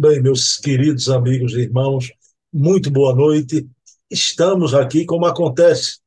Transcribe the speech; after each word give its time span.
Bem, 0.00 0.22
meus 0.22 0.56
queridos 0.56 1.08
amigos 1.08 1.54
e 1.54 1.62
irmãos, 1.62 2.12
muito 2.52 2.88
boa 2.88 3.12
noite. 3.12 3.68
Estamos 4.08 4.72
aqui, 4.72 5.04
como 5.04 5.26
acontece 5.26 5.98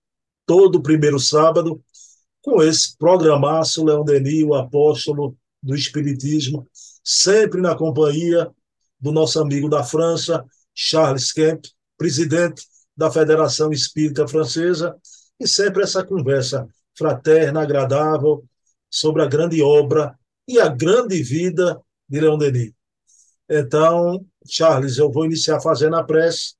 todo 0.45 0.81
primeiro 0.81 1.19
sábado, 1.19 1.83
com 2.41 2.63
esse 2.63 2.97
programaço 2.97 3.83
Leão 3.83 4.05
Denis, 4.05 4.45
o 4.45 4.53
apóstolo 4.53 5.35
do 5.61 5.75
Espiritismo, 5.75 6.65
sempre 7.03 7.59
na 7.59 7.75
companhia 7.75 8.49
do 8.97 9.11
nosso 9.11 9.41
amigo 9.41 9.67
da 9.67 9.83
França, 9.83 10.41
Charles 10.73 11.33
Kemp, 11.33 11.65
presidente 11.97 12.63
da 12.95 13.11
Federação 13.11 13.73
Espírita 13.73 14.25
Francesa, 14.25 14.95
e 15.37 15.45
sempre 15.45 15.83
essa 15.83 16.01
conversa 16.01 16.65
fraterna, 16.97 17.63
agradável, 17.63 18.41
sobre 18.89 19.21
a 19.21 19.25
grande 19.25 19.61
obra 19.61 20.17
e 20.47 20.61
a 20.61 20.69
grande 20.69 21.21
vida 21.21 21.77
de 22.07 22.21
Leão 22.21 22.37
Denis. 22.37 22.71
Então, 23.53 24.25
Charles, 24.47 24.97
eu 24.97 25.11
vou 25.11 25.25
iniciar 25.25 25.59
fazendo 25.59 25.97
a 25.97 26.03
prece. 26.05 26.55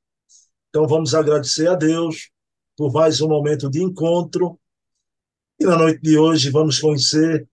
Então, 0.68 0.86
vamos 0.86 1.16
agradecer 1.16 1.70
a 1.70 1.76
Deus 1.76 2.30
por 2.76 2.92
mais 2.92 3.22
um 3.22 3.30
momento 3.30 3.70
de 3.70 3.82
encontro. 3.82 4.60
E 5.58 5.64
na 5.64 5.78
noite 5.78 6.02
de 6.02 6.18
hoje 6.18 6.50
vamos 6.50 6.82
conhecer 6.82 7.48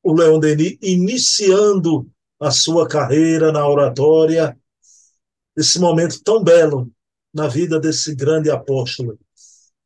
o 0.00 0.12
Leon 0.12 0.38
Denis 0.38 0.78
iniciando 0.80 2.08
a 2.38 2.52
sua 2.52 2.86
carreira 2.86 3.50
na 3.50 3.66
oratória, 3.66 4.56
esse 5.56 5.80
momento 5.80 6.22
tão 6.22 6.40
belo 6.40 6.88
na 7.34 7.48
vida 7.48 7.80
desse 7.80 8.14
grande 8.14 8.48
apóstolo. 8.48 9.18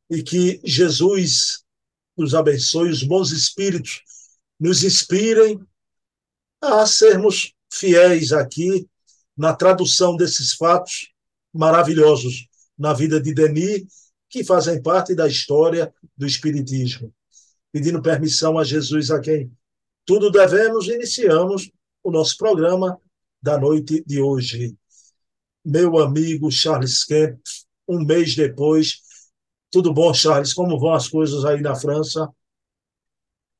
E 0.07 0.21
que 0.21 0.61
Jesus 0.63 1.63
nos 2.15 2.35
abençoe, 2.35 2.91
os 2.91 3.01
bons 3.01 3.31
espíritos 3.31 4.03
nos 4.59 4.83
inspirem 4.83 5.59
a 6.61 6.85
sermos 6.85 7.54
fiéis 7.77 8.31
aqui 8.31 8.87
na 9.35 9.53
tradução 9.53 10.15
desses 10.15 10.53
fatos 10.53 11.11
maravilhosos 11.53 12.47
na 12.77 12.93
vida 12.93 13.21
de 13.21 13.33
Denis, 13.33 13.83
que 14.29 14.43
fazem 14.43 14.81
parte 14.81 15.15
da 15.15 15.27
história 15.27 15.93
do 16.17 16.25
Espiritismo. 16.25 17.13
Pedindo 17.71 18.01
permissão 18.01 18.57
a 18.57 18.63
Jesus, 18.63 19.11
a 19.11 19.19
quem 19.19 19.51
tudo 20.05 20.29
devemos, 20.29 20.87
iniciamos 20.87 21.71
o 22.03 22.11
nosso 22.11 22.37
programa 22.37 22.99
da 23.41 23.57
noite 23.57 24.03
de 24.05 24.21
hoje. 24.21 24.75
Meu 25.63 25.97
amigo 25.97 26.51
Charles 26.51 27.03
Kemp, 27.03 27.39
um 27.87 28.05
mês 28.05 28.35
depois. 28.35 29.01
Tudo 29.71 29.91
bom, 29.93 30.13
Charles? 30.13 30.53
Como 30.53 30.79
vão 30.79 30.93
as 30.93 31.07
coisas 31.07 31.43
aí 31.43 31.59
na 31.59 31.75
França? 31.75 32.29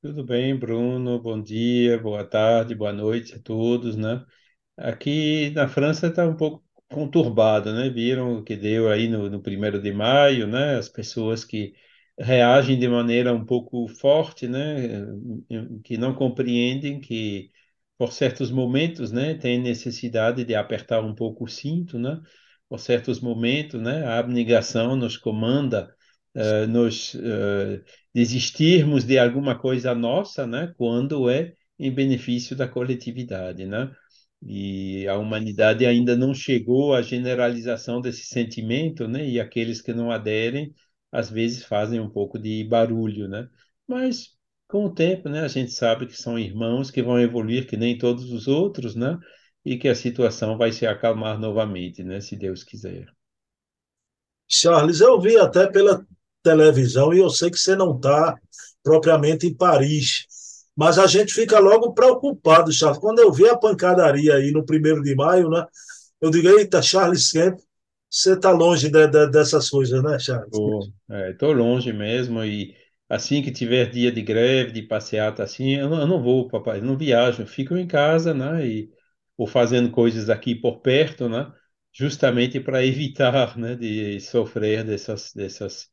Tudo 0.05 0.23
bem, 0.23 0.55
Bruno? 0.55 1.19
Bom 1.19 1.41
dia, 1.41 1.97
boa 1.99 2.23
tarde, 2.23 2.75
boa 2.75 2.93
noite 2.93 3.33
a 3.33 3.39
todos, 3.39 3.95
né? 3.95 4.23
Aqui 4.77 5.51
na 5.51 5.67
França 5.67 6.07
está 6.07 6.27
um 6.27 6.35
pouco 6.37 6.63
conturbado, 6.91 7.73
né? 7.73 7.89
Viram 7.89 8.37
o 8.39 8.43
que 8.43 8.55
deu 8.57 8.89
aí 8.91 9.07
no, 9.07 9.29
no 9.31 9.41
primeiro 9.41 9.81
de 9.81 9.91
maio, 9.93 10.45
né? 10.47 10.75
As 10.77 10.89
pessoas 10.89 11.45
que 11.45 11.73
reagem 12.19 12.77
de 12.79 12.87
maneira 12.89 13.33
um 13.33 13.45
pouco 13.45 13.87
forte, 13.87 14.47
né? 14.47 15.07
Que 15.83 15.97
não 15.97 16.13
compreendem 16.15 16.99
que 16.99 17.51
por 17.97 18.11
certos 18.11 18.51
momentos, 18.51 19.11
né? 19.11 19.35
Tem 19.35 19.59
necessidade 19.61 20.43
de 20.43 20.55
apertar 20.55 21.01
um 21.03 21.15
pouco 21.15 21.45
o 21.45 21.47
cinto, 21.47 21.97
né? 21.99 22.21
Por 22.69 22.79
certos 22.79 23.19
momentos, 23.21 23.81
né? 23.81 24.05
A 24.05 24.19
abnegação 24.19 24.95
nos 24.95 25.17
comanda 25.17 25.94
uh, 26.35 26.67
nos 26.67 27.13
uh, 27.15 27.83
desistirmos 28.13 29.03
de 29.03 29.17
alguma 29.17 29.57
coisa 29.57 29.95
nossa, 29.95 30.45
né, 30.45 30.73
quando 30.77 31.29
é 31.29 31.53
em 31.79 31.91
benefício 31.93 32.55
da 32.55 32.67
coletividade, 32.67 33.65
né? 33.65 33.91
E 34.41 35.07
a 35.07 35.17
humanidade 35.17 35.85
ainda 35.85 36.15
não 36.15 36.33
chegou 36.33 36.93
à 36.93 37.01
generalização 37.01 37.99
desse 37.99 38.25
sentimento, 38.25 39.07
né? 39.07 39.27
E 39.27 39.39
aqueles 39.39 39.81
que 39.81 39.93
não 39.93 40.11
aderem, 40.11 40.73
às 41.11 41.29
vezes 41.29 41.63
fazem 41.65 41.99
um 41.99 42.09
pouco 42.09 42.37
de 42.39 42.63
barulho, 42.63 43.27
né? 43.27 43.47
Mas 43.87 44.35
com 44.67 44.85
o 44.85 44.93
tempo, 44.93 45.29
né, 45.29 45.41
a 45.41 45.47
gente 45.47 45.71
sabe 45.71 46.07
que 46.07 46.15
são 46.15 46.39
irmãos 46.39 46.91
que 46.91 47.01
vão 47.01 47.19
evoluir 47.19 47.67
que 47.67 47.77
nem 47.77 47.97
todos 47.97 48.31
os 48.31 48.47
outros, 48.47 48.95
né? 48.95 49.17
E 49.63 49.77
que 49.77 49.87
a 49.87 49.95
situação 49.95 50.57
vai 50.57 50.71
se 50.71 50.85
acalmar 50.85 51.39
novamente, 51.39 52.03
né, 52.03 52.21
se 52.21 52.35
Deus 52.35 52.63
quiser. 52.63 53.07
Charles, 54.47 55.01
eu 55.01 55.19
vi 55.19 55.37
até 55.37 55.67
pela 55.67 56.05
televisão 56.45 57.13
e 57.13 57.19
eu 57.19 57.29
sei 57.29 57.49
que 57.49 57.57
você 57.57 57.75
não 57.75 57.95
está 57.95 58.35
propriamente 58.83 59.47
em 59.47 59.53
Paris. 59.53 60.25
Mas 60.75 60.99
a 60.99 61.07
gente 61.07 61.33
fica 61.33 61.57
logo 61.57 61.93
preocupado, 61.93 62.71
Charles. 62.71 62.99
Quando 62.99 63.19
eu 63.19 63.31
vi 63.31 63.47
a 63.47 63.57
pancadaria 63.57 64.35
aí 64.35 64.51
no 64.51 64.65
primeiro 64.65 65.01
de 65.01 65.15
maio, 65.15 65.49
né? 65.49 65.65
Eu 66.21 66.29
digo, 66.29 66.47
eita, 66.49 66.81
Charles 66.81 67.31
Kemp, 67.31 67.57
você 68.09 68.33
está 68.33 68.51
longe 68.51 68.89
de, 68.89 69.07
de, 69.07 69.27
dessas 69.29 69.69
coisas, 69.69 70.03
né, 70.03 70.19
Charles? 70.19 70.51
Estou 71.31 71.51
é, 71.51 71.55
longe 71.55 71.91
mesmo 71.91 72.43
e 72.43 72.75
assim 73.09 73.41
que 73.41 73.51
tiver 73.51 73.89
dia 73.89 74.11
de 74.11 74.21
greve, 74.21 74.71
de 74.71 74.81
passeata 74.81 75.43
assim, 75.43 75.75
eu 75.75 75.89
não, 75.89 75.99
eu 76.01 76.07
não 76.07 76.21
vou, 76.21 76.47
papai, 76.47 76.81
não 76.81 76.97
viajo, 76.97 77.45
fico 77.45 77.75
em 77.75 77.87
casa, 77.87 78.33
né? 78.33 78.65
E 78.65 78.89
ou 79.37 79.47
fazendo 79.47 79.91
coisas 79.91 80.29
aqui 80.29 80.55
por 80.55 80.79
perto, 80.81 81.27
né? 81.27 81.51
Justamente 81.93 82.59
para 82.59 82.83
evitar, 82.85 83.57
né, 83.57 83.75
de 83.75 84.19
sofrer 84.19 84.83
dessas 84.83 85.33
dessas 85.33 85.87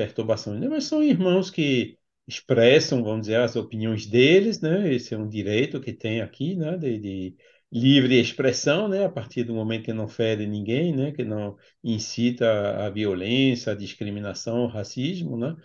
perturbações, 0.00 0.58
né? 0.60 0.68
mas 0.68 0.84
são 0.84 1.02
irmãos 1.02 1.50
que 1.50 1.98
expressam, 2.26 3.02
vamos 3.02 3.22
dizer, 3.22 3.36
as 3.36 3.54
opiniões 3.54 4.06
deles, 4.06 4.60
né? 4.60 4.94
Esse 4.94 5.14
é 5.14 5.18
um 5.18 5.28
direito 5.28 5.80
que 5.80 5.92
tem 5.92 6.20
aqui, 6.22 6.54
né? 6.56 6.76
De, 6.78 6.98
de, 6.98 7.36
livre 7.72 8.18
expressão, 8.18 8.88
né? 8.88 9.04
A 9.04 9.10
partir 9.10 9.44
do 9.44 9.54
momento 9.54 9.84
que 9.84 9.92
não 9.92 10.08
fere 10.08 10.46
ninguém, 10.46 10.94
né? 10.96 11.12
Que 11.12 11.24
não 11.24 11.56
incita 11.84 12.46
a 12.86 12.90
violência, 12.90 13.72
a 13.72 13.76
discriminação, 13.76 14.64
o 14.64 14.68
racismo, 14.68 15.36
né? 15.36 15.56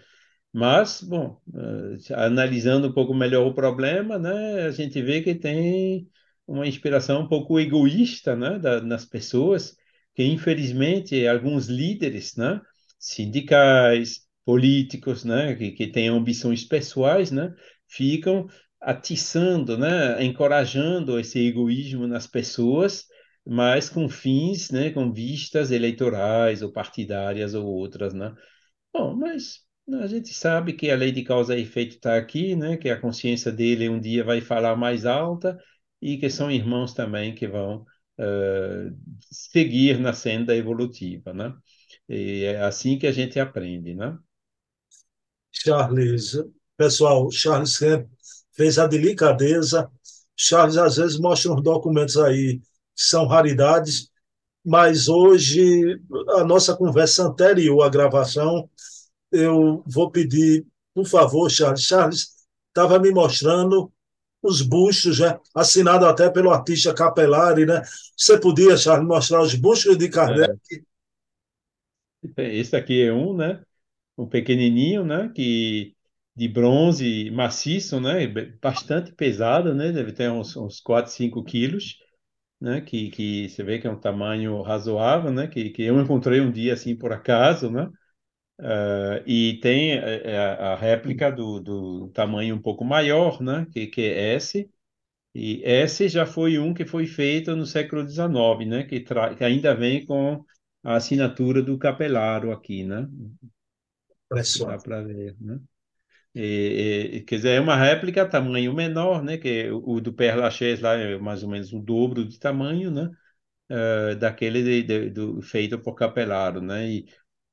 Mas, 0.52 1.02
bom, 1.04 1.40
uh, 1.50 1.98
analisando 2.16 2.88
um 2.90 2.94
pouco 2.94 3.14
melhor 3.14 3.46
o 3.48 3.54
problema, 3.54 4.18
né? 4.18 4.64
A 4.66 4.72
gente 4.72 5.02
vê 5.02 5.22
que 5.22 5.36
tem 5.36 6.10
uma 6.48 6.68
inspiração 6.68 7.22
um 7.22 7.28
pouco 7.28 7.60
egoísta, 7.60 8.36
né? 8.36 8.60
Da, 8.60 8.82
nas 8.82 9.06
pessoas 9.06 9.78
que, 10.16 10.24
infelizmente, 10.24 11.28
alguns 11.28 11.68
líderes, 11.68 12.36
né? 12.36 12.62
sindicais, 13.06 14.25
políticos, 14.46 15.24
né, 15.26 15.56
que, 15.56 15.72
que 15.72 15.88
têm 15.88 16.08
ambições 16.10 16.64
pessoais, 16.64 17.32
né, 17.32 17.54
ficam 17.88 18.48
atiçando, 18.82 19.78
né, 19.78 20.24
encorajando 20.24 21.20
esse 21.20 21.40
egoísmo 21.48 22.08
nas 22.08 22.28
pessoas, 22.28 23.06
mas 23.46 23.90
com 23.90 24.08
fins, 24.10 24.70
né, 24.72 24.92
com 24.92 25.12
vistas 25.12 25.72
eleitorais 25.72 26.62
ou 26.62 26.72
partidárias 26.72 27.54
ou 27.56 27.66
outras, 27.66 28.14
né. 28.14 28.34
Bom, 28.94 29.16
mas 29.16 29.62
a 30.02 30.08
gente 30.08 30.34
sabe 30.34 30.74
que 30.74 30.90
a 30.90 30.96
lei 30.96 31.12
de 31.12 31.24
causa 31.24 31.58
e 31.58 31.62
efeito 31.62 31.96
está 31.96 32.18
aqui, 32.18 32.56
né, 32.56 32.78
que 32.78 32.90
a 32.90 33.00
consciência 33.00 33.52
dele 33.52 33.90
um 33.90 34.00
dia 34.00 34.24
vai 34.24 34.42
falar 34.42 34.76
mais 34.76 35.06
alta 35.06 35.58
e 36.02 36.18
que 36.18 36.30
são 36.30 36.52
irmãos 36.52 36.94
também 36.94 37.34
que 37.36 37.48
vão 37.48 37.82
uh, 38.20 38.98
seguir 39.32 40.00
na 40.00 40.14
senda 40.14 40.56
evolutiva, 40.56 41.34
né. 41.34 41.54
E 42.10 42.44
é 42.44 42.62
assim 42.62 42.98
que 43.00 43.08
a 43.08 43.12
gente 43.12 43.40
aprende, 43.40 43.96
né? 43.96 44.18
Charles, 45.64 46.38
pessoal, 46.78 47.30
Charles 47.32 47.78
Kemp 47.78 48.08
fez 48.54 48.78
a 48.78 48.88
delicadeza. 48.88 49.90
Charles 50.36 50.78
às 50.78 50.98
vezes 50.98 51.20
mostra 51.20 51.52
uns 51.52 51.64
documentos 51.64 52.18
aí 52.18 52.60
que 52.60 53.04
são 53.04 53.26
raridades, 53.26 54.10
mas 54.64 55.08
hoje 55.08 56.00
a 56.38 56.44
nossa 56.44 56.76
conversa 56.76 57.24
anterior 57.24 57.84
à 57.84 57.90
gravação, 57.90 58.70
eu 59.32 59.84
vou 59.88 60.12
pedir, 60.12 60.66
por 60.94 61.06
favor, 61.06 61.50
Charles. 61.50 61.82
Charles 61.82 62.28
estava 62.70 63.00
me 63.00 63.12
mostrando 63.12 63.92
os 64.42 64.62
bustos, 64.62 65.20
né? 65.20 65.40
assinado 65.54 66.06
até 66.06 66.30
pelo 66.30 66.52
artista 66.52 66.94
Capelari, 66.94 67.66
né? 67.66 67.82
Você 68.16 68.40
podia, 68.40 68.78
Charles, 68.78 69.08
mostrar 69.08 69.42
os 69.42 69.56
bustos 69.56 69.98
de 69.98 70.10
Kardec? 70.10 70.60
É. 72.38 72.56
Esse 72.56 72.76
aqui 72.76 73.04
é 73.04 73.14
um, 73.14 73.36
né? 73.36 73.62
Um 74.18 74.28
pequenininho, 74.28 75.04
né? 75.06 75.32
Que 75.36 75.96
de 76.36 76.48
bronze 76.48 77.32
maciço, 77.32 78.00
né? 78.00 78.28
Bastante 78.62 79.14
pesado, 79.14 79.74
né? 79.74 79.92
Deve 79.92 80.12
ter 80.14 80.30
uns, 80.32 80.56
uns 80.58 80.80
4, 80.82 81.12
5 81.12 81.44
quilos, 81.44 81.98
né? 82.60 82.82
Que, 82.82 83.10
que 83.12 83.50
você 83.50 83.64
vê 83.64 83.80
que 83.80 83.88
é 83.88 83.92
um 83.92 84.00
tamanho 84.00 84.62
razoável, 84.62 85.32
né? 85.32 85.48
Que, 85.48 85.70
que 85.72 85.84
eu 85.84 86.00
encontrei 86.02 86.42
um 86.42 86.52
dia 86.52 86.74
assim 86.74 86.96
por 86.96 87.14
acaso, 87.14 87.72
né? 87.72 87.90
Uh, 88.60 89.20
e 89.28 89.60
tem 89.62 89.94
a, 90.00 90.02
é, 90.08 90.32
é, 90.32 90.38
a, 90.40 90.76
réplica 90.76 91.30
do, 91.30 91.60
do 91.60 92.10
tamanho 92.14 92.56
um 92.56 92.62
pouco 92.62 92.86
maior, 92.86 93.42
né? 93.42 93.68
Que, 93.72 93.88
que 93.88 94.02
é 94.02 94.36
S. 94.36 94.70
E 95.36 95.62
esse 95.64 96.08
já 96.10 96.26
foi 96.26 96.60
um 96.60 96.74
que 96.74 96.86
foi 96.86 97.08
feito 97.08 97.56
no 97.56 97.66
século 97.66 98.06
XIX, 98.08 98.66
né? 98.68 98.84
Que, 98.84 99.02
que 99.02 99.44
ainda 99.44 99.76
vem 99.76 100.06
com 100.06 100.44
a 100.84 100.96
assinatura 100.96 101.62
do 101.62 101.78
capelaro 101.78 102.52
aqui, 102.52 102.84
né? 102.86 103.08
Dá 104.66 104.78
para 104.80 105.02
ver, 105.04 105.36
né? 105.40 105.60
E, 106.34 107.12
e, 107.14 107.22
quer 107.22 107.38
dizer, 107.38 107.50
é 107.52 107.62
uma 107.62 107.78
réplica 107.78 108.28
tamanho 108.28 108.74
menor, 108.74 109.24
né? 109.24 109.38
Que 109.38 109.70
o, 109.72 110.02
do 110.02 110.14
Père 110.14 110.38
Lachaise 110.38 110.82
lá 110.82 110.94
é 110.96 111.18
mais 111.18 111.44
ou 111.44 111.50
menos 111.50 111.72
o 111.72 111.80
dobro 111.80 112.26
de 112.26 112.38
tamanho, 112.40 112.92
né? 112.92 113.10
Uh, 113.70 114.16
daquele 114.18 114.62
de, 114.64 114.84
de, 114.84 115.10
do, 115.10 115.42
feito 115.42 115.80
por 115.80 115.96
Capelaro, 115.96 116.62
né? 116.62 116.88
E 116.90 117.06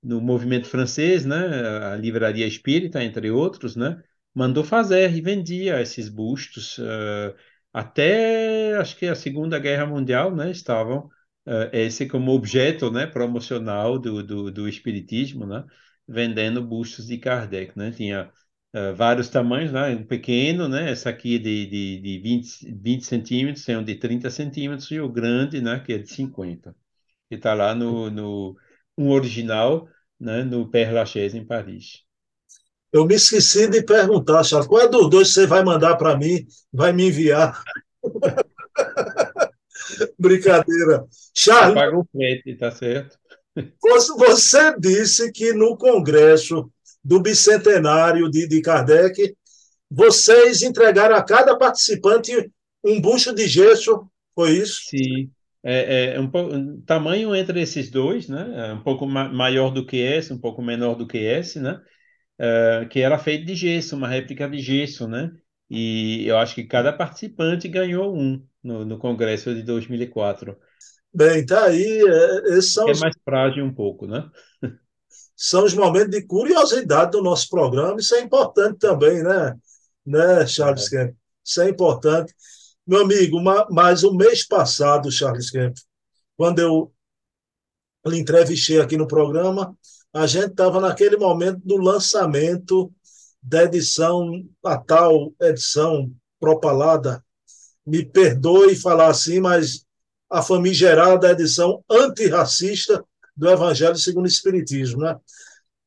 no 0.02 0.20
movimento 0.20 0.67
francês, 0.69 1.25
né? 1.25 1.37
A 1.93 1.96
livraria 1.96 2.46
Espírita, 2.46 3.02
entre 3.02 3.31
outros, 3.31 3.76
né? 3.76 4.02
Mandou 4.34 4.64
fazer 4.64 5.12
e 5.14 5.20
vendia 5.20 5.81
esses 5.81 6.08
bustos 6.08 6.79
uh, 6.79 7.34
até 7.73 8.76
acho 8.76 8.96
que 8.96 9.06
a 9.06 9.14
Segunda 9.14 9.58
Guerra 9.58 9.87
Mundial, 9.87 10.34
né? 10.34 10.50
Estavam 10.50 11.06
uh, 11.46 11.70
esse 11.73 12.06
como 12.06 12.32
objeto, 12.32 12.90
né? 12.90 13.06
Promocional 13.06 13.99
do, 13.99 14.23
do, 14.23 14.50
do 14.50 14.69
espiritismo, 14.69 15.46
né? 15.46 15.64
Vendendo 16.08 16.62
bustos 16.62 17.06
de 17.06 17.19
Kardec, 17.19 17.76
né? 17.78 17.90
Tinha 17.90 18.31
uh, 18.75 18.94
vários 18.94 19.28
tamanhos, 19.28 19.72
né? 19.72 19.90
Um 19.90 20.04
pequeno, 20.04 20.69
né? 20.69 20.90
Essa 20.90 21.10
aqui 21.10 21.38
de, 21.38 21.66
de, 21.66 22.00
de 22.00 22.19
20, 22.19 22.72
20 22.75 23.06
centímetros, 23.06 23.64
tem 23.64 23.76
um 23.76 23.84
de 23.84 23.94
30 23.96 24.31
centímetros 24.31 24.90
e 24.90 25.00
o 25.00 25.08
grande, 25.08 25.60
né? 25.60 25.81
Que 25.81 25.94
é 25.94 25.99
de 25.99 26.08
50. 26.08 26.75
Que 27.28 27.37
está 27.37 27.54
lá 27.54 27.75
no, 27.75 28.10
no 28.10 28.56
um 28.99 29.10
original, 29.10 29.88
né? 30.19 30.44
No 30.44 30.69
Père 30.70 30.93
Lachaise, 30.93 31.38
em 31.38 31.46
Paris. 31.46 32.02
Eu 32.93 33.06
me 33.06 33.14
esqueci 33.14 33.69
de 33.69 33.82
perguntar, 33.82 34.44
Charles, 34.44 34.69
qual 34.69 34.82
é 34.82 34.88
dos 34.88 35.08
dois 35.08 35.32
você 35.32 35.46
vai 35.46 35.64
mandar 35.64 35.96
para 35.96 36.16
mim, 36.16 36.46
vai 36.70 36.93
me 36.93 37.06
enviar? 37.06 37.62
Brincadeira. 40.19 41.06
Charles. 41.34 41.75
Paga 41.75 41.96
o 41.96 42.06
frete, 42.12 42.55
tá 42.56 42.70
certo? 42.70 43.19
Você 44.19 44.75
disse 44.78 45.31
que 45.32 45.52
no 45.52 45.76
congresso 45.76 46.70
do 47.04 47.20
bicentenário 47.20 48.31
de, 48.31 48.46
de 48.49 48.60
Kardec, 48.62 49.34
vocês 49.90 50.62
entregaram 50.62 51.16
a 51.16 51.22
cada 51.22 51.56
participante 51.56 52.50
um 52.84 53.00
bucho 53.00 53.34
de 53.34 53.46
gesso, 53.46 54.06
foi 54.34 54.52
isso? 54.52 54.81
Sim. 54.88 55.31
É, 55.64 56.14
é 56.14 56.20
um, 56.20 56.28
pouco, 56.28 56.54
um 56.54 56.81
tamanho 56.82 57.37
entre 57.37 57.60
esses 57.60 57.90
dois, 57.90 58.28
né? 58.28 58.70
É 58.70 58.72
um 58.72 58.82
pouco 58.82 59.06
ma 59.06 59.28
maior 59.28 59.70
do 59.70 59.87
que 59.87 59.96
esse, 59.96 60.32
um 60.32 60.38
pouco 60.38 60.60
menor 60.60 60.96
do 60.96 61.06
que 61.06 61.19
esse, 61.19 61.60
né? 61.60 61.81
Uh, 62.40 62.88
que 62.88 63.00
era 63.00 63.19
feito 63.19 63.44
de 63.44 63.55
gesso, 63.55 63.94
uma 63.94 64.08
réplica 64.08 64.48
de 64.48 64.58
gesso, 64.58 65.06
né? 65.06 65.31
E 65.70 66.26
eu 66.26 66.38
acho 66.38 66.55
que 66.55 66.64
cada 66.64 66.93
participante 66.93 67.69
ganhou 67.69 68.16
um 68.16 68.44
no, 68.62 68.84
no 68.84 68.98
congresso 68.98 69.55
de 69.55 69.62
2004. 69.62 70.56
Bem, 71.14 71.44
tá 71.44 71.64
aí. 71.64 72.02
É, 72.08 72.56
esses 72.56 72.72
são 72.72 72.88
é 72.88 72.96
mais 72.98 73.14
frágil 73.24 73.64
um 73.64 73.74
pouco, 73.74 74.06
né? 74.06 74.28
são 75.36 75.64
os 75.64 75.74
momentos 75.74 76.10
de 76.10 76.22
curiosidade 76.22 77.10
do 77.10 77.22
nosso 77.22 77.48
programa. 77.48 77.98
Isso 77.98 78.14
é 78.14 78.20
importante 78.20 78.78
também, 78.78 79.22
né, 79.22 79.56
né 80.06 80.46
Charles 80.46 80.86
é. 80.86 80.90
Kemp? 80.90 81.16
Isso 81.44 81.60
é 81.60 81.68
importante. 81.68 82.32
Meu 82.86 83.02
amigo, 83.02 83.40
mas 83.70 84.04
o 84.04 84.14
mês 84.14 84.46
passado, 84.46 85.10
Charles 85.10 85.50
Kemp, 85.50 85.74
quando 86.36 86.60
eu 86.60 86.92
lhe 88.06 88.18
entrevistei 88.18 88.80
aqui 88.80 88.96
no 88.96 89.06
programa, 89.06 89.76
a 90.12 90.26
gente 90.26 90.50
estava 90.50 90.80
naquele 90.80 91.16
momento 91.16 91.60
do 91.64 91.76
lançamento 91.76 92.92
da 93.42 93.64
edição, 93.64 94.44
a 94.64 94.78
tal 94.78 95.32
edição 95.40 96.08
propalada. 96.38 97.24
Me 97.84 98.04
perdoe 98.04 98.76
falar 98.76 99.08
assim, 99.08 99.40
mas 99.40 99.84
a 100.32 100.43
famigerada 100.43 101.31
edição 101.31 101.84
antirracista 101.90 103.05
do 103.37 103.50
Evangelho 103.50 103.96
segundo 103.96 104.25
o 104.25 104.29
Espiritismo, 104.29 105.02
né? 105.02 105.19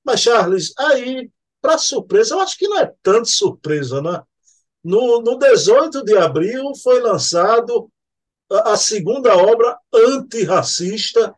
Mas, 0.04 0.22
Charles, 0.22 0.72
aí, 0.78 1.30
para 1.60 1.80
surpresa, 1.80 2.36
eu 2.36 2.40
acho 2.40 2.58
que 2.58 2.68
não 2.68 2.80
é 2.80 2.94
tanto 3.02 3.28
surpresa, 3.28 4.02
né? 4.02 4.22
No, 4.84 5.20
no 5.22 5.38
18 5.40 6.04
de 6.04 6.16
abril 6.16 6.76
foi 6.76 7.02
lançado 7.02 7.90
a, 8.52 8.74
a 8.74 8.78
segunda 8.78 9.36
obra 9.36 9.76
antirracista, 9.92 11.36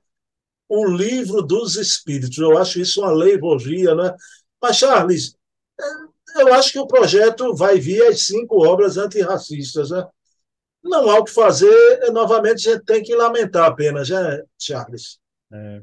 O 0.67 0.85
Livro 0.85 1.41
dos 1.41 1.77
Espíritos. 1.77 2.37
Eu 2.37 2.57
acho 2.57 2.81
isso 2.81 3.01
uma 3.01 3.11
leivogia, 3.11 3.95
né? 3.95 4.13
Mas, 4.61 4.75
Charles, 4.75 5.37
eu 6.35 6.53
acho 6.53 6.73
que 6.73 6.79
o 6.79 6.87
projeto 6.87 7.55
vai 7.55 7.79
vir 7.79 8.03
as 8.03 8.23
cinco 8.23 8.67
obras 8.67 8.97
antirracistas, 8.97 9.91
né? 9.91 10.05
Não 10.87 11.09
há 11.09 11.19
o 11.19 11.23
que 11.23 11.31
fazer, 11.31 12.11
novamente 12.11 12.69
a 12.69 12.73
gente 12.73 12.85
tem 12.85 13.03
que 13.03 13.15
lamentar 13.15 13.65
apenas, 13.65 14.09
né, 14.09 14.43
Charles? 14.57 15.19
É. 15.51 15.81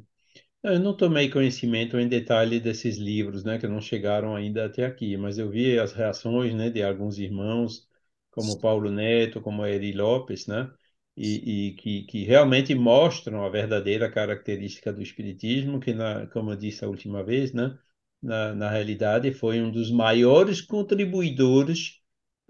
Eu 0.63 0.81
não 0.81 0.97
tomei 0.97 1.29
conhecimento 1.29 1.99
em 1.99 2.09
detalhe 2.09 2.59
desses 2.59 2.97
livros, 2.97 3.45
né, 3.45 3.59
que 3.59 3.67
não 3.69 3.83
chegaram 3.83 4.35
ainda 4.35 4.65
até 4.65 4.87
aqui, 4.87 5.15
mas 5.17 5.37
eu 5.37 5.51
vi 5.51 5.79
as 5.79 5.93
reações, 5.93 6.55
né, 6.55 6.71
de 6.71 6.83
alguns 6.83 7.19
irmãos, 7.19 7.87
como 8.31 8.59
Paulo 8.59 8.91
Neto, 8.91 9.43
como 9.43 9.67
Eri 9.67 9.93
Lopes, 9.93 10.47
né, 10.47 10.73
e, 11.17 11.69
e 11.69 11.75
que, 11.75 12.05
que, 12.05 12.25
realmente 12.25 12.75
mostram 12.75 13.45
a 13.45 13.51
verdadeira 13.51 14.11
característica 14.11 14.91
do 14.91 15.03
espiritismo, 15.03 15.79
que, 15.79 15.93
na, 15.93 16.27
como 16.29 16.53
eu 16.53 16.57
disse 16.57 16.83
a 16.83 16.89
última 16.89 17.23
vez, 17.23 17.53
né, 17.53 17.79
na, 18.23 18.55
na 18.55 18.71
realidade 18.71 19.33
foi 19.35 19.61
um 19.61 19.71
dos 19.71 19.91
maiores 19.91 20.63
contribuidores 20.63 22.01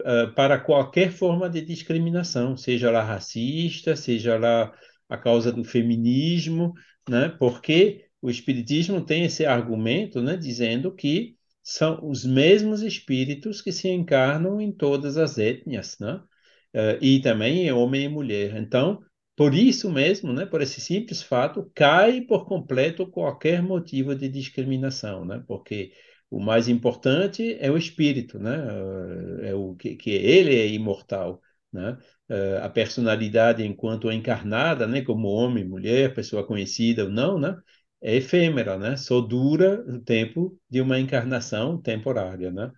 uh, 0.01 0.33
para 0.35 0.59
qualquer 0.59 1.11
forma 1.11 1.49
de 1.49 1.61
discriminação, 1.61 2.57
seja 2.57 2.91
lá 2.91 3.03
racista, 3.03 3.97
seja 3.97 4.39
lá 4.39 4.73
a 5.09 5.17
causa 5.17 5.53
do 5.53 5.65
feminismo, 5.65 6.73
né, 7.09 7.29
porque 7.39 8.07
o 8.21 8.31
Espiritismo 8.31 9.05
tem 9.05 9.25
esse 9.25 9.45
argumento, 9.45 10.23
né, 10.23 10.37
dizendo 10.37 10.95
que 10.95 11.37
são 11.63 11.99
os 12.07 12.25
mesmos 12.25 12.83
espíritos 12.83 13.63
que 13.63 13.73
se 13.73 13.89
encarnam 13.89 14.61
em 14.61 14.71
todas 14.71 15.17
as 15.17 15.39
etnias, 15.39 15.97
né? 15.99 16.21
Uh, 16.75 16.99
e 17.01 17.21
também 17.21 17.67
em 17.67 17.73
homem 17.73 18.05
e 18.05 18.09
mulher. 18.09 18.57
Então, 18.57 19.01
por 19.37 19.55
isso 19.55 19.91
mesmo, 19.91 20.33
né, 20.33 20.45
por 20.45 20.61
esse 20.61 20.81
simples 20.81 21.23
fato, 21.23 21.71
cai 21.75 22.21
por 22.21 22.47
completo 22.47 23.07
qualquer 23.07 23.63
motivo 23.63 24.15
de 24.15 24.29
discriminação, 24.29 25.25
né? 25.25 25.43
Porque 25.47 25.93
o 26.37 26.41
mais 26.41 26.69
importante 26.69 27.57
é 27.61 27.71
o 27.71 27.77
espírito, 27.77 28.39
né? 28.39 28.57
É 29.43 29.55
o 29.55 29.75
que, 29.75 29.97
que 29.97 30.11
ele 30.11 30.55
é 30.55 30.69
imortal, 30.69 31.41
né? 31.73 31.99
Uh, 32.29 32.63
a 32.63 32.69
personalidade 32.71 33.65
enquanto 33.65 34.11
encarnada, 34.11 34.87
né, 34.87 35.03
como 35.03 35.29
homem, 35.29 35.65
mulher, 35.65 36.15
pessoa 36.15 36.47
conhecida 36.47 37.05
ou 37.05 37.11
não, 37.11 37.39
né? 37.39 37.57
é 38.01 38.17
efêmera, 38.17 38.79
né? 38.79 38.97
Só 38.97 39.21
dura 39.21 39.83
o 39.89 39.99
tempo 40.01 40.59
de 40.69 40.81
uma 40.81 40.99
encarnação 40.99 41.81
temporária, 41.81 42.51
né? 42.53 42.71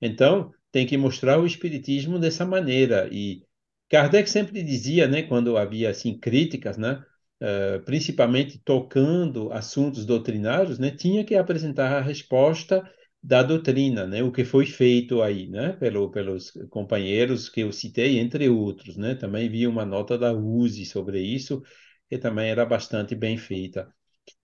Então, 0.00 0.52
tem 0.72 0.86
que 0.86 0.96
mostrar 0.96 1.38
o 1.40 1.46
espiritismo 1.46 2.18
dessa 2.18 2.44
maneira 2.46 3.08
e 3.12 3.42
Kardec 3.90 4.28
sempre 4.28 4.62
dizia, 4.62 5.08
né, 5.08 5.22
quando 5.22 5.56
havia 5.56 5.90
assim 5.90 6.18
críticas, 6.18 6.76
né, 6.76 7.02
uh, 7.42 7.82
principalmente 7.84 8.60
tocando 8.64 9.52
assuntos 9.52 10.04
doutrinários, 10.04 10.78
né, 10.78 10.90
tinha 10.90 11.24
que 11.24 11.34
apresentar 11.34 11.96
a 11.96 12.00
resposta 12.00 12.88
da 13.22 13.42
doutrina, 13.42 14.06
né, 14.06 14.22
o 14.22 14.30
que 14.32 14.44
foi 14.44 14.66
feito 14.66 15.22
aí, 15.22 15.48
né, 15.48 15.72
pelo, 15.72 16.10
pelos 16.10 16.52
companheiros 16.70 17.48
que 17.48 17.60
eu 17.60 17.72
citei, 17.72 18.18
entre 18.18 18.48
outros, 18.48 18.96
né, 18.96 19.14
também 19.14 19.48
vi 19.48 19.66
uma 19.66 19.84
nota 19.84 20.16
da 20.16 20.32
USE 20.32 20.84
sobre 20.86 21.20
isso, 21.20 21.62
que 22.08 22.18
também 22.18 22.50
era 22.50 22.64
bastante 22.64 23.14
bem 23.14 23.36
feita. 23.36 23.92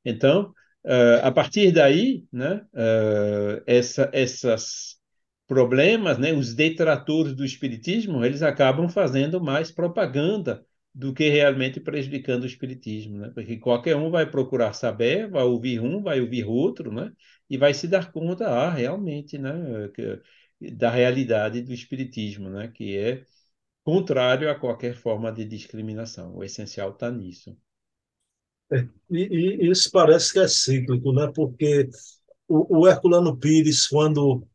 Então, 0.05 0.53
uh, 0.85 1.21
a 1.23 1.31
partir 1.31 1.73
daí, 1.73 2.25
né, 2.33 2.67
uh, 2.75 3.63
essa, 3.67 4.11
essas 4.13 4.97
problemas, 5.47 6.19
né, 6.19 6.33
os 6.33 6.55
detratores 6.55 7.35
do 7.35 7.45
espiritismo, 7.45 8.25
eles 8.25 8.43
acabam 8.43 8.89
fazendo 8.89 9.41
mais 9.41 9.71
propaganda 9.71 10.65
do 10.95 11.13
que 11.13 11.29
realmente 11.29 11.81
prejudicando 11.81 12.45
o 12.45 12.47
espiritismo, 12.47 13.19
né? 13.19 13.31
Porque 13.35 13.59
qualquer 13.59 13.97
um 13.97 14.11
vai 14.11 14.31
procurar 14.31 14.73
saber, 14.75 15.29
vai 15.29 15.43
ouvir 15.43 15.81
um, 15.81 16.03
vai 16.03 16.21
ouvir 16.21 16.45
outro, 16.45 16.93
né? 16.93 17.13
E 17.51 17.59
vai 17.59 17.75
se 17.75 17.89
dar 17.89 18.13
conta, 18.13 18.47
ah, 18.49 18.71
realmente, 18.71 19.37
né, 19.37 19.53
da 20.77 20.91
realidade 20.91 21.63
do 21.63 21.73
espiritismo, 21.73 22.49
né? 22.49 22.69
Que 22.69 22.97
é 22.97 23.25
contrário 23.85 24.51
a 24.51 24.55
qualquer 24.55 24.95
forma 24.95 25.33
de 25.33 25.45
discriminação. 25.45 26.35
O 26.37 26.45
essencial 26.45 26.91
está 26.91 27.11
nisso. 27.11 27.57
É, 28.73 28.89
e, 29.11 29.67
e, 29.67 29.71
isso 29.71 29.91
parece 29.91 30.33
que 30.33 30.39
é 30.39 30.49
cíclico, 30.49 31.13
né? 31.13 31.31
porque 31.35 31.89
o, 32.49 32.81
o, 32.81 32.89
Herculano 32.89 33.37
Pires, 33.37 33.87
quando 33.87 34.47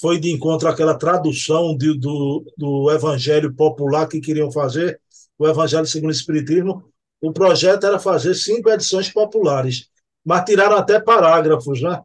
foi 0.00 0.18
de 0.18 0.30
encontro 0.32 0.68
àquela 0.68 0.96
tradução 0.96 1.76
de, 1.76 1.98
do, 1.98 2.44
do 2.56 2.90
Evangelho 2.90 3.54
popular 3.54 4.08
que 4.08 4.20
queriam 4.20 4.50
fazer, 4.50 5.00
o 5.38 5.46
Evangelho 5.46 5.86
segundo 5.86 6.10
o 6.10 6.12
Espiritismo, 6.12 6.84
o 7.20 7.32
projeto 7.32 7.86
era 7.86 7.98
fazer 7.98 8.34
cinco 8.34 8.70
edições 8.70 9.10
populares, 9.10 9.88
mas 10.24 10.44
tiraram 10.44 10.76
até 10.76 11.00
parágrafos, 11.00 11.80
né? 11.80 12.00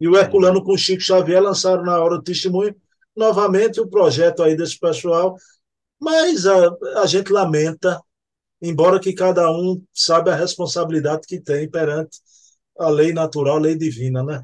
E 0.00 0.08
o 0.08 0.16
Herculano 0.16 0.62
com 0.62 0.76
Chico 0.76 1.02
Xavier 1.02 1.42
lançaram 1.42 1.84
na 1.84 2.02
hora 2.02 2.16
do 2.16 2.22
testemunho 2.22 2.74
novamente 3.16 3.80
o 3.80 3.88
projeto 3.88 4.42
aí 4.42 4.56
desse 4.56 4.78
pessoal, 4.78 5.36
mas 6.00 6.46
a, 6.46 6.76
a 6.96 7.06
gente 7.06 7.32
lamenta 7.32 8.00
embora 8.60 8.98
que 8.98 9.12
cada 9.12 9.50
um 9.50 9.82
saiba 9.92 10.32
a 10.32 10.36
responsabilidade 10.36 11.26
que 11.26 11.40
tem 11.40 11.70
perante 11.70 12.18
a 12.78 12.88
lei 12.88 13.12
natural, 13.12 13.56
a 13.56 13.60
lei 13.60 13.76
divina, 13.76 14.22
né? 14.22 14.42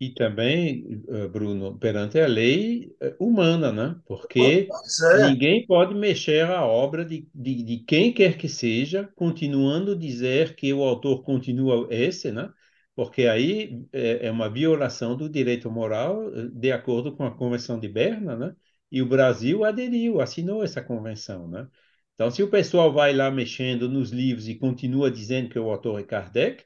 E 0.00 0.10
também, 0.10 1.02
eh, 1.08 1.26
Bruno, 1.28 1.76
perante 1.76 2.20
a 2.20 2.26
lei 2.26 2.94
eh, 3.00 3.16
humana, 3.18 3.72
né? 3.72 4.00
Porque 4.06 4.68
é. 5.14 5.26
ninguém 5.30 5.66
pode 5.66 5.92
mexer 5.94 6.44
a 6.46 6.64
obra 6.64 7.04
de, 7.04 7.28
de, 7.34 7.62
de 7.64 7.78
quem 7.78 8.12
quer 8.12 8.36
que 8.38 8.48
seja, 8.48 9.10
continuando 9.16 9.92
a 9.92 9.96
dizer 9.96 10.54
que 10.54 10.72
o 10.72 10.84
autor 10.84 11.24
continua 11.24 11.88
esse, 11.90 12.30
né? 12.30 12.48
Porque 12.94 13.26
aí 13.26 13.84
é, 13.92 14.26
é 14.26 14.30
uma 14.30 14.48
violação 14.48 15.16
do 15.16 15.28
direito 15.28 15.68
moral, 15.70 16.32
eh, 16.32 16.48
de 16.52 16.70
acordo 16.70 17.16
com 17.16 17.24
a 17.24 17.36
Convenção 17.36 17.78
de 17.80 17.88
Berna, 17.88 18.36
né? 18.36 18.56
E 18.90 19.02
o 19.02 19.06
Brasil 19.08 19.64
aderiu, 19.64 20.20
assinou 20.20 20.62
essa 20.62 20.80
convenção, 20.82 21.48
né? 21.48 21.68
Então, 22.14 22.30
se 22.30 22.42
o 22.42 22.50
pessoal 22.50 22.92
vai 22.92 23.12
lá 23.14 23.30
mexendo 23.30 23.88
nos 23.88 24.10
livros 24.10 24.48
e 24.48 24.54
continua 24.56 25.10
dizendo 25.10 25.48
que 25.48 25.58
o 25.58 25.70
autor 25.70 26.00
é 26.00 26.02
Kardec, 26.04 26.64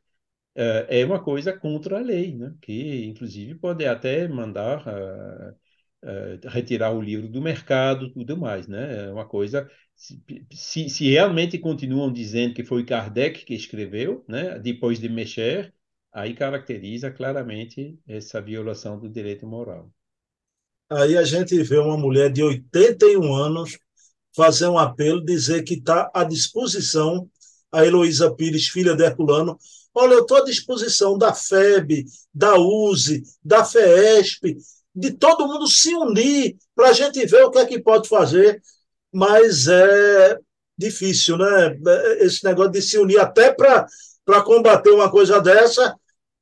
é, 0.54 1.00
é 1.00 1.04
uma 1.04 1.22
coisa 1.22 1.52
contra 1.52 1.98
a 1.98 2.00
lei, 2.00 2.34
né? 2.36 2.54
que 2.60 3.04
inclusive 3.06 3.54
pode 3.54 3.84
até 3.86 4.28
mandar 4.28 4.86
uh, 4.86 5.52
uh, 6.04 6.48
retirar 6.48 6.92
o 6.92 7.00
livro 7.00 7.28
do 7.28 7.40
mercado 7.40 8.12
tudo 8.12 8.36
mais. 8.36 8.66
Né? 8.68 9.06
É 9.06 9.12
uma 9.12 9.26
coisa, 9.26 9.68
se, 9.96 10.88
se 10.88 11.10
realmente 11.10 11.58
continuam 11.58 12.12
dizendo 12.12 12.54
que 12.54 12.64
foi 12.64 12.84
Kardec 12.84 13.44
que 13.44 13.54
escreveu, 13.54 14.24
né? 14.28 14.58
depois 14.58 14.98
de 15.00 15.08
mexer, 15.08 15.72
aí 16.12 16.34
caracteriza 16.34 17.10
claramente 17.10 17.98
essa 18.06 18.40
violação 18.40 18.98
do 18.98 19.08
direito 19.08 19.46
moral. 19.46 19.90
Aí 20.90 21.16
a 21.16 21.24
gente 21.24 21.60
vê 21.62 21.78
uma 21.78 21.96
mulher 21.96 22.30
de 22.30 22.42
81 22.42 23.34
anos 23.34 23.78
fazer 24.36 24.66
um 24.68 24.78
apelo, 24.78 25.24
dizer 25.24 25.62
que 25.62 25.74
está 25.74 26.10
à 26.14 26.24
disposição 26.24 27.28
a 27.70 27.84
Heloísa 27.86 28.34
Pires, 28.34 28.68
filha 28.68 28.94
de 28.94 29.02
Herculano, 29.02 29.58
Olha, 29.94 30.14
eu 30.14 30.22
estou 30.22 30.38
à 30.38 30.44
disposição 30.44 31.18
da 31.18 31.34
FEB, 31.34 32.06
da 32.32 32.58
USE, 32.58 33.22
da 33.44 33.64
FESP, 33.64 34.56
de 34.94 35.12
todo 35.12 35.46
mundo 35.46 35.66
se 35.66 35.94
unir 35.94 36.56
para 36.74 36.88
a 36.88 36.92
gente 36.92 37.24
ver 37.26 37.44
o 37.44 37.50
que 37.50 37.58
é 37.58 37.66
que 37.66 37.80
pode 37.80 38.08
fazer, 38.08 38.62
mas 39.12 39.68
é 39.68 40.38
difícil, 40.76 41.36
né? 41.36 41.78
Esse 42.20 42.44
negócio 42.44 42.72
de 42.72 42.80
se 42.80 42.98
unir 42.98 43.18
até 43.18 43.52
para 43.52 43.86
combater 44.44 44.90
uma 44.90 45.10
coisa 45.10 45.40
dessa, 45.40 45.94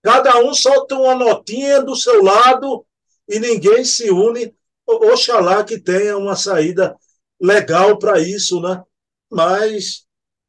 cada 0.03 0.39
um 0.39 0.55
solta 0.55 0.95
uma 0.95 1.15
notinha 1.15 1.83
do 1.83 1.97
seu 1.97 2.23
lado 2.23 2.87
e 3.29 3.39
ninguém 3.39 3.85
se 3.85 4.11
une. 4.11 4.55
Oxalá 4.87 5.63
que 5.63 5.79
tenha 5.79 6.19
uma 6.19 6.35
saída 6.35 6.97
legal 7.41 7.97
para 7.97 8.19
isso, 8.19 8.61
né? 8.61 8.83
Mas 9.31 10.05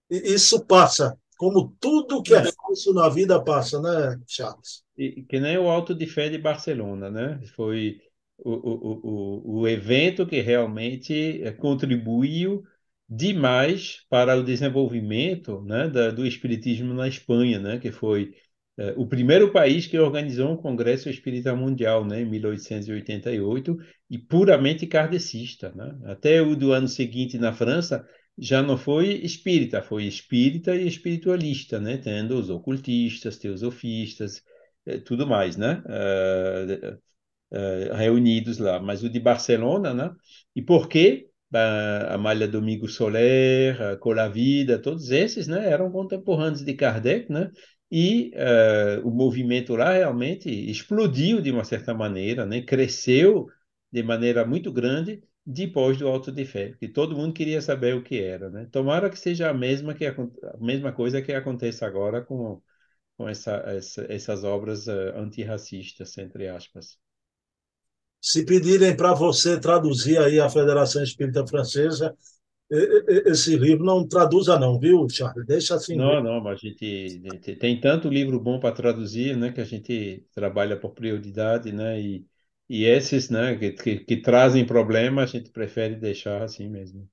isso 0.09 0.65
passa 0.65 1.15
como 1.41 1.75
tudo 1.79 2.21
que 2.21 2.35
é 2.35 2.43
falso 2.53 2.93
na 2.93 3.09
vida 3.09 3.43
passa, 3.43 3.81
né, 3.81 4.21
Charles? 4.27 4.83
E, 4.95 5.23
que 5.23 5.39
nem 5.39 5.57
o 5.57 5.67
Alto 5.67 5.95
de 5.95 6.05
Fé 6.05 6.29
de 6.29 6.37
Barcelona, 6.37 7.09
né? 7.09 7.41
Foi 7.55 7.97
o, 8.37 8.51
o, 8.51 8.99
o, 9.03 9.61
o 9.61 9.67
evento 9.67 10.27
que 10.27 10.39
realmente 10.39 11.41
eh, 11.41 11.51
contribuiu 11.51 12.61
demais 13.09 14.05
para 14.07 14.35
o 14.37 14.43
desenvolvimento 14.43 15.63
né, 15.63 15.89
da, 15.89 16.11
do 16.11 16.27
espiritismo 16.27 16.93
na 16.93 17.07
Espanha, 17.07 17.57
né? 17.57 17.79
Que 17.79 17.91
foi 17.91 18.35
é, 18.77 18.93
o 18.95 19.07
primeiro 19.07 19.51
país 19.51 19.87
que 19.87 19.97
organizou 19.97 20.51
um 20.51 20.57
congresso 20.57 21.09
espírita 21.09 21.55
mundial, 21.55 22.05
né, 22.05 22.21
em 22.21 22.29
1888, 22.29 23.77
e 24.11 24.19
puramente 24.19 24.85
kardecista, 24.85 25.71
né? 25.73 25.97
Até 26.05 26.39
o 26.39 26.55
do 26.55 26.71
ano 26.71 26.87
seguinte 26.87 27.39
na 27.39 27.51
França 27.51 28.07
já 28.37 28.61
não 28.61 28.77
foi 28.77 29.07
espírita, 29.23 29.81
foi 29.81 30.05
espírita 30.05 30.75
e 30.75 30.87
espiritualista, 30.87 31.79
né? 31.79 31.97
Tendo 31.97 32.35
os 32.39 32.49
ocultistas, 32.49 33.37
teosofistas, 33.37 34.41
eh, 34.85 34.99
tudo 34.99 35.27
mais, 35.27 35.57
né? 35.57 35.83
Uh, 35.85 36.97
uh, 37.51 37.95
reunidos 37.95 38.57
lá. 38.57 38.79
Mas 38.79 39.03
o 39.03 39.09
de 39.09 39.19
Barcelona, 39.19 39.93
né? 39.93 40.11
E 40.55 40.61
por 40.61 40.87
quê? 40.87 41.27
Uh, 41.53 42.13
Amália 42.13 42.47
Domingo 42.47 42.87
Soler, 42.87 43.77
uh, 43.95 43.99
Colavida, 43.99 44.79
todos 44.79 45.11
esses, 45.11 45.47
né? 45.47 45.69
Eram 45.69 45.91
contemporâneos 45.91 46.63
de 46.63 46.73
Kardec, 46.73 47.31
né? 47.31 47.51
E 47.91 48.31
uh, 48.35 49.07
o 49.07 49.11
movimento 49.11 49.75
lá 49.75 49.91
realmente 49.93 50.49
explodiu 50.49 51.41
de 51.41 51.51
uma 51.51 51.63
certa 51.65 51.93
maneira, 51.93 52.45
né? 52.45 52.61
Cresceu 52.61 53.47
de 53.91 54.01
maneira 54.01 54.45
muito 54.45 54.71
grande 54.71 55.21
depois 55.45 55.97
do 55.97 56.07
Alto 56.07 56.31
de 56.31 56.45
Fé, 56.45 56.73
que 56.79 56.87
todo 56.87 57.15
mundo 57.15 57.33
queria 57.33 57.61
saber 57.61 57.95
o 57.95 58.03
que 58.03 58.19
era, 58.19 58.49
né? 58.49 58.67
Tomara 58.71 59.09
que 59.09 59.17
seja 59.17 59.49
a 59.49 59.53
mesma, 59.53 59.93
que, 59.93 60.05
a 60.05 60.15
mesma 60.59 60.91
coisa 60.91 61.21
que 61.21 61.33
aconteça 61.33 61.85
agora 61.85 62.21
com, 62.21 62.61
com 63.17 63.27
essa, 63.27 63.55
essa, 63.67 64.05
essas 64.11 64.43
obras 64.43 64.87
uh, 64.87 65.15
antirracistas, 65.15 66.17
entre 66.17 66.47
aspas. 66.47 66.97
Se 68.21 68.45
pedirem 68.45 68.95
para 68.95 69.13
você 69.13 69.59
traduzir 69.59 70.19
aí 70.19 70.39
a 70.39 70.47
Federação 70.47 71.01
Espírita 71.01 71.45
Francesa, 71.47 72.15
esse 73.25 73.57
livro 73.57 73.83
não 73.83 74.07
traduza 74.07 74.57
não, 74.57 74.79
viu, 74.79 75.09
Charles? 75.09 75.45
Deixa 75.45 75.75
assim. 75.75 75.95
Não, 75.95 76.23
não, 76.23 76.41
mas 76.41 76.53
a 76.53 76.67
gente, 76.67 77.21
a 77.29 77.33
gente 77.33 77.55
tem 77.57 77.81
tanto 77.81 78.07
livro 78.07 78.39
bom 78.39 78.59
para 78.59 78.73
traduzir, 78.73 79.35
né, 79.35 79.51
que 79.51 79.59
a 79.59 79.65
gente 79.65 80.23
trabalha 80.33 80.77
por 80.77 80.91
prioridade, 80.91 81.73
né, 81.73 81.99
e 81.99 82.25
e 82.69 82.85
esses, 82.85 83.29
né, 83.29 83.55
que, 83.55 83.71
que, 83.71 83.99
que 83.99 84.17
trazem 84.17 84.65
problema, 84.65 85.23
a 85.23 85.25
gente 85.25 85.49
prefere 85.49 85.95
deixar 85.95 86.41
assim 86.41 86.69
mesmo. 86.69 87.09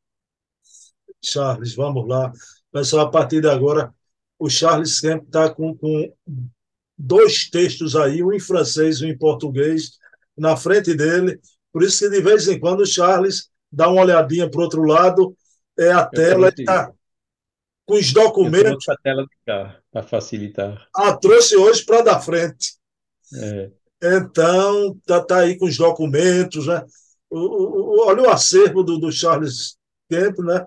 Charles, 1.23 1.75
vamos 1.75 2.07
lá. 2.07 2.33
Pessoal, 2.73 3.07
a 3.07 3.11
partir 3.11 3.41
de 3.41 3.49
agora, 3.49 3.93
o 4.39 4.49
Charles 4.49 4.99
sempre 4.99 5.27
está 5.27 5.51
com, 5.51 5.77
com 5.77 6.13
dois 6.97 7.51
textos 7.51 7.97
aí, 7.97 8.23
um 8.23 8.33
em 8.33 8.41
francês 8.41 9.01
e 9.01 9.07
um 9.07 9.09
em 9.09 9.19
português, 9.19 9.99
na 10.37 10.57
frente 10.57 10.95
dele. 10.95 11.41
Por 11.73 11.83
isso 11.83 11.99
que 11.99 12.11
de 12.11 12.23
vez 12.23 12.47
em 12.49 12.59
quando 12.59 12.81
o 12.81 12.87
Charles 12.87 13.51
dá 13.71 13.89
uma 13.89 14.03
olhadinha 14.03 14.51
para 14.51 14.61
o 14.61 14.63
outro 14.63 14.83
lado, 14.83 15.37
é 15.79 15.91
a 15.91 16.05
tela 16.05 16.49
está 16.49 16.93
com 17.89 17.95
os 17.95 18.13
documentos. 18.13 18.89
a 18.89 18.97
tela 18.97 19.23
de 19.23 19.37
cá, 19.47 19.81
para 19.91 20.03
facilitar. 20.03 20.87
Ah, 20.95 21.17
trouxe 21.17 21.57
hoje 21.57 21.85
para 21.85 22.03
dar 22.03 22.21
frente. 22.21 22.75
É. 23.35 23.71
Então, 24.03 24.97
está 24.99 25.21
tá 25.25 25.39
aí 25.41 25.59
com 25.59 25.67
os 25.67 25.77
documentos, 25.77 26.67
né? 26.67 26.85
O, 27.29 27.39
o, 27.39 28.07
olha 28.07 28.23
o 28.23 28.31
acervo 28.31 28.83
do, 28.83 28.99
do 28.99 29.11
Charles 29.13 29.77
Kemp, 30.09 30.39
né? 30.39 30.67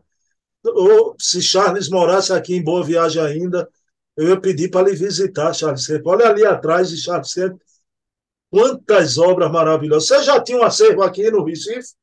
Ou, 0.64 1.16
se 1.18 1.42
Charles 1.42 1.90
morasse 1.90 2.34
aqui 2.34 2.56
em 2.56 2.64
Boa 2.64 2.84
Viagem 2.84 3.22
ainda, 3.22 3.68
eu 4.18 4.30
ia 4.30 4.40
pedir 4.40 4.70
para 4.70 4.88
ele 4.88 4.98
visitar 4.98 5.54
Charles 5.54 5.88
Kemp. 5.88 6.06
Olha 6.06 6.30
ali 6.30 6.46
atrás 6.46 6.90
de 6.90 6.98
Charles 6.98 7.34
Kemp, 7.34 7.60
quantas 8.50 9.18
obras 9.18 9.52
maravilhosas. 9.52 10.08
Você 10.08 10.24
já 10.24 10.44
tinha 10.44 10.60
um 10.60 10.64
acervo 10.64 11.02
aqui 11.02 11.32
no 11.32 11.44
Recife? 11.44 11.96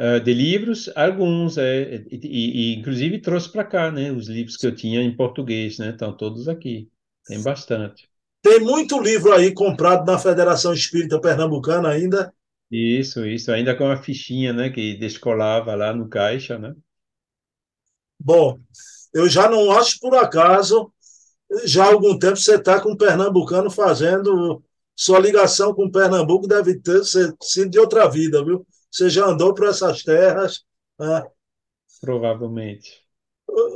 Uh, 0.00 0.18
de 0.18 0.32
livros, 0.32 0.90
alguns, 0.96 1.58
é, 1.58 2.06
e, 2.10 2.72
e, 2.72 2.74
inclusive 2.76 3.20
trouxe 3.20 3.52
para 3.52 3.64
cá, 3.64 3.92
né? 3.92 4.10
Os 4.10 4.28
livros 4.28 4.56
que 4.56 4.66
eu 4.66 4.74
tinha 4.74 5.02
em 5.02 5.14
português, 5.14 5.78
né? 5.78 5.90
Estão 5.90 6.16
todos 6.16 6.48
aqui. 6.48 6.88
Tem 7.26 7.42
bastante. 7.42 8.09
Tem 8.42 8.60
muito 8.60 9.00
livro 9.00 9.32
aí 9.32 9.52
comprado 9.52 10.04
na 10.04 10.18
Federação 10.18 10.72
Espírita 10.72 11.20
Pernambucana 11.20 11.88
ainda. 11.90 12.32
Isso, 12.70 13.26
isso, 13.26 13.50
ainda 13.50 13.76
com 13.76 13.90
a 13.90 13.96
fichinha, 13.96 14.52
né, 14.52 14.70
que 14.70 14.96
descolava 14.96 15.74
lá 15.74 15.92
no 15.92 16.08
caixa, 16.08 16.58
né? 16.58 16.74
Bom, 18.18 18.58
eu 19.12 19.28
já 19.28 19.48
não 19.48 19.72
acho 19.72 19.98
por 19.98 20.14
acaso, 20.14 20.92
já 21.64 21.84
há 21.84 21.92
algum 21.92 22.18
tempo 22.18 22.36
você 22.36 22.54
está 22.54 22.80
com 22.80 22.92
o 22.92 22.96
pernambucano 22.96 23.70
fazendo 23.70 24.62
sua 25.00 25.18
ligação 25.18 25.74
com 25.74 25.90
Pernambuco 25.90 26.46
deve 26.46 26.78
ter 26.78 27.02
sido 27.04 27.70
de 27.70 27.78
outra 27.78 28.06
vida, 28.06 28.44
viu? 28.44 28.66
Você 28.90 29.08
já 29.08 29.24
andou 29.24 29.54
por 29.54 29.66
essas 29.66 30.02
terras. 30.02 30.62
Né? 30.98 31.24
Provavelmente 32.02 33.02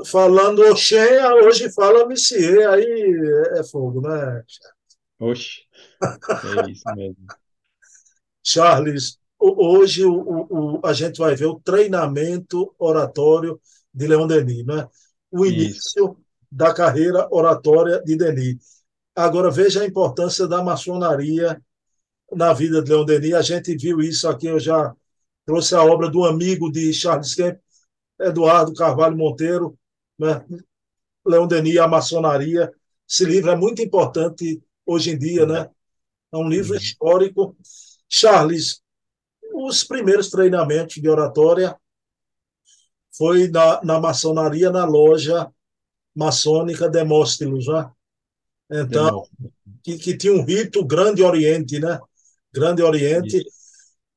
falando 0.07 0.63
Oxen, 0.71 1.21
hoje 1.45 1.73
fala 1.73 2.07
Messier, 2.07 2.69
aí 2.69 3.15
é 3.59 3.65
fogo, 3.65 4.01
né? 4.01 4.43
Oxe, 5.19 5.63
é 6.03 6.71
isso 6.71 6.85
mesmo. 6.95 7.17
Charles, 8.43 9.19
hoje 9.39 10.05
o, 10.05 10.13
o, 10.51 10.81
a 10.85 10.93
gente 10.93 11.19
vai 11.19 11.35
ver 11.35 11.47
o 11.47 11.61
treinamento 11.61 12.75
oratório 12.79 13.59
de 13.93 14.07
Leon 14.07 14.27
Denis, 14.27 14.67
né? 14.67 14.87
O 15.31 15.47
início 15.47 16.05
isso. 16.05 16.17
da 16.51 16.75
carreira 16.75 17.27
oratória 17.31 18.03
de 18.03 18.17
Denis. 18.17 18.57
Agora, 19.17 19.51
veja 19.51 19.83
a 19.83 19.87
importância 19.87 20.47
da 20.47 20.63
maçonaria 20.63 21.61
na 22.33 22.53
vida 22.53 22.83
de 22.83 22.91
Leon 22.91 23.05
Denis. 23.05 23.35
A 23.35 23.43
gente 23.43 23.77
viu 23.77 24.01
isso 24.01 24.29
aqui, 24.29 24.47
eu 24.47 24.61
já 24.61 24.95
trouxe 25.47 25.75
a 25.75 25.83
obra 25.83 26.11
do 26.11 26.25
amigo 26.25 26.71
de 26.71 26.93
Charles 26.93 27.35
Kemp, 27.35 27.59
Eduardo 28.21 28.75
Carvalho 28.75 29.17
Monteiro, 29.17 29.79
né? 30.19 30.45
Leon 31.27 31.47
Denis, 31.47 31.79
A 31.79 31.89
Maçonaria. 31.89 32.73
Esse 33.09 33.25
livro 33.25 33.51
é 33.51 33.57
muito 33.57 33.83
importante 33.83 34.63
hoje 34.87 35.11
em 35.11 35.19
dia, 35.19 35.47
né? 35.47 35.71
É 36.33 36.37
um 36.37 36.49
livro 36.49 36.73
uhum. 36.73 36.79
histórico. 36.79 37.57
Charles, 38.09 38.83
os 39.53 39.85
primeiros 39.85 40.31
treinamentos 40.31 40.97
de 40.97 41.09
oratória 41.09 41.77
foi 43.17 43.49
na, 43.49 43.83
na 43.83 44.01
maçonaria, 44.01 44.71
na 44.71 44.85
loja 44.85 45.51
maçônica 46.15 46.89
Demóstelos, 46.89 47.67
né? 47.67 47.91
Então, 48.71 49.27
que, 49.83 49.99
que 49.99 50.17
tinha 50.17 50.33
um 50.33 50.45
rito 50.45 50.85
Grande 50.85 51.23
Oriente, 51.23 51.79
né? 51.79 52.01
Grande 52.53 52.83
Oriente. 52.83 53.39
Isso. 53.39 53.65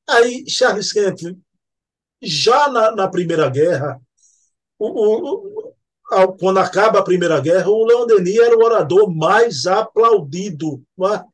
Aí, 0.08 0.48
Charles 0.48 0.92
Kemp, 0.92 1.36
já 2.20 2.68
na, 2.68 2.90
na 2.92 3.08
Primeira 3.08 3.48
Guerra, 3.48 4.00
o, 4.78 4.88
o, 4.88 6.32
quando 6.38 6.58
acaba 6.58 6.98
a 6.98 7.04
Primeira 7.04 7.40
Guerra, 7.40 7.68
o 7.68 7.84
Leon 7.84 8.06
Denis 8.06 8.38
era 8.38 8.56
o 8.56 8.64
orador 8.64 9.14
mais 9.14 9.66
aplaudido. 9.66 10.82
É? 11.00 11.24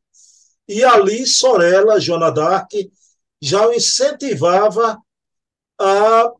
E 0.69 0.85
ali, 0.85 1.27
Sorella, 1.27 2.01
Joana 2.01 2.31
d'Arc, 2.31 2.91
já 3.41 3.67
o 3.67 3.73
incentivava 3.73 4.99
a 5.79 6.33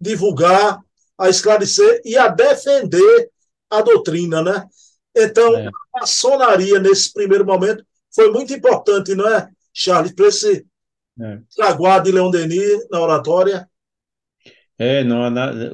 divulgar, 0.00 0.80
a 1.16 1.28
esclarecer 1.28 2.02
e 2.04 2.16
a 2.16 2.28
defender 2.28 3.30
a 3.70 3.80
doutrina, 3.80 4.42
né? 4.42 4.66
Então, 5.14 5.56
é. 5.56 5.66
a 5.66 6.00
maçonaria, 6.00 6.78
nesse 6.78 7.12
primeiro 7.12 7.44
momento, 7.44 7.84
foi 8.14 8.30
muito 8.30 8.52
importante, 8.52 9.14
não 9.14 9.26
é, 9.28 9.48
Charles, 9.72 10.12
para 10.12 10.26
esse 10.26 10.66
é. 11.20 11.40
traguar 11.54 12.02
de 12.02 12.12
Leon 12.12 12.30
Denis 12.30 12.88
na 12.90 13.00
oratória? 13.00 13.68
É, 14.78 15.04
não, 15.04 15.22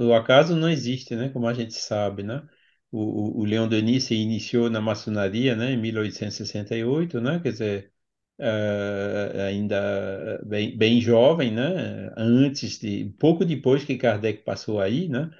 o 0.06 0.14
acaso 0.14 0.54
não 0.56 0.68
existe, 0.68 1.14
né? 1.16 1.28
Como 1.30 1.46
a 1.46 1.54
gente 1.54 1.74
sabe, 1.74 2.22
né? 2.22 2.46
O, 2.90 3.38
o, 3.38 3.40
o 3.40 3.44
Leon 3.44 3.68
Denis 3.68 4.04
se 4.04 4.14
iniciou 4.14 4.68
na 4.70 4.80
maçonaria, 4.80 5.56
né? 5.56 5.72
Em 5.72 5.76
1868, 5.78 7.20
né? 7.20 7.40
Quer 7.40 7.52
dizer, 7.52 7.92
uh, 8.38 9.40
ainda 9.46 10.40
bem, 10.46 10.76
bem 10.76 11.00
jovem, 11.00 11.52
né? 11.52 12.12
Antes 12.16 12.78
de, 12.78 13.14
pouco 13.18 13.44
depois 13.44 13.84
que 13.84 13.96
Kardec 13.96 14.42
passou 14.44 14.80
aí, 14.80 15.08
né? 15.08 15.30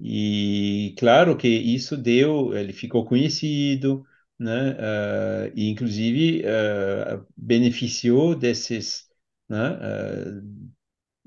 E 0.00 0.94
claro 0.98 1.36
que 1.36 1.48
isso 1.48 1.96
deu, 1.96 2.54
ele 2.56 2.72
ficou 2.72 3.04
conhecido, 3.06 4.04
né? 4.38 4.72
Uh, 4.72 5.52
e 5.54 5.70
inclusive 5.70 6.42
uh, 6.42 7.26
beneficiou 7.36 8.34
desses, 8.34 9.05
né? 9.48 10.40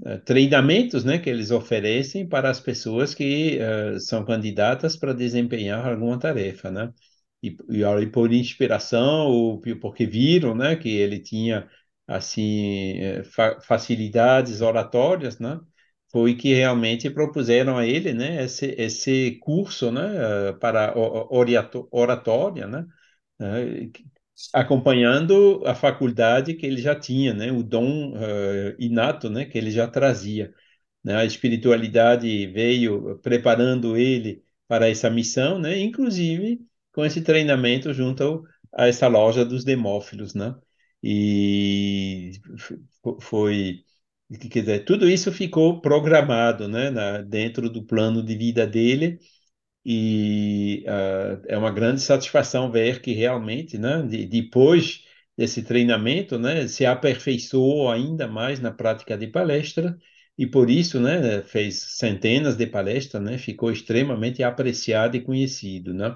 Uh, 0.06 0.20
treinamentos, 0.26 1.04
né? 1.04 1.20
Que 1.20 1.30
eles 1.30 1.52
oferecem 1.52 2.28
para 2.28 2.50
as 2.50 2.60
pessoas 2.60 3.14
que 3.14 3.60
são 4.00 4.26
candidatas 4.26 4.96
para 4.96 5.14
desempenhar 5.14 5.86
alguma 5.88 6.18
tarefa, 6.20 6.72
né? 6.72 6.94
E, 7.44 7.56
e 7.70 8.08
por 8.08 8.32
inspiração 8.34 9.28
ou 9.28 9.62
porque 9.82 10.06
viram, 10.06 10.56
né? 10.56 10.76
Que 10.76 10.90
ele 10.90 11.20
tinha 11.20 11.70
assim 12.08 12.96
fa 13.26 13.60
facilidades 13.62 14.62
oratórias, 14.62 15.40
né? 15.40 15.60
foi 16.12 16.36
que 16.36 16.54
realmente 16.54 17.10
propuseram 17.10 17.78
a 17.78 17.86
ele, 17.86 18.14
né, 18.14 18.44
esse, 18.44 18.66
esse 18.78 19.38
curso, 19.42 19.92
né, 19.92 20.02
para 20.60 20.94
oratória, 21.92 22.68
né, 22.68 22.86
acompanhando 24.54 25.62
a 25.66 25.76
faculdade 25.76 26.54
que 26.54 26.66
ele 26.66 26.82
já 26.82 26.96
tinha, 27.00 27.34
né, 27.34 27.52
o 27.52 27.64
dom 27.64 28.14
uh, 28.14 28.76
inato, 28.80 29.30
né, 29.30 29.46
que 29.46 29.58
ele 29.58 29.72
já 29.72 29.88
trazia. 29.88 30.54
Né, 31.04 31.16
a 31.16 31.26
espiritualidade 31.26 32.48
veio 32.48 33.18
preparando 33.20 33.98
ele 33.98 34.44
para 34.68 34.90
essa 34.90 35.10
missão, 35.10 35.60
né, 35.60 35.78
inclusive 35.80 36.60
com 36.94 37.06
esse 37.06 37.22
treinamento 37.22 37.94
junto 37.94 38.44
a 38.74 38.88
essa 38.88 39.08
loja 39.08 39.46
dos 39.46 39.64
demófilos, 39.64 40.34
né, 40.34 40.56
e 41.04 42.32
foi 43.22 43.84
Quer 44.52 44.60
dizer, 44.62 44.86
tudo 44.86 45.10
isso 45.10 45.32
ficou 45.32 45.82
programado 45.82 46.68
né, 46.68 46.92
na, 46.92 47.22
dentro 47.22 47.68
do 47.70 47.84
plano 47.84 48.22
de 48.24 48.36
vida 48.36 48.68
dele 48.68 49.20
e 49.92 50.84
uh, 50.88 51.42
é 51.48 51.58
uma 51.58 51.72
grande 51.72 52.00
satisfação 52.02 52.72
ver 52.72 53.02
que 53.02 53.12
realmente, 53.12 53.76
né, 53.80 54.04
de, 54.04 54.24
depois 54.28 55.04
desse 55.36 55.64
treinamento, 55.64 56.38
né, 56.38 56.68
se 56.68 56.86
aperfeiçoou 56.86 57.90
ainda 57.90 58.28
mais 58.28 58.60
na 58.60 58.72
prática 58.72 59.18
de 59.18 59.26
palestra 59.28 59.98
e 60.38 60.46
por 60.46 60.70
isso, 60.70 61.00
né, 61.00 61.42
fez 61.42 61.80
centenas 61.98 62.56
de 62.56 62.68
palestras, 62.68 63.24
né, 63.24 63.38
ficou 63.40 63.72
extremamente 63.72 64.44
apreciado 64.44 65.18
e 65.18 65.22
conhecido, 65.22 65.92
né. 65.92 66.16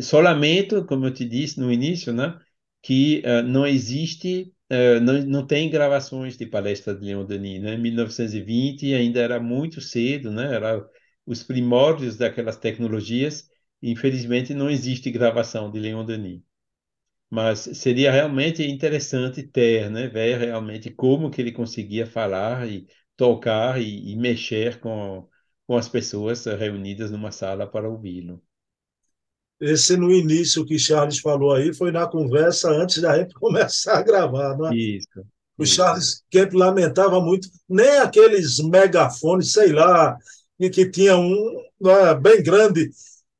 Só 0.00 0.20
lamento, 0.20 0.84
como 0.86 1.06
eu 1.06 1.12
te 1.12 1.24
disse 1.24 1.58
no 1.60 1.72
início, 1.72 2.12
né, 2.12 2.38
que 2.82 3.22
uh, 3.26 3.42
não 3.42 3.66
existe 3.66 4.50
Uh, 4.72 4.98
não, 4.98 5.12
não 5.26 5.46
tem 5.46 5.68
gravações 5.70 6.38
de 6.38 6.46
palestra 6.46 6.94
de 6.94 7.04
Leon 7.04 7.26
Denis, 7.26 7.60
né? 7.62 7.74
Em 7.74 7.78
1920 7.82 8.94
ainda 8.94 9.20
era 9.20 9.38
muito 9.38 9.78
cedo, 9.80 10.30
né? 10.30 10.54
Era 10.54 10.82
os 11.26 11.42
primórdios 11.42 12.16
daquelas 12.16 12.56
tecnologias. 12.56 13.48
infelizmente 13.82 14.54
não 14.54 14.70
existe 14.70 15.10
gravação 15.10 15.70
de 15.70 15.78
Leon 15.80 16.04
Denis. 16.04 16.42
Mas 17.30 17.60
seria 17.60 18.12
realmente 18.12 18.62
interessante 18.64 19.42
ter, 19.42 19.90
né? 19.90 20.08
Ver 20.08 20.38
realmente 20.38 20.90
como 20.90 21.30
que 21.30 21.40
ele 21.42 21.52
conseguia 21.52 22.06
falar 22.06 22.68
e 22.68 22.86
tocar 23.16 23.80
e, 23.80 24.12
e 24.12 24.16
mexer 24.16 24.80
com, 24.80 25.28
com 25.66 25.76
as 25.76 25.88
pessoas 25.88 26.44
reunidas 26.46 27.10
numa 27.10 27.32
sala 27.32 27.66
para 27.66 27.88
ouvi-lo. 27.88 28.42
Esse 29.60 29.96
no 29.96 30.10
início 30.10 30.64
que 30.64 30.78
Charles 30.78 31.18
falou 31.18 31.52
aí 31.52 31.72
foi 31.72 31.90
na 31.90 32.06
conversa 32.06 32.70
antes 32.70 33.00
da 33.00 33.16
gente 33.18 33.34
começar 33.38 33.98
a 33.98 34.02
gravar, 34.02 34.56
não 34.56 34.68
é? 34.68 34.74
Isso. 34.74 35.08
O. 35.56 35.64
Charles 35.64 36.24
Kemp 36.30 36.52
lamentava 36.52 37.20
muito, 37.20 37.48
nem 37.68 37.98
aqueles 37.98 38.58
megafones, 38.58 39.52
sei 39.52 39.72
lá, 39.72 40.16
que, 40.58 40.70
que 40.70 40.90
tinha 40.90 41.16
um 41.16 41.60
é, 41.84 42.14
bem 42.14 42.42
grande, 42.42 42.90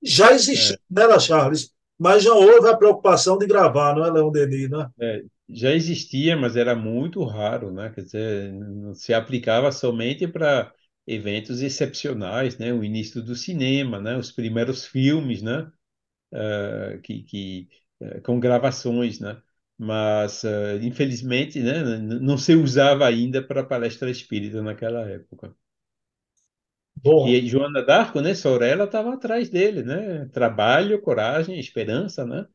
já 0.02 0.32
existia, 0.32 0.78
é. 0.96 1.06
né, 1.08 1.18
Charles? 1.18 1.72
Mas 1.98 2.24
já 2.24 2.32
houve 2.32 2.68
a 2.68 2.76
preocupação 2.76 3.38
de 3.38 3.46
gravar, 3.46 3.94
não 3.94 4.04
é, 4.04 4.10
Leão 4.10 4.30
Denis, 4.30 4.68
né? 4.68 4.88
É, 5.00 5.22
já 5.48 5.72
existia, 5.72 6.36
mas 6.36 6.56
era 6.56 6.74
muito 6.74 7.22
raro, 7.24 7.72
né? 7.72 7.90
Quer 7.94 8.02
dizer, 8.02 8.52
se 8.94 9.14
aplicava 9.14 9.70
somente 9.70 10.26
para 10.26 10.72
eventos 11.06 11.62
excepcionais, 11.62 12.58
né? 12.58 12.72
O 12.72 12.82
início 12.82 13.22
do 13.22 13.36
cinema, 13.36 14.00
né? 14.00 14.16
Os 14.16 14.32
primeiros 14.32 14.84
filmes, 14.84 15.42
né? 15.42 15.70
uh, 16.34 17.00
que, 17.02 17.22
que 17.22 17.68
uh, 18.00 18.20
com 18.22 18.40
gravações, 18.40 19.20
né? 19.20 19.40
Mas 19.78 20.44
uh, 20.44 20.78
infelizmente, 20.82 21.60
né, 21.60 21.82
não 21.98 22.38
se 22.38 22.54
usava 22.54 23.06
ainda 23.06 23.42
para 23.42 23.64
palestra 23.64 24.10
espírita 24.10 24.62
naquela 24.62 25.08
época. 25.08 25.54
E 27.04 27.46
Joana 27.46 27.82
d'Arco, 27.82 28.20
né, 28.20 28.34
Sorella 28.34 28.84
estava 28.84 29.12
atrás 29.14 29.50
dele, 29.50 29.82
né? 29.82 30.26
Trabalho, 30.32 31.00
coragem, 31.02 31.58
esperança, 31.58 32.24
né? 32.24 32.46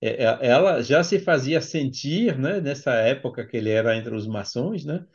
Ela 0.00 0.82
já 0.82 1.02
se 1.02 1.18
fazia 1.18 1.60
sentir, 1.62 2.38
né, 2.38 2.60
nessa 2.60 2.92
época 2.92 3.46
que 3.46 3.56
ele 3.56 3.70
era 3.70 3.96
entre 3.96 4.14
os 4.14 4.26
maçons, 4.26 4.84
né? 4.84 5.06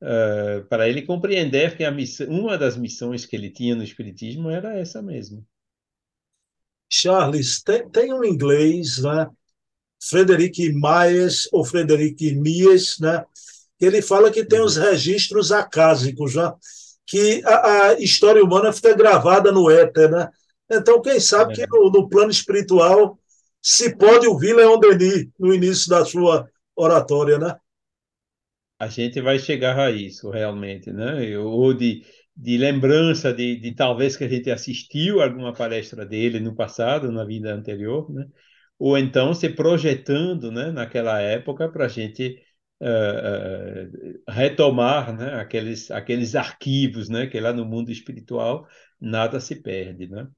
Uh, 0.00 0.64
para 0.68 0.88
ele 0.88 1.02
compreender 1.02 1.76
que 1.76 1.84
a 1.84 1.90
missão, 1.90 2.28
uma 2.28 2.56
das 2.56 2.76
missões 2.76 3.26
que 3.26 3.36
ele 3.36 3.50
tinha 3.50 3.74
no 3.74 3.82
espiritismo 3.82 4.48
era 4.48 4.78
essa 4.78 5.02
mesmo. 5.02 5.44
Charles, 6.90 7.62
tem, 7.62 7.88
tem 7.90 8.14
um 8.14 8.24
inglês, 8.24 8.98
né? 8.98 9.28
Frederic 10.00 10.72
Myers 10.72 11.48
ou 11.52 11.64
Frederic 11.64 12.34
Mies, 12.34 12.98
né? 13.00 13.24
Ele 13.80 14.00
fala 14.00 14.30
que 14.30 14.44
tem 14.44 14.60
os 14.60 14.76
uhum. 14.76 14.84
registros 14.84 15.52
acásicos, 15.52 16.34
né? 16.34 16.52
Que 17.08 17.42
a, 17.44 17.88
a, 17.88 17.94
história 17.94 18.44
humana 18.44 18.72
fica 18.72 18.94
gravada 18.94 19.50
no 19.50 19.70
éter, 19.70 20.10
né? 20.10 20.28
Então, 20.70 21.00
quem 21.00 21.18
sabe 21.18 21.54
é. 21.54 21.56
que 21.56 21.66
no, 21.66 21.90
no, 21.90 22.08
plano 22.08 22.30
espiritual 22.30 23.18
se 23.60 23.96
pode 23.96 24.26
ouvir 24.26 24.54
Leon 24.54 24.78
Denis 24.78 25.28
no 25.38 25.54
início 25.54 25.88
da 25.88 26.04
sua 26.04 26.46
oratória, 26.76 27.38
né? 27.38 27.56
A 28.78 28.86
gente 28.86 29.20
vai 29.20 29.38
chegar 29.38 29.78
a 29.78 29.90
isso, 29.90 30.30
realmente, 30.30 30.92
né? 30.92 31.36
Ou 31.38 31.74
de 31.74 32.04
de 32.38 32.56
lembrança 32.56 33.34
de, 33.34 33.56
de 33.56 33.74
talvez 33.74 34.16
que 34.16 34.22
a 34.22 34.28
gente 34.28 34.48
assistiu 34.48 35.20
alguma 35.20 35.52
palestra 35.52 36.06
dele 36.06 36.38
no 36.38 36.54
passado, 36.54 37.10
na 37.10 37.24
vida 37.24 37.52
anterior, 37.52 38.08
né? 38.12 38.26
ou 38.78 38.96
então 38.96 39.34
se 39.34 39.48
projetando 39.48 40.52
né, 40.52 40.70
naquela 40.70 41.20
época 41.20 41.68
para 41.68 41.86
a 41.86 41.88
gente 41.88 42.40
uh, 42.80 44.18
uh, 44.28 44.32
retomar 44.32 45.16
né, 45.16 45.34
aqueles, 45.40 45.90
aqueles 45.90 46.34
arquivos 46.34 47.08
né, 47.08 47.26
que 47.26 47.38
lá 47.40 47.52
no 47.52 47.64
mundo 47.64 47.90
espiritual 47.90 48.66
nada 49.00 49.40
se 49.40 49.56
perde. 49.56 50.08
Né? 50.08 50.28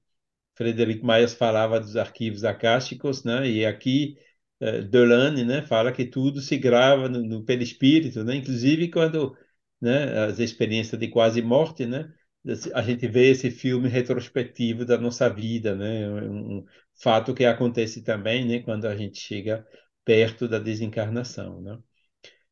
Frederic 0.55 1.05
Myers 1.05 1.35
falava 1.35 1.81
dos 1.81 1.97
arquivos 1.97 2.45
acásticos, 2.45 3.25
né, 3.25 3.49
e 3.49 3.67
aqui 3.67 4.17
uh, 4.61 4.83
Delane 4.83 5.45
né, 5.45 5.63
fala 5.63 5.93
que 5.93 6.05
tudo 6.07 6.41
se 6.41 6.57
grava 6.59 7.09
no, 7.09 7.23
no 7.23 7.45
perispírito, 7.45 8.25
né, 8.25 8.37
inclusive 8.37 8.91
quando 8.91 9.37
né, 9.81 10.27
as 10.27 10.39
experiências 10.39 11.01
de 11.01 11.09
quase 11.09 11.43
morte, 11.43 11.87
né, 11.87 12.13
a 12.75 12.83
gente 12.83 13.07
vê 13.07 13.31
esse 13.31 13.51
filme 13.51 13.89
retrospectivo 13.89 14.85
da 14.85 14.97
nossa 14.99 15.29
vida, 15.29 15.75
né, 15.75 16.09
um 16.11 16.65
fato 17.03 17.35
que 17.35 17.45
acontece 17.45 18.03
também, 18.03 18.47
né, 18.47 18.61
quando 18.61 18.87
a 18.87 18.97
gente 18.97 19.19
chega 19.21 19.67
perto 20.05 20.49
da 20.49 20.59
desencarnação, 20.59 21.61
né. 21.61 21.79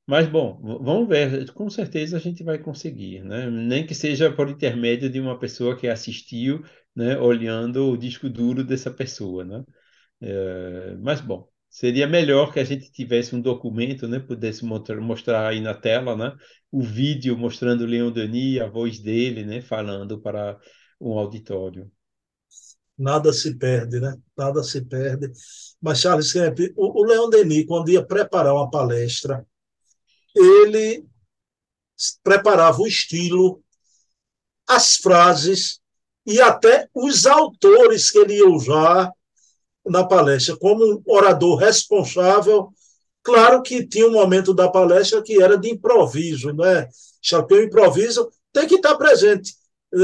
Mas 0.08 0.26
bom, 0.26 0.58
vamos 0.82 1.06
ver, 1.08 1.52
com 1.52 1.68
certeza 1.68 2.16
a 2.16 2.20
gente 2.20 2.42
vai 2.42 2.58
conseguir, 2.58 3.22
né? 3.22 3.50
Nem 3.50 3.86
que 3.86 3.94
seja 3.94 4.32
por 4.34 4.48
intermédio 4.48 5.10
de 5.10 5.20
uma 5.20 5.38
pessoa 5.38 5.76
que 5.76 5.86
assistiu, 5.86 6.64
né, 6.96 7.18
olhando 7.18 7.90
o 7.90 7.96
disco 7.96 8.28
duro 8.28 8.64
dessa 8.64 8.90
pessoa, 8.90 9.44
né? 9.44 9.62
É, 10.22 10.96
mas 10.96 11.20
bom, 11.20 11.48
Seria 11.70 12.06
melhor 12.06 12.52
que 12.52 12.58
a 12.58 12.64
gente 12.64 12.90
tivesse 12.90 13.36
um 13.36 13.40
documento, 13.40 14.08
né? 14.08 14.18
Pudesse 14.18 14.64
mostrar, 14.64 15.46
aí 15.48 15.60
na 15.60 15.74
tela, 15.74 16.16
né? 16.16 16.34
O 16.72 16.80
vídeo 16.82 17.36
mostrando 17.36 17.84
Leon 17.84 18.10
Denis, 18.10 18.60
a 18.60 18.66
voz 18.66 18.98
dele, 18.98 19.44
né? 19.44 19.60
Falando 19.60 20.20
para 20.20 20.58
um 21.00 21.18
auditório. 21.18 21.90
Nada 22.96 23.32
se 23.32 23.56
perde, 23.56 24.00
né? 24.00 24.16
Nada 24.36 24.62
se 24.62 24.82
perde. 24.82 25.30
Mas, 25.80 26.00
Charles 26.00 26.32
Kemp, 26.32 26.58
o, 26.74 27.02
o 27.02 27.04
Leon 27.04 27.28
Denis, 27.28 27.66
quando 27.66 27.90
ia 27.90 28.04
preparar 28.04 28.54
uma 28.54 28.70
palestra, 28.70 29.46
ele 30.38 31.04
preparava 32.22 32.80
o 32.80 32.86
estilo, 32.86 33.62
as 34.66 34.96
frases 34.96 35.80
e 36.26 36.40
até 36.40 36.88
os 36.94 37.26
autores 37.26 38.10
que 38.10 38.18
ele 38.18 38.36
ia 38.36 38.48
usar 38.48 39.10
na 39.86 40.04
palestra, 40.04 40.56
como 40.56 40.84
um 40.84 41.02
orador 41.06 41.56
responsável. 41.56 42.70
Claro 43.22 43.62
que 43.62 43.86
tinha 43.86 44.06
um 44.06 44.12
momento 44.12 44.54
da 44.54 44.68
palestra 44.68 45.22
que 45.22 45.42
era 45.42 45.56
de 45.56 45.70
improviso, 45.70 46.52
né? 46.52 46.88
O 47.32 47.54
improviso 47.56 48.30
tem 48.52 48.66
que 48.66 48.76
estar 48.76 48.96
presente 48.96 49.54
eh, 49.92 49.98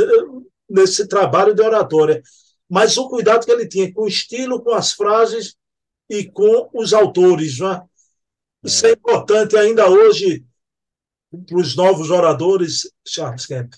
nesse 0.68 1.06
trabalho 1.06 1.54
de 1.54 1.62
oratória. 1.62 2.22
Mas 2.68 2.96
o 2.96 3.08
cuidado 3.08 3.44
que 3.44 3.52
ele 3.52 3.68
tinha 3.68 3.92
com 3.92 4.02
o 4.02 4.08
estilo, 4.08 4.62
com 4.62 4.72
as 4.72 4.92
frases 4.92 5.54
e 6.08 6.24
com 6.24 6.68
os 6.72 6.92
autores. 6.92 7.60
Né? 7.60 7.82
Isso 8.64 8.86
é, 8.86 8.92
importante 8.92 9.56
ainda 9.56 9.88
hoje 9.88 10.44
para 11.46 11.58
os 11.58 11.76
novos 11.76 12.10
oradores, 12.10 12.90
Charles 13.06 13.46
Kemp. 13.46 13.74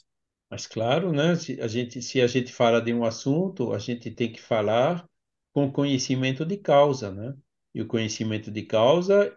Mas 0.51 0.67
claro, 0.67 1.13
né? 1.13 1.35
Se 1.35 1.61
a 1.61 1.67
gente, 1.67 2.01
se 2.01 2.21
a 2.21 2.27
gente 2.27 2.53
fala 2.53 2.81
de 2.81 2.95
um 2.95 3.05
assunto, 3.05 3.73
a 3.73 3.79
gente 3.79 4.11
tem 4.11 4.31
que 4.31 4.41
falar 4.41 5.05
com 5.53 5.73
conhecimento 5.73 6.45
de 6.45 6.57
causa, 6.57 7.11
né? 7.11 7.35
E 7.75 7.83
o 7.83 7.87
conhecimento 7.87 8.51
de 8.51 8.63
causa 8.63 9.37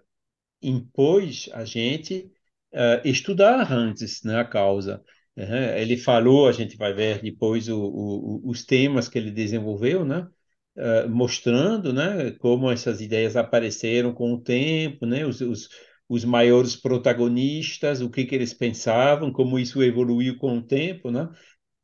impôs 0.62 1.50
a 1.54 1.66
gente 1.66 2.32
uh, 2.74 3.08
estudar 3.08 3.72
antes, 3.72 4.24
né, 4.24 4.40
a 4.40 4.46
causa. 4.46 5.04
Uhum. 5.36 5.78
Ele 5.78 5.98
falou, 5.98 6.48
a 6.48 6.52
gente 6.52 6.76
vai 6.78 6.94
ver 6.94 7.22
depois 7.22 7.70
o, 7.70 7.80
o, 7.80 8.50
os 8.50 8.66
temas 8.66 9.08
que 9.08 9.18
ele 9.18 9.32
desenvolveu, 9.32 10.04
né? 10.06 10.28
Uh, 10.80 11.10
mostrando, 11.10 11.92
né, 11.92 12.32
como 12.40 12.72
essas 12.72 13.02
ideias 13.02 13.36
apareceram 13.36 14.14
com 14.14 14.34
o 14.34 14.42
tempo, 14.42 15.06
né, 15.06 15.26
os, 15.26 15.42
os, 15.42 15.68
os 16.08 16.24
maiores 16.24 16.76
protagonistas, 16.78 18.00
o 18.00 18.10
que 18.10 18.24
que 18.24 18.34
eles 18.34 18.54
pensavam, 18.54 19.30
como 19.30 19.60
isso 19.60 19.84
evoluiu 19.84 20.38
com 20.38 20.58
o 20.58 20.64
tempo, 20.64 21.12
né? 21.12 21.30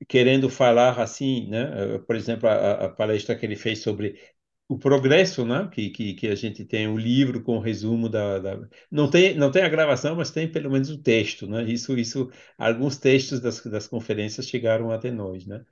querendo 0.07 0.49
falar 0.49 0.99
assim, 0.99 1.47
né? 1.49 1.97
Por 1.99 2.15
exemplo, 2.15 2.47
a, 2.49 2.85
a, 2.85 2.89
palestra 2.89 3.35
que 3.35 3.45
ele 3.45 3.55
fez 3.55 3.79
sobre 3.81 4.19
o 4.67 4.77
progresso, 4.79 5.45
né? 5.45 5.69
Que, 5.71 5.89
que, 5.89 6.13
que 6.15 6.27
a 6.27 6.35
gente 6.35 6.65
tem 6.65 6.87
o 6.87 6.97
livro 6.97 7.43
com 7.43 7.57
o 7.57 7.59
resumo 7.61 8.09
da, 8.09 8.39
da, 8.39 8.69
não 8.91 9.09
tem 9.09 9.35
não 9.35 9.51
tem 9.51 9.63
a 9.63 9.69
gravação, 9.69 10.15
mas 10.15 10.31
tem 10.31 10.51
pelo 10.51 10.71
menos 10.71 10.89
o 10.89 11.01
texto, 11.01 11.47
né? 11.47 11.63
Isso 11.63 11.97
isso 11.97 12.29
alguns 12.57 12.97
textos 12.97 13.39
das, 13.39 13.61
das 13.65 13.87
conferências 13.87 14.47
chegaram 14.47 14.91
até 14.91 15.11
nós, 15.11 15.45
né? 15.45 15.63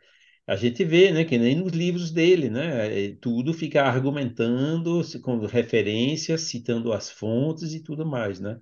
A 0.46 0.56
gente 0.56 0.84
vê, 0.84 1.12
né, 1.12 1.24
que 1.24 1.38
nem 1.38 1.56
nos 1.56 1.72
livros 1.72 2.12
dele, 2.12 2.50
né, 2.50 3.12
tudo 3.22 3.54
fica 3.54 3.84
argumentando 3.84 5.02
com 5.22 5.38
referências, 5.46 6.42
citando 6.42 6.92
as 6.92 7.10
fontes 7.10 7.74
e 7.74 7.82
tudo 7.82 8.06
mais, 8.06 8.40
né? 8.40 8.60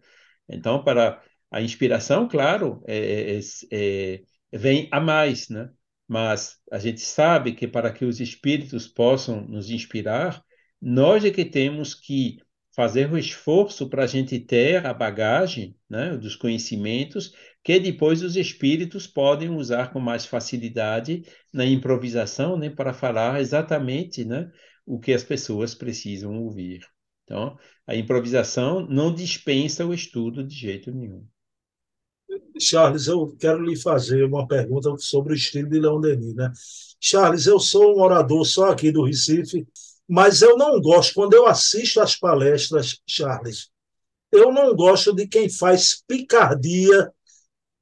Então, 0.47 0.83
para 0.83 1.21
a 1.49 1.61
inspiração, 1.61 2.27
claro, 2.27 2.83
é, 2.87 3.37
é, 3.37 3.39
é, 3.71 4.23
é 4.51 4.57
vem 4.57 4.87
a 4.91 4.99
mais, 4.99 5.49
né? 5.49 5.69
mas 6.11 6.57
a 6.69 6.77
gente 6.77 6.99
sabe 6.99 7.53
que 7.53 7.65
para 7.65 7.89
que 7.89 8.03
os 8.03 8.19
espíritos 8.19 8.85
possam 8.85 9.47
nos 9.47 9.69
inspirar, 9.69 10.43
nós 10.81 11.23
é 11.23 11.31
que 11.31 11.45
temos 11.45 11.95
que 11.95 12.37
fazer 12.75 13.09
o 13.09 13.17
esforço 13.17 13.87
para 13.89 14.03
a 14.03 14.07
gente 14.07 14.37
ter 14.37 14.85
a 14.85 14.93
bagagem 14.93 15.73
né, 15.89 16.17
dos 16.17 16.35
conhecimentos 16.35 17.33
que 17.63 17.79
depois 17.79 18.21
os 18.21 18.35
espíritos 18.35 19.05
podem 19.05 19.49
usar 19.49 19.91
com 19.93 19.99
mais 19.99 20.25
facilidade 20.25 21.23
na 21.53 21.65
improvisação 21.65 22.57
né, 22.57 22.69
para 22.69 22.93
falar 22.93 23.39
exatamente 23.39 24.25
né, 24.25 24.51
o 24.85 24.99
que 24.99 25.13
as 25.13 25.23
pessoas 25.23 25.75
precisam 25.75 26.41
ouvir. 26.41 26.81
Então, 27.23 27.57
a 27.85 27.95
improvisação 27.95 28.85
não 28.87 29.13
dispensa 29.13 29.85
o 29.85 29.93
estudo 29.93 30.43
de 30.43 30.55
jeito 30.55 30.91
nenhum. 30.91 31.25
Charles, 32.59 33.07
eu 33.07 33.35
quero 33.39 33.63
lhe 33.63 33.75
fazer 33.75 34.23
uma 34.23 34.47
pergunta 34.47 34.95
sobre 34.97 35.33
o 35.33 35.35
estilo 35.35 35.69
de 35.69 35.79
Leon 35.79 35.99
Denis, 35.99 36.33
né? 36.33 36.51
Charles, 36.99 37.45
eu 37.45 37.59
sou 37.59 37.95
um 37.95 38.01
orador 38.01 38.45
só 38.45 38.71
aqui 38.71 38.91
do 38.91 39.03
Recife, 39.03 39.67
mas 40.07 40.41
eu 40.41 40.57
não 40.57 40.79
gosto, 40.81 41.13
quando 41.13 41.33
eu 41.33 41.47
assisto 41.47 41.99
às 41.99 42.15
palestras, 42.15 43.01
Charles, 43.07 43.69
eu 44.31 44.51
não 44.51 44.75
gosto 44.75 45.13
de 45.13 45.27
quem 45.27 45.49
faz 45.49 46.03
picardia 46.07 47.11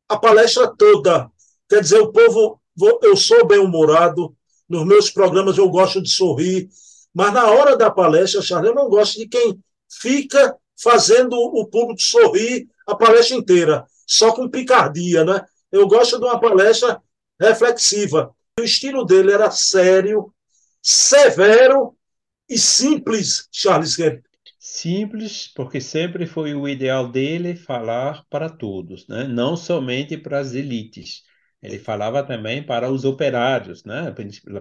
a 0.09 0.17
palestra 0.17 0.67
toda. 0.75 1.31
Quer 1.69 1.81
dizer, 1.81 1.99
o 1.99 2.11
povo, 2.11 2.59
eu 3.03 3.15
sou 3.15 3.45
bem-humorado, 3.45 4.35
nos 4.67 4.85
meus 4.85 5.09
programas 5.09 5.57
eu 5.57 5.69
gosto 5.69 6.01
de 6.01 6.09
sorrir, 6.09 6.67
mas 7.13 7.31
na 7.31 7.47
hora 7.47 7.77
da 7.77 7.89
palestra, 7.91 8.41
Charles, 8.41 8.69
eu 8.69 8.75
não 8.75 8.89
gosto 8.89 9.19
de 9.19 9.27
quem 9.27 9.59
fica 9.89 10.57
fazendo 10.81 11.33
o 11.33 11.65
público 11.65 12.01
sorrir 12.01 12.67
a 12.87 12.95
palestra 12.95 13.37
inteira 13.37 13.85
só 14.09 14.33
com 14.33 14.49
picardia, 14.49 15.23
né? 15.23 15.45
Eu 15.71 15.87
gosto 15.87 16.17
de 16.17 16.25
uma 16.25 16.39
palestra 16.39 16.99
reflexiva. 17.39 18.33
O 18.59 18.63
estilo 18.63 19.05
dele 19.05 19.31
era 19.31 19.51
sério, 19.51 20.33
severo 20.81 21.95
e 22.49 22.57
simples, 22.57 23.47
Charles 23.51 23.95
Kemp. 23.95 24.23
Simples, 24.59 25.47
porque 25.47 25.79
sempre 25.81 26.25
foi 26.27 26.53
o 26.53 26.67
ideal 26.67 27.09
dele 27.09 27.55
falar 27.55 28.25
para 28.29 28.49
todos, 28.49 29.07
né? 29.07 29.25
não 29.27 29.55
somente 29.55 30.17
para 30.17 30.39
as 30.39 30.53
elites. 30.53 31.23
Ele 31.61 31.79
falava 31.79 32.23
também 32.23 32.65
para 32.65 32.91
os 32.91 33.05
operários, 33.05 33.83
né? 33.85 34.13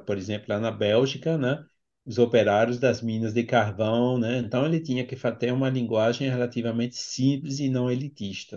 por 0.07 0.17
exemplo, 0.17 0.47
lá 0.49 0.61
na 0.61 0.71
Bélgica, 0.71 1.37
né? 1.37 1.65
os 2.07 2.19
operários 2.19 2.79
das 2.79 3.03
minas 3.03 3.35
de 3.35 3.43
carvão. 3.45 4.19
Né? 4.19 4.39
Então, 4.39 4.65
ele 4.67 4.81
tinha 4.81 5.05
que 5.07 5.17
ter 5.39 5.53
uma 5.53 5.69
linguagem 5.69 6.29
relativamente 6.31 6.97
simples 6.97 7.59
e 7.61 7.69
não 7.69 7.91
elitista 7.91 8.57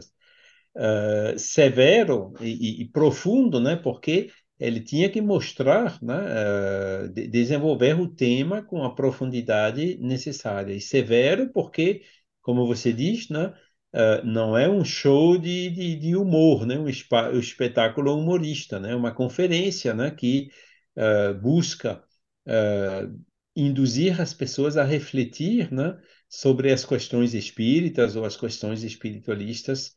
uh, 0.76 1.38
severo 1.38 2.34
e, 2.40 2.82
e, 2.82 2.86
profundo, 2.90 3.60
né? 3.60 3.76
Porque 3.76 4.32
ele 4.62 4.80
tinha 4.80 5.10
que 5.10 5.20
mostrar, 5.22 6.02
né? 6.04 7.06
Uh, 7.06 7.10
de, 7.10 7.28
desenvolver 7.28 8.00
o 8.00 8.08
tema 8.08 8.62
com 8.62 8.84
a 8.84 8.94
profundidade 8.94 9.98
necessária. 9.98 10.74
E 10.74 10.80
severo 10.80 11.50
porque, 11.52 12.04
como 12.42 12.68
você 12.68 12.94
diz, 12.94 13.28
né? 13.30 13.54
Uh, 13.94 14.24
não 14.26 14.56
é 14.58 14.70
um 14.70 14.86
show 14.86 15.38
de, 15.38 15.70
de, 15.72 15.96
de 15.98 16.16
humor, 16.16 16.66
né? 16.66 16.78
um, 16.78 16.86
um 16.86 17.40
espetáculo 17.40 18.16
humorista, 18.18 18.80
né? 18.80 18.96
uma 18.96 19.12
conferência 19.12 19.94
né? 19.94 20.12
que 20.12 20.50
uh, 20.96 21.34
busca 21.42 22.02
induzir 23.56 24.20
as 24.22 24.34
pessoas 24.34 24.78
a 24.78 24.84
refletir 24.84 25.72
né? 25.74 25.98
sobre 26.30 26.72
as 26.72 26.86
questões 26.86 27.34
espíritas 27.34 28.16
ou 28.16 28.26
as 28.26 28.38
questões 28.38 28.84
espiritualistas 28.84 29.94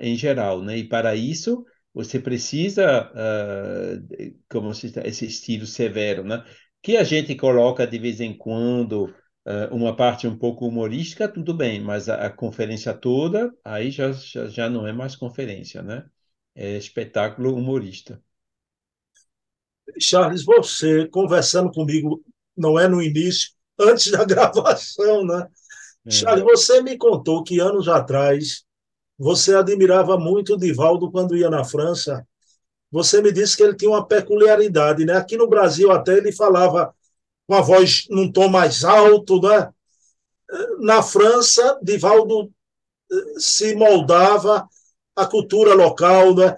em 0.00 0.16
geral, 0.16 0.62
né? 0.62 0.78
E 0.78 0.84
para 0.84 1.14
isso 1.14 1.64
você 1.92 2.18
precisa, 2.20 3.10
uh, 3.12 4.34
como 4.48 4.74
se, 4.74 4.92
esse 5.04 5.26
estilo 5.26 5.66
severo, 5.66 6.22
né? 6.24 6.44
Que 6.82 6.96
a 6.96 7.04
gente 7.04 7.34
coloca 7.34 7.86
de 7.86 7.98
vez 7.98 8.20
em 8.20 8.36
quando 8.36 9.04
uh, 9.04 9.74
uma 9.74 9.96
parte 9.96 10.26
um 10.26 10.38
pouco 10.38 10.66
humorística, 10.66 11.28
tudo 11.28 11.54
bem, 11.54 11.80
mas 11.80 12.08
a, 12.08 12.26
a 12.26 12.30
conferência 12.30 12.94
toda, 12.94 13.52
aí 13.64 13.90
já, 13.90 14.12
já, 14.12 14.46
já 14.46 14.70
não 14.70 14.86
é 14.86 14.92
mais 14.92 15.16
conferência, 15.16 15.82
né? 15.82 16.04
É 16.54 16.76
espetáculo 16.76 17.54
humorista. 17.54 18.22
Charles, 19.98 20.44
você 20.44 21.08
conversando 21.08 21.70
comigo, 21.70 22.22
não 22.56 22.78
é 22.78 22.86
no 22.86 23.02
início, 23.02 23.50
antes 23.78 24.10
da 24.10 24.24
gravação, 24.26 25.24
né? 25.24 25.48
É. 26.06 26.10
Charles, 26.10 26.44
você 26.44 26.82
me 26.82 26.96
contou 26.96 27.42
que 27.42 27.60
anos 27.60 27.88
atrás 27.88 28.64
você 29.18 29.54
admirava 29.54 30.16
muito 30.16 30.54
o 30.54 30.56
Divaldo 30.56 31.10
quando 31.10 31.36
ia 31.36 31.50
na 31.50 31.64
França. 31.64 32.26
Você 32.90 33.20
me 33.20 33.32
disse 33.32 33.56
que 33.56 33.62
ele 33.62 33.74
tinha 33.74 33.90
uma 33.90 34.06
peculiaridade, 34.06 35.04
né? 35.04 35.16
Aqui 35.16 35.36
no 35.36 35.48
Brasil 35.48 35.90
até 35.90 36.16
ele 36.16 36.32
falava 36.32 36.94
com 37.46 37.54
a 37.54 37.60
voz 37.60 38.06
num 38.08 38.30
tom 38.30 38.48
mais 38.48 38.84
alto, 38.84 39.40
né? 39.40 39.70
Na 40.80 41.02
França, 41.02 41.78
Divaldo 41.82 42.50
eh, 43.10 43.38
se 43.38 43.74
moldava 43.74 44.66
a 45.16 45.26
cultura 45.26 45.74
local, 45.74 46.34
né? 46.34 46.54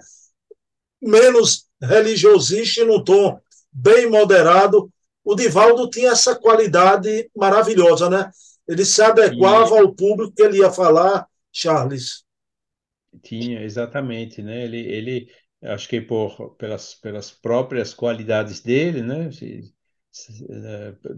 Menos 1.01 1.67
religiosista 1.81 2.85
num 2.85 3.03
tom 3.03 3.39
bem 3.71 4.09
moderado. 4.09 4.89
O 5.23 5.35
Divaldo 5.35 5.89
tinha 5.89 6.11
essa 6.11 6.35
qualidade 6.35 7.29
maravilhosa, 7.35 8.09
né? 8.09 8.31
Ele 8.67 8.85
se 8.85 9.01
adequava 9.01 9.79
ao 9.79 9.93
público 9.93 10.33
que 10.33 10.41
ele 10.41 10.59
ia 10.59 10.71
falar, 10.71 11.27
Charles. 11.51 12.23
Tinha, 13.23 13.61
exatamente, 13.63 14.41
né? 14.41 14.63
Ele, 14.63 14.77
ele 14.79 15.27
acho 15.63 15.87
que 15.87 16.01
por, 16.01 16.55
pelas, 16.55 16.95
pelas 16.95 17.31
próprias 17.31 17.93
qualidades 17.93 18.61
dele, 18.61 19.01
né? 19.01 19.29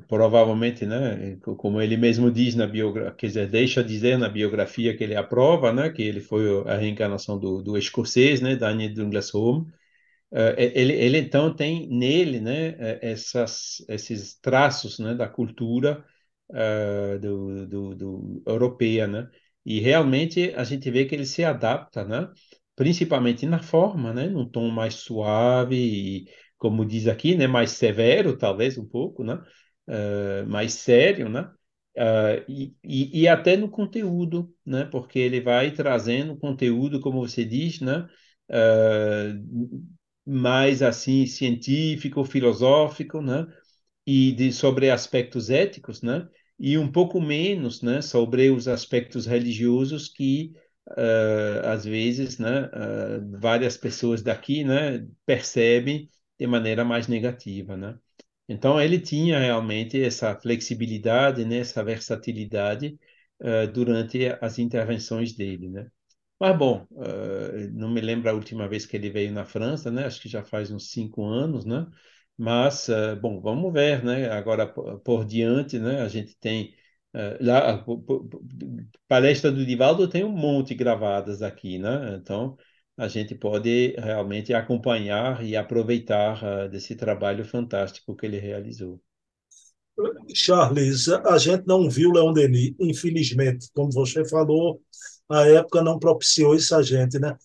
provavelmente, 0.07 0.85
né, 0.85 1.37
como 1.57 1.81
ele 1.81 1.97
mesmo 1.97 2.31
diz 2.31 2.55
na 2.55 2.67
biografia, 2.67 3.11
quer 3.15 3.27
dizer, 3.27 3.49
deixa 3.49 3.83
dizer 3.83 4.17
na 4.17 4.29
biografia 4.29 4.95
que 4.95 5.03
ele 5.03 5.15
aprova, 5.15 5.73
né, 5.73 5.89
que 5.89 6.01
ele 6.03 6.19
foi 6.21 6.45
a 6.69 6.77
reencarnação 6.77 7.39
do, 7.39 7.61
do 7.61 7.77
escocês, 7.77 8.39
né, 8.41 8.55
Daniel 8.55 8.93
Douglas 8.93 9.33
Home. 9.33 9.71
Uh, 10.31 10.53
ele, 10.57 10.93
ele 10.93 11.19
então 11.19 11.55
tem 11.55 11.87
nele, 11.87 12.39
né, 12.39 12.75
essas, 13.01 13.83
esses 13.87 14.35
traços, 14.39 14.99
né, 14.99 15.13
da 15.15 15.27
cultura 15.27 16.03
uh, 16.49 17.19
do, 17.19 17.67
do, 17.67 17.95
do 17.95 18.43
europeia, 18.45 19.07
né, 19.07 19.29
e 19.65 19.79
realmente 19.79 20.53
a 20.55 20.63
gente 20.63 20.89
vê 20.91 21.05
que 21.05 21.15
ele 21.15 21.25
se 21.25 21.43
adapta, 21.43 22.03
né, 22.03 22.29
principalmente 22.75 23.45
na 23.45 23.61
forma, 23.61 24.13
né, 24.13 24.27
num 24.27 24.47
tom 24.49 24.69
mais 24.69 24.95
suave 24.95 26.25
como 26.63 26.85
diz 26.85 27.07
aqui, 27.07 27.35
né, 27.35 27.45
mais 27.45 27.71
severo, 27.71 28.37
talvez 28.37 28.77
um 28.77 28.85
pouco, 28.87 29.21
né, 29.21 29.33
uh, 29.89 30.47
mais 30.47 30.73
sério, 30.75 31.27
né, 31.27 31.41
uh, 31.97 32.45
e, 32.47 32.73
e, 32.81 33.23
e, 33.23 33.27
até 33.27 33.57
no 33.57 33.69
conteúdo, 33.69 34.49
né, 34.65 34.85
porque 34.85 35.19
ele 35.19 35.41
vai 35.41 35.71
trazendo 35.71 36.37
conteúdo, 36.37 37.01
como 37.01 37.19
você 37.19 37.43
diz, 37.43 37.81
né, 37.81 38.07
uh, 38.49 39.83
mais 40.25 40.81
assim 40.81 41.25
científico, 41.25 42.23
filosófico, 42.23 43.21
né, 43.21 43.45
e 44.07 44.31
de, 44.31 44.53
sobre 44.53 44.89
aspectos 44.89 45.49
éticos, 45.49 46.01
né, 46.01 46.25
e 46.63 46.77
um 46.79 46.91
pouco 46.91 47.21
menos, 47.21 47.81
né, 47.83 48.01
sobre 48.01 48.49
os 48.51 48.67
aspectos 48.69 49.25
religiosos 49.27 50.09
que 50.09 50.53
às 51.63 51.85
vezes, 51.85 52.37
né, 52.39 52.69
várias 53.39 53.77
pessoas 53.77 54.21
daqui, 54.21 54.63
né, 54.63 55.05
percebem 55.25 56.09
de 56.39 56.47
maneira 56.47 56.83
mais 56.83 57.07
negativa, 57.07 57.77
né? 57.77 57.97
Então 58.47 58.79
ele 58.81 58.99
tinha 58.99 59.39
realmente 59.39 60.01
essa 60.01 60.35
flexibilidade, 60.39 61.45
né, 61.45 61.59
essa 61.59 61.83
versatilidade 61.83 62.97
uh, 63.41 63.71
durante 63.71 64.27
as 64.41 64.59
intervenções 64.59 65.33
dele, 65.33 65.69
né? 65.69 65.87
Mas 66.39 66.57
bom, 66.57 66.85
uh, 66.91 67.71
não 67.73 67.89
me 67.91 68.01
lembro 68.01 68.29
a 68.29 68.33
última 68.33 68.67
vez 68.67 68.85
que 68.85 68.97
ele 68.97 69.09
veio 69.09 69.31
na 69.33 69.45
França, 69.45 69.89
né? 69.91 70.05
Acho 70.05 70.21
que 70.21 70.29
já 70.29 70.43
faz 70.43 70.71
uns 70.71 70.91
cinco 70.91 71.25
anos, 71.25 71.65
né? 71.65 71.87
Mas 72.37 72.87
bom, 73.21 73.39
vamos 73.41 73.71
ver, 73.73 74.03
né? 74.03 74.29
Agora 74.29 74.67
por, 74.67 75.25
diante, 75.25 75.79
né? 75.79 76.01
A 76.01 76.07
gente 76.07 76.35
tem 76.37 76.73
lá 77.39 77.75
a 77.75 77.85
palestra 79.07 79.51
do 79.51 79.65
Divaldo 79.65 80.07
tem 80.07 80.23
um 80.23 80.31
monte 80.35 80.73
gravadas 80.73 81.41
aqui, 81.41 81.77
né? 81.77 82.15
Então 82.15 82.57
a 82.97 83.07
gente 83.07 83.35
pode 83.35 83.95
realmente 83.97 84.53
acompanhar 84.53 85.43
e 85.43 85.55
aproveitar 85.55 86.43
uh, 86.43 86.69
desse 86.69 86.95
trabalho 86.95 87.43
fantástico 87.43 88.15
que 88.15 88.25
ele 88.25 88.39
realizou. 88.39 89.01
Charles, 90.33 91.07
a 91.07 91.37
gente 91.37 91.65
não 91.67 91.89
viu 91.89 92.11
Leon 92.11 92.33
Denis, 92.33 92.73
infelizmente, 92.79 93.69
como 93.73 93.91
você 93.91 94.27
falou, 94.27 94.81
a 95.29 95.47
época 95.47 95.83
não 95.83 95.99
propiciou 95.99 96.55
isso 96.55 96.75
a 96.75 96.81
gente, 96.81 97.19
né? 97.19 97.35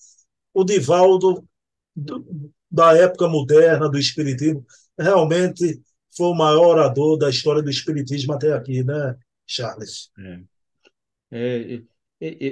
O 0.55 0.65
Divaldo, 0.65 1.47
do, 1.95 2.53
da 2.71 2.97
época 2.97 3.29
moderna 3.29 3.89
do 3.89 3.99
Espiritismo, 3.99 4.65
realmente 4.99 5.81
foi 6.17 6.29
o 6.29 6.35
maior 6.35 6.77
orador 6.77 7.17
da 7.19 7.31
história 7.31 7.63
do 7.63 7.71
Espiritismo 7.71 8.33
até 8.33 8.53
aqui, 8.53 8.83
né, 8.83 9.17
Charles? 9.47 10.11
É. 10.19 10.41
É, 11.31 11.83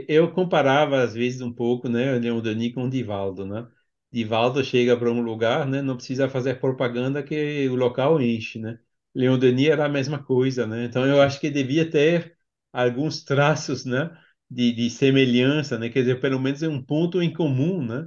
eu 0.09 0.33
comparava 0.33 1.02
às 1.02 1.14
vezes 1.14 1.40
um 1.40 1.52
pouco, 1.52 1.88
né, 1.88 2.18
Leon 2.18 2.40
Denis 2.40 2.74
com 2.74 2.85
o 2.85 2.90
Divaldo, 2.90 3.46
né? 3.46 3.66
Divaldo 4.12 4.62
chega 4.64 4.96
para 4.96 5.11
um 5.11 5.20
lugar, 5.20 5.66
né, 5.66 5.83
não 5.83 5.96
precisa 5.96 6.29
fazer 6.29 6.61
propaganda 6.61 7.22
que 7.22 7.68
o 7.68 7.74
local 7.74 8.20
enche, 8.20 8.59
né? 8.59 8.79
Leon 9.14 9.38
Denis 9.38 9.68
era 9.68 9.87
a 9.87 9.88
mesma 9.88 10.22
coisa, 10.22 10.66
né? 10.66 10.85
Então 10.85 11.07
eu 11.07 11.20
acho 11.20 11.40
que 11.40 11.50
devia 11.50 11.90
ter 11.90 12.37
alguns 12.72 13.24
traços, 13.24 13.85
né, 13.85 14.16
de, 14.50 14.72
de 14.72 14.90
semelhança, 14.90 15.79
né? 15.79 15.88
Quer 15.88 16.00
dizer, 16.00 16.20
pelo 16.20 16.38
menos 16.38 16.62
é 16.62 16.68
um 16.68 16.83
ponto 16.83 17.22
em 17.22 17.33
comum, 17.33 17.85
né? 17.85 18.07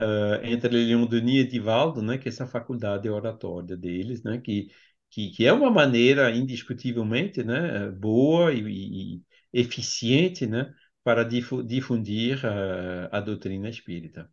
Uh, 0.00 0.44
entre 0.44 0.68
Leon 0.68 1.06
Denis 1.06 1.44
e 1.44 1.48
Divaldo, 1.48 2.02
né? 2.02 2.18
Que 2.18 2.28
essa 2.28 2.46
faculdade 2.46 3.08
oratória 3.08 3.76
deles, 3.76 4.22
né? 4.22 4.38
Que 4.38 4.68
que, 5.10 5.30
que 5.30 5.44
é 5.46 5.52
uma 5.52 5.70
maneira 5.70 6.30
indiscutivelmente, 6.34 7.44
né? 7.44 7.90
Boa 7.90 8.52
e, 8.52 9.16
e 9.16 9.22
eficiente, 9.52 10.46
né? 10.46 10.74
para 11.04 11.24
difundir 11.24 12.44
a, 12.46 13.18
a 13.18 13.20
doutrina 13.20 13.68
espírita. 13.68 14.30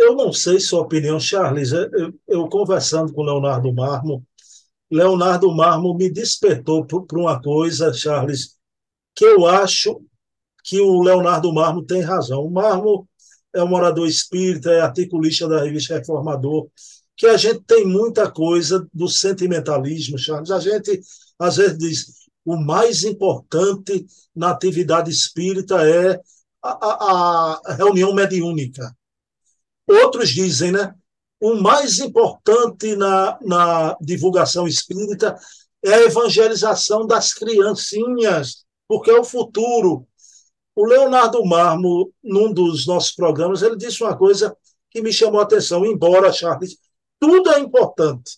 Eu 0.00 0.14
não 0.14 0.32
sei 0.32 0.60
sua 0.60 0.82
opinião, 0.82 1.18
Charles. 1.18 1.72
Eu, 1.72 2.14
eu 2.28 2.48
conversando 2.48 3.12
com 3.12 3.22
Leonardo 3.22 3.72
Marmo, 3.72 4.24
Leonardo 4.90 5.52
Marmo 5.54 5.94
me 5.96 6.10
despertou 6.10 6.86
para 6.86 7.18
uma 7.18 7.40
coisa, 7.40 7.92
Charles, 7.92 8.56
que 9.14 9.24
eu 9.24 9.46
acho 9.46 10.00
que 10.66 10.80
o 10.80 11.00
Leonardo 11.00 11.54
Marmo 11.54 11.84
tem 11.84 12.00
razão. 12.00 12.44
O 12.44 12.50
Marmo 12.50 13.08
é 13.54 13.62
um 13.62 13.68
morador 13.68 14.08
espírita, 14.08 14.70
é 14.70 14.80
articulista 14.80 15.48
da 15.48 15.62
revista 15.62 15.96
Reformador, 15.96 16.68
que 17.16 17.26
a 17.26 17.36
gente 17.36 17.60
tem 17.60 17.86
muita 17.86 18.30
coisa 18.30 18.86
do 18.92 19.08
sentimentalismo, 19.08 20.18
Charles. 20.18 20.50
A 20.50 20.58
gente 20.58 21.00
às 21.38 21.56
vezes 21.56 21.78
diz, 21.78 22.06
o 22.44 22.56
mais 22.56 23.04
importante 23.04 24.04
na 24.34 24.50
atividade 24.50 25.10
espírita 25.10 25.86
é 25.86 26.20
a, 26.62 26.70
a, 26.70 27.60
a 27.64 27.74
reunião 27.74 28.12
mediúnica. 28.12 28.94
Outros 29.86 30.30
dizem, 30.30 30.72
né? 30.72 30.92
O 31.40 31.54
mais 31.54 32.00
importante 32.00 32.96
na, 32.96 33.38
na 33.42 33.96
divulgação 34.00 34.66
espírita 34.66 35.38
é 35.84 35.94
a 35.94 36.02
evangelização 36.04 37.06
das 37.06 37.32
criancinhas, 37.32 38.64
porque 38.88 39.10
é 39.10 39.18
o 39.18 39.24
futuro. 39.24 40.06
O 40.76 40.84
Leonardo 40.84 41.42
Marmo, 41.44 42.12
num 42.22 42.52
dos 42.52 42.86
nossos 42.86 43.12
programas, 43.12 43.62
ele 43.62 43.76
disse 43.76 44.02
uma 44.02 44.16
coisa 44.16 44.54
que 44.90 45.00
me 45.00 45.10
chamou 45.10 45.40
a 45.40 45.44
atenção, 45.44 45.86
embora, 45.86 46.30
Charles, 46.30 46.76
tudo 47.18 47.50
é 47.50 47.58
importante. 47.58 48.36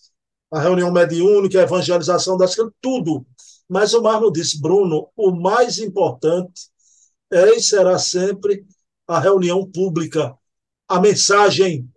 A 0.49 0.61
reunião 0.61 0.91
mediúnica, 0.91 1.59
a 1.59 1.63
evangelização 1.63 2.37
das 2.37 2.55
crianças, 2.55 2.75
tudo. 2.81 3.25
Mas 3.67 3.93
o 3.93 4.01
Marno 4.01 4.31
disse, 4.31 4.59
Bruno, 4.59 5.09
o 5.15 5.31
mais 5.31 5.79
importante 5.79 6.69
é 7.31 7.55
e 7.55 7.61
será 7.61 7.99
sempre 7.99 8.65
a 9.05 9.19
reunião 9.19 9.69
pública, 9.69 10.33
a 10.87 10.99
mensagem. 10.99 11.87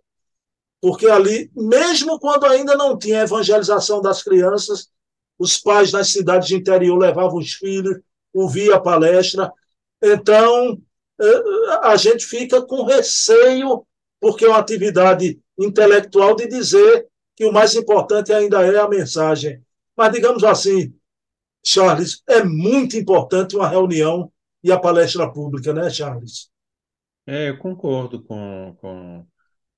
Porque 0.81 1.07
ali, 1.07 1.49
mesmo 1.55 2.19
quando 2.19 2.45
ainda 2.45 2.75
não 2.75 2.97
tinha 2.97 3.21
evangelização 3.21 4.01
das 4.01 4.21
crianças, 4.21 4.89
os 5.39 5.57
pais 5.57 5.91
nas 5.91 6.09
cidades 6.09 6.49
de 6.49 6.55
interior 6.55 6.97
levavam 6.97 7.37
os 7.37 7.53
filhos, 7.53 7.97
ouviam 8.33 8.75
a 8.75 8.79
palestra. 8.79 9.51
Então, 10.03 10.81
eh, 11.21 11.77
a 11.83 11.95
gente 11.95 12.25
fica 12.25 12.61
com 12.61 12.83
receio, 12.83 13.85
porque 14.19 14.45
é 14.45 14.49
uma 14.49 14.59
atividade 14.59 15.39
intelectual, 15.57 16.35
de 16.35 16.47
dizer 16.47 17.07
que 17.35 17.45
o 17.45 17.51
mais 17.53 17.75
importante 17.75 18.33
ainda 18.33 18.61
é 18.61 18.77
a 18.79 18.87
mensagem. 18.89 19.61
Mas, 19.95 20.11
digamos 20.11 20.43
assim, 20.43 20.93
Charles, 21.65 22.21
é 22.27 22.43
muito 22.43 22.97
importante 22.97 23.55
uma 23.55 23.67
reunião 23.67 24.31
e 24.63 24.71
a 24.71 24.79
palestra 24.79 25.31
pública, 25.31 25.73
né, 25.73 25.89
Charles? 25.89 26.49
É, 27.25 27.49
eu 27.49 27.57
concordo 27.57 28.21
com, 28.23 28.75
com, 28.81 29.25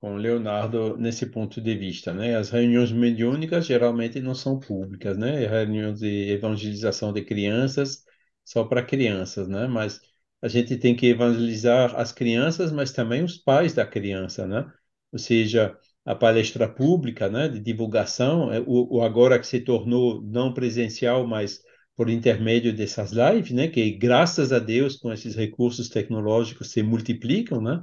com 0.00 0.16
Leonardo 0.16 0.96
nesse 0.96 1.26
ponto 1.26 1.60
de 1.60 1.74
vista, 1.76 2.12
né? 2.12 2.36
As 2.36 2.50
reuniões 2.50 2.90
mediúnicas 2.90 3.66
geralmente 3.66 4.20
não 4.20 4.34
são 4.34 4.58
públicas, 4.58 5.16
né? 5.16 5.46
Reuniões 5.46 6.00
de 6.00 6.30
evangelização 6.30 7.12
de 7.12 7.24
crianças 7.24 8.04
só 8.44 8.64
para 8.64 8.82
crianças, 8.84 9.48
né? 9.48 9.66
Mas 9.68 10.00
a 10.46 10.48
gente 10.48 10.76
tem 10.76 10.94
que 10.94 11.06
evangelizar 11.08 11.96
as 11.96 12.12
crianças, 12.12 12.70
mas 12.70 12.92
também 12.92 13.24
os 13.24 13.36
pais 13.36 13.74
da 13.74 13.84
criança, 13.84 14.46
né? 14.46 14.64
Ou 15.12 15.18
seja, 15.18 15.76
a 16.04 16.14
palestra 16.14 16.68
pública, 16.68 17.28
né, 17.28 17.48
de 17.48 17.58
divulgação, 17.58 18.52
é, 18.52 18.60
o, 18.60 18.98
o 18.98 19.02
agora 19.02 19.40
que 19.40 19.46
se 19.46 19.60
tornou 19.60 20.22
não 20.22 20.54
presencial, 20.54 21.26
mas 21.26 21.60
por 21.96 22.08
intermédio 22.08 22.72
dessas 22.72 23.10
lives, 23.10 23.50
né, 23.50 23.66
que 23.66 23.90
graças 23.90 24.52
a 24.52 24.60
Deus 24.60 24.96
com 24.96 25.12
esses 25.12 25.34
recursos 25.34 25.88
tecnológicos 25.88 26.70
se 26.70 26.80
multiplicam, 26.80 27.60
né, 27.60 27.82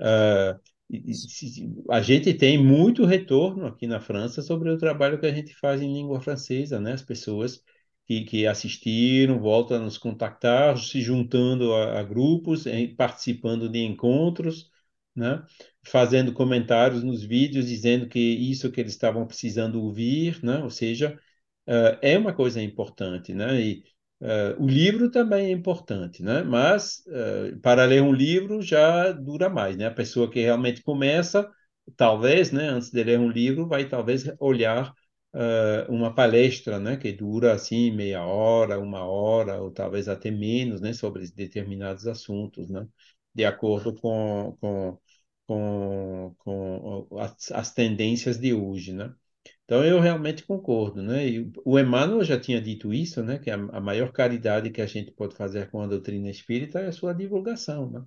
uh, 0.00 0.60
a 1.90 2.02
gente 2.02 2.34
tem 2.34 2.58
muito 2.58 3.04
retorno 3.04 3.66
aqui 3.66 3.86
na 3.86 4.00
França 4.00 4.42
sobre 4.42 4.68
o 4.70 4.78
trabalho 4.78 5.20
que 5.20 5.26
a 5.26 5.32
gente 5.32 5.54
faz 5.54 5.80
em 5.80 5.92
língua 5.94 6.20
francesa, 6.20 6.80
né, 6.80 6.94
as 6.94 7.02
pessoas 7.02 7.62
que, 8.06 8.24
que 8.24 8.46
assistiram 8.46 9.40
voltam 9.40 9.78
a 9.78 9.80
nos 9.80 9.98
contactar, 9.98 10.78
se 10.78 11.00
juntando 11.00 11.72
a, 11.74 12.00
a 12.00 12.02
grupos, 12.02 12.64
participando 12.96 13.68
de 13.68 13.80
encontros, 13.80 14.70
né, 15.14 15.44
fazendo 15.82 16.32
comentários 16.32 17.02
nos 17.04 17.22
vídeos 17.24 17.66
dizendo 17.66 18.08
que 18.08 18.18
isso 18.18 18.70
que 18.70 18.80
eles 18.80 18.92
estavam 18.92 19.26
precisando 19.26 19.82
ouvir, 19.82 20.42
né, 20.42 20.58
ou 20.62 20.70
seja, 20.70 21.18
uh, 21.66 21.98
é 22.02 22.18
uma 22.18 22.32
coisa 22.34 22.60
importante, 22.62 23.34
né? 23.34 23.60
E 23.60 23.84
uh, 24.20 24.62
o 24.62 24.66
livro 24.68 25.10
também 25.10 25.46
é 25.46 25.50
importante, 25.50 26.22
né? 26.22 26.42
Mas 26.42 27.02
uh, 27.06 27.58
para 27.60 27.84
ler 27.84 28.02
um 28.02 28.12
livro 28.12 28.62
já 28.62 29.12
dura 29.12 29.48
mais, 29.48 29.76
né? 29.76 29.86
A 29.86 29.90
pessoa 29.94 30.30
que 30.30 30.40
realmente 30.40 30.82
começa 30.82 31.50
talvez, 31.96 32.50
né, 32.50 32.68
antes 32.68 32.90
de 32.90 33.02
ler 33.04 33.18
um 33.18 33.28
livro, 33.30 33.68
vai 33.68 33.88
talvez 33.88 34.24
olhar 34.40 34.94
uh, 35.34 35.92
uma 35.92 36.14
palestra, 36.14 36.78
né, 36.80 36.96
que 36.96 37.12
dura 37.12 37.52
assim 37.54 37.90
meia 37.90 38.24
hora, 38.24 38.78
uma 38.78 39.04
hora, 39.04 39.60
ou 39.60 39.70
talvez 39.70 40.08
até 40.08 40.30
menos, 40.30 40.80
né, 40.80 40.92
sobre 40.92 41.28
determinados 41.30 42.06
assuntos, 42.06 42.70
né, 42.70 42.86
de 43.34 43.44
acordo 43.44 43.94
com, 43.94 44.56
com, 44.60 44.98
com, 45.46 46.34
com 46.38 47.18
as, 47.18 47.50
as 47.52 47.72
tendências 47.74 48.38
de 48.38 48.54
hoje, 48.54 48.92
né. 48.92 49.14
Então 49.64 49.84
eu 49.84 50.00
realmente 50.00 50.42
concordo, 50.44 51.02
né? 51.02 51.26
E 51.28 51.52
o 51.64 51.78
Emmanuel 51.78 52.24
já 52.24 52.38
tinha 52.38 52.60
dito 52.60 52.92
isso, 52.94 53.22
né? 53.22 53.38
Que 53.38 53.50
a, 53.50 53.54
a 53.56 53.80
maior 53.80 54.12
caridade 54.12 54.70
que 54.70 54.80
a 54.80 54.86
gente 54.86 55.10
pode 55.12 55.34
fazer 55.36 55.70
com 55.70 55.80
a 55.80 55.86
doutrina 55.86 56.30
espírita 56.30 56.80
é 56.80 56.88
a 56.88 56.92
sua 56.92 57.12
divulgação, 57.14 57.90
né? 57.90 58.04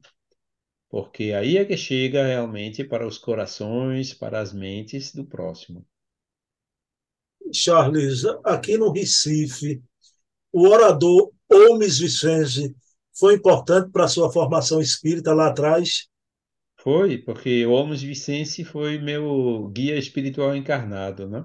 Porque 0.90 1.32
aí 1.34 1.58
é 1.58 1.66
que 1.66 1.78
chega 1.78 2.26
realmente 2.26 2.84
para 2.84 3.08
os 3.08 3.18
corações, 3.18 4.13
para 4.13 4.40
as 4.42 4.54
mentes 4.54 5.13
do 5.16 5.26
próximo. 5.26 5.86
Charles, 7.53 8.23
aqui 8.43 8.77
no 8.77 8.91
Recife, 8.91 9.81
o 10.51 10.67
orador 10.67 11.31
Holmes 11.51 11.99
Vicente 11.99 12.75
foi 13.17 13.36
importante 13.36 13.91
para 13.91 14.05
a 14.05 14.07
sua 14.07 14.31
formação 14.31 14.79
espírita 14.81 15.33
lá 15.33 15.47
atrás? 15.47 16.07
Foi, 16.77 17.17
porque 17.17 17.65
Holmes 17.65 18.01
Vicente 18.01 18.63
foi 18.63 18.99
meu 18.99 19.67
guia 19.73 19.97
espiritual 19.97 20.55
encarnado, 20.55 21.27
né? 21.27 21.43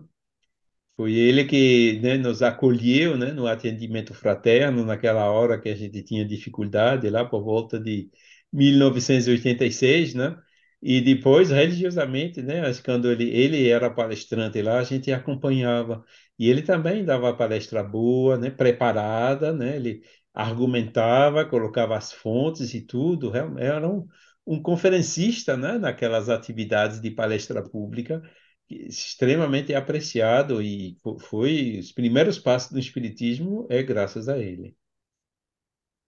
Foi 0.96 1.14
ele 1.14 1.44
que 1.44 1.98
né, 2.02 2.16
nos 2.16 2.42
acolheu 2.42 3.16
né, 3.16 3.32
no 3.32 3.46
atendimento 3.46 4.14
fraterno, 4.14 4.84
naquela 4.84 5.30
hora 5.30 5.60
que 5.60 5.68
a 5.68 5.74
gente 5.74 6.02
tinha 6.02 6.24
dificuldade, 6.24 7.08
lá 7.08 7.24
por 7.24 7.42
volta 7.42 7.80
de 7.80 8.10
1986, 8.52 10.14
né? 10.14 10.36
E 10.82 11.00
depois, 11.00 11.50
religiosamente, 11.50 12.42
né, 12.42 12.62
quando 12.84 13.10
ele, 13.10 13.30
ele 13.30 13.68
era 13.68 13.88
palestrante 13.90 14.60
lá, 14.62 14.80
a 14.80 14.84
gente 14.84 15.12
acompanhava. 15.12 16.04
E 16.38 16.48
ele 16.50 16.62
também 16.62 17.04
dava 17.04 17.34
palestra 17.36 17.82
boa, 17.84 18.36
né, 18.36 18.50
preparada, 18.50 19.52
né, 19.52 19.76
ele 19.76 20.02
argumentava, 20.34 21.44
colocava 21.44 21.96
as 21.96 22.12
fontes 22.12 22.74
e 22.74 22.80
tudo. 22.80 23.32
Era 23.58 23.88
um, 23.88 24.06
um 24.46 24.60
conferencista 24.60 25.56
né, 25.56 25.78
naquelas 25.78 26.28
atividades 26.28 27.00
de 27.00 27.10
palestra 27.10 27.62
pública, 27.62 28.20
extremamente 28.68 29.74
apreciado 29.74 30.62
e 30.62 30.96
foi 31.20 31.78
os 31.78 31.92
primeiros 31.92 32.38
passos 32.38 32.72
do 32.72 32.78
Espiritismo 32.78 33.66
é 33.70 33.82
graças 33.82 34.28
a 34.28 34.38
ele. 34.38 34.74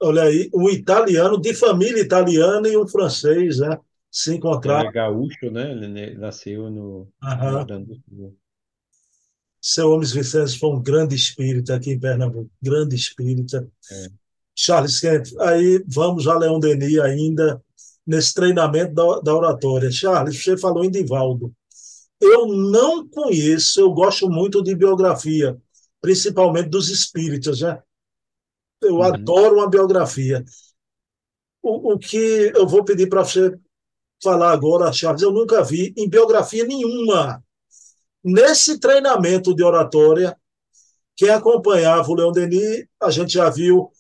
Olha 0.00 0.24
aí, 0.24 0.50
um 0.54 0.68
italiano 0.70 1.40
de 1.40 1.54
família 1.54 2.00
italiana 2.02 2.68
e 2.68 2.76
um 2.76 2.86
francês, 2.86 3.58
né? 3.58 3.78
Se 4.14 4.32
encontraram. 4.32 4.82
Ele 4.82 4.88
é 4.90 4.92
gaúcho, 4.92 5.50
né? 5.50 5.72
Ele 5.72 6.14
nasceu 6.14 6.70
no, 6.70 7.08
Sul. 8.08 8.38
Seu 9.60 9.90
Homens 9.90 10.12
Vicente 10.12 10.56
foi 10.56 10.70
um 10.70 10.80
grande 10.80 11.16
espírita 11.16 11.74
aqui 11.74 11.90
em 11.90 11.98
Pernambuco, 11.98 12.48
grande 12.62 12.94
espírita. 12.94 13.68
É. 13.90 14.06
Charles 14.54 15.00
Kemp, 15.00 15.26
aí 15.40 15.84
vamos 15.88 16.28
a 16.28 16.38
Leão 16.38 16.60
Denis 16.60 17.00
ainda, 17.00 17.60
nesse 18.06 18.32
treinamento 18.32 18.94
da, 18.94 19.18
da 19.18 19.34
oratória. 19.34 19.90
Charles, 19.90 20.40
você 20.40 20.56
falou 20.56 20.84
em 20.84 20.90
Divaldo. 20.92 21.52
Eu 22.20 22.46
não 22.46 23.08
conheço, 23.08 23.80
eu 23.80 23.92
gosto 23.92 24.30
muito 24.30 24.62
de 24.62 24.76
biografia, 24.76 25.60
principalmente 26.00 26.68
dos 26.68 26.88
espíritas, 26.88 27.62
né? 27.62 27.82
Eu 28.80 28.96
uhum. 28.96 29.02
adoro 29.02 29.56
uma 29.56 29.68
biografia. 29.68 30.44
O, 31.60 31.94
o 31.94 31.98
que 31.98 32.52
eu 32.54 32.64
vou 32.64 32.84
pedir 32.84 33.08
para 33.08 33.24
você 33.24 33.58
falar 34.24 34.50
agora, 34.52 34.92
Charles, 34.92 35.22
eu 35.22 35.30
nunca 35.30 35.62
vi 35.62 35.94
em 35.96 36.08
biografia 36.08 36.64
nenhuma. 36.64 37.44
Nesse 38.24 38.80
treinamento 38.80 39.54
de 39.54 39.62
oratória, 39.62 40.36
quem 41.14 41.28
acompanhava 41.28 42.10
o 42.10 42.14
Leão 42.14 42.32
Denis, 42.32 42.86
a 43.00 43.10
gente 43.10 43.34
já 43.34 43.48
viu, 43.48 43.92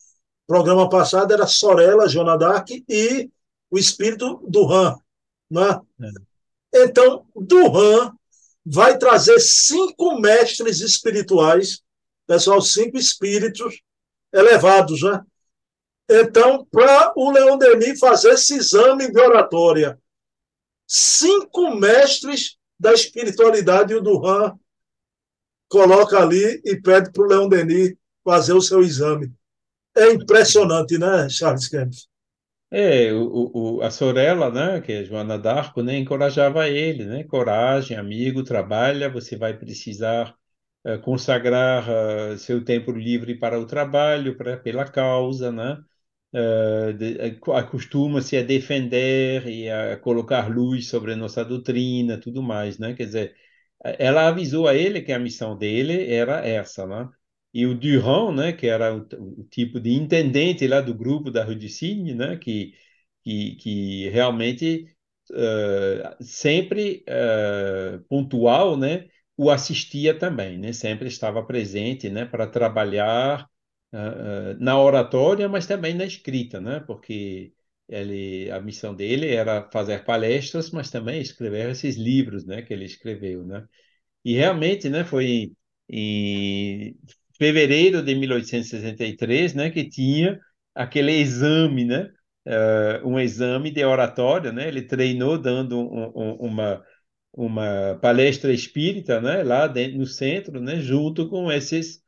programa 0.46 0.88
passado 0.88 1.32
era 1.32 1.46
Sorella, 1.46 2.08
Joana 2.08 2.36
Dark 2.36 2.68
e 2.70 3.30
o 3.70 3.78
espírito 3.78 4.42
do 4.48 4.64
Ram. 4.64 4.98
Né? 5.50 5.80
É. 6.00 6.84
Então, 6.84 7.24
Duran 7.36 8.12
vai 8.64 8.98
trazer 8.98 9.38
cinco 9.38 10.18
mestres 10.18 10.80
espirituais, 10.80 11.82
pessoal, 12.26 12.60
cinco 12.60 12.96
espíritos 12.96 13.80
elevados, 14.32 15.02
né? 15.02 15.20
Então, 16.08 16.66
para 16.70 17.12
o 17.16 17.30
Leão 17.30 17.56
Denis 17.56 17.98
fazer 17.98 18.30
esse 18.30 18.56
exame 18.56 19.10
de 19.10 19.20
oratória, 19.20 19.98
cinco 20.86 21.74
mestres 21.74 22.56
da 22.78 22.92
espiritualidade 22.92 23.94
o 23.94 24.00
Duran 24.00 24.52
coloca 25.68 26.18
ali 26.18 26.60
e 26.64 26.80
pede 26.80 27.10
para 27.12 27.22
o 27.22 27.26
Leão 27.26 27.48
Denis 27.48 27.94
fazer 28.22 28.52
o 28.52 28.60
seu 28.60 28.80
exame. 28.80 29.32
É 29.96 30.10
impressionante, 30.12 30.98
né, 30.98 31.28
Charles 31.28 31.68
Kemp? 31.68 31.92
É, 32.70 33.12
o, 33.12 33.76
o, 33.78 33.82
a 33.82 33.90
Sorella, 33.90 34.50
né, 34.50 34.80
que 34.80 34.90
é 34.92 35.04
Joana 35.04 35.38
d'Arco, 35.38 35.80
né, 35.82 35.96
encorajava 35.96 36.68
ele, 36.68 37.04
né, 37.04 37.22
coragem, 37.22 37.96
amigo, 37.96 38.42
trabalha, 38.42 39.08
você 39.08 39.36
vai 39.36 39.56
precisar 39.56 40.34
uh, 40.84 40.98
consagrar 41.00 41.84
uh, 41.88 42.36
seu 42.36 42.64
tempo 42.64 42.90
livre 42.90 43.36
para 43.38 43.60
o 43.60 43.66
trabalho, 43.66 44.36
para, 44.36 44.56
pela 44.56 44.84
causa, 44.84 45.52
né, 45.52 45.78
uh, 46.34 47.52
acostuma-se 47.54 48.36
a 48.36 48.42
defender 48.42 49.46
e 49.46 49.70
a 49.70 49.96
colocar 49.98 50.48
luz 50.48 50.88
sobre 50.88 51.12
a 51.12 51.16
nossa 51.16 51.44
doutrina, 51.44 52.18
tudo 52.18 52.42
mais, 52.42 52.78
né, 52.78 52.94
quer 52.94 53.04
dizer, 53.06 53.36
ela 53.98 54.28
avisou 54.28 54.66
a 54.68 54.74
ele 54.74 55.02
que 55.02 55.12
a 55.12 55.18
missão 55.18 55.56
dele 55.56 56.10
era 56.12 56.46
essa, 56.46 56.86
né, 56.86 57.08
e 57.52 57.66
o 57.66 57.74
Durand, 57.74 58.34
né, 58.34 58.52
que 58.52 58.66
era 58.66 58.94
o, 58.94 59.06
o, 59.40 59.44
tipo 59.44 59.78
de 59.80 59.92
intendente 59.92 60.66
lá 60.66 60.80
do 60.80 60.94
grupo 60.94 61.30
da 61.30 61.44
Rue 61.44 61.54
du 61.56 61.68
Cygne, 61.68 62.14
né, 62.14 62.36
que, 62.36 62.74
que, 63.22 63.56
que 63.56 64.08
realmente 64.10 64.86
uh, 65.30 66.24
sempre 66.24 67.04
uh, 67.08 68.02
pontual, 68.08 68.76
né, 68.76 69.08
o 69.36 69.50
assistia 69.50 70.18
também, 70.18 70.58
né, 70.58 70.72
sempre 70.72 71.08
estava 71.08 71.44
presente, 71.44 72.08
né, 72.10 72.24
para 72.24 72.46
trabalhar 72.46 73.48
uh, 73.94 74.56
na 74.60 74.78
oratória, 74.80 75.48
mas 75.48 75.66
também 75.66 75.94
na 75.94 76.04
escrita, 76.04 76.60
né, 76.60 76.80
porque 76.80 77.52
ele, 77.88 78.50
a 78.50 78.60
missão 78.60 78.94
dele 78.94 79.28
era 79.34 79.68
fazer 79.70 80.04
palestras, 80.04 80.70
mas 80.70 80.90
também 80.90 81.20
escrever 81.20 81.70
esses 81.70 81.96
livros, 81.96 82.44
né, 82.44 82.62
que 82.62 82.72
ele 82.72 82.84
escreveu, 82.84 83.44
né, 83.44 83.66
e 84.24 84.34
realmente, 84.36 84.88
né, 84.90 85.04
foi 85.04 85.52
em 85.88 86.96
fevereiro 87.38 88.02
de 88.02 88.14
1863, 88.14 89.54
né, 89.54 89.70
que 89.70 89.88
tinha 89.88 90.40
aquele 90.74 91.12
exame, 91.12 91.84
né, 91.84 92.10
uh, 92.46 93.08
um 93.08 93.18
exame 93.20 93.70
de 93.70 93.84
oratória, 93.84 94.52
né, 94.52 94.68
ele 94.68 94.82
treinou 94.82 95.38
dando 95.38 95.78
um, 95.78 96.12
um, 96.14 96.34
uma 96.50 96.84
uma 97.36 97.98
palestra 98.00 98.52
espírita, 98.52 99.20
né, 99.20 99.42
lá 99.42 99.66
dentro 99.66 99.98
no 99.98 100.06
centro, 100.06 100.60
né, 100.60 100.80
junto 100.80 101.28
com 101.28 101.50
esses 101.50 102.03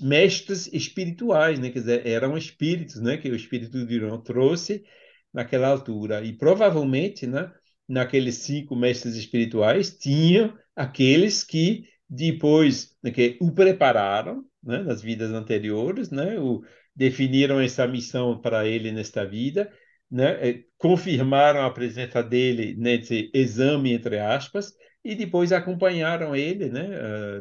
mestres 0.00 0.66
espirituais, 0.72 1.58
né, 1.58 1.70
quer 1.70 1.80
dizer, 1.80 2.06
eram 2.06 2.36
espíritos, 2.36 3.00
né, 3.00 3.16
que 3.16 3.30
o 3.30 3.36
espírito 3.36 3.84
de 3.86 3.94
Irão 3.94 4.20
trouxe 4.20 4.84
naquela 5.32 5.68
altura. 5.68 6.22
E 6.24 6.32
provavelmente, 6.32 7.26
né, 7.26 7.50
naqueles 7.88 8.36
cinco 8.36 8.76
mestres 8.76 9.14
espirituais 9.14 9.96
tinha 9.96 10.54
aqueles 10.74 11.42
que 11.42 11.84
depois 12.08 12.94
né, 13.02 13.10
que 13.10 13.36
o 13.40 13.52
prepararam 13.52 14.44
né, 14.62 14.78
nas 14.82 15.02
vidas 15.02 15.30
anteriores, 15.30 16.10
né, 16.10 16.38
o, 16.38 16.62
definiram 16.94 17.60
essa 17.60 17.86
missão 17.86 18.40
para 18.40 18.66
ele 18.66 18.92
nesta 18.92 19.24
vida, 19.24 19.72
né, 20.10 20.62
confirmaram 20.78 21.62
a 21.62 21.70
presença 21.70 22.22
dele 22.22 22.74
nesse 22.78 23.30
exame, 23.34 23.92
entre 23.92 24.18
aspas, 24.18 24.72
e 25.06 25.14
depois 25.14 25.52
acompanharam 25.52 26.34
ele 26.34 26.68
né, 26.68 26.88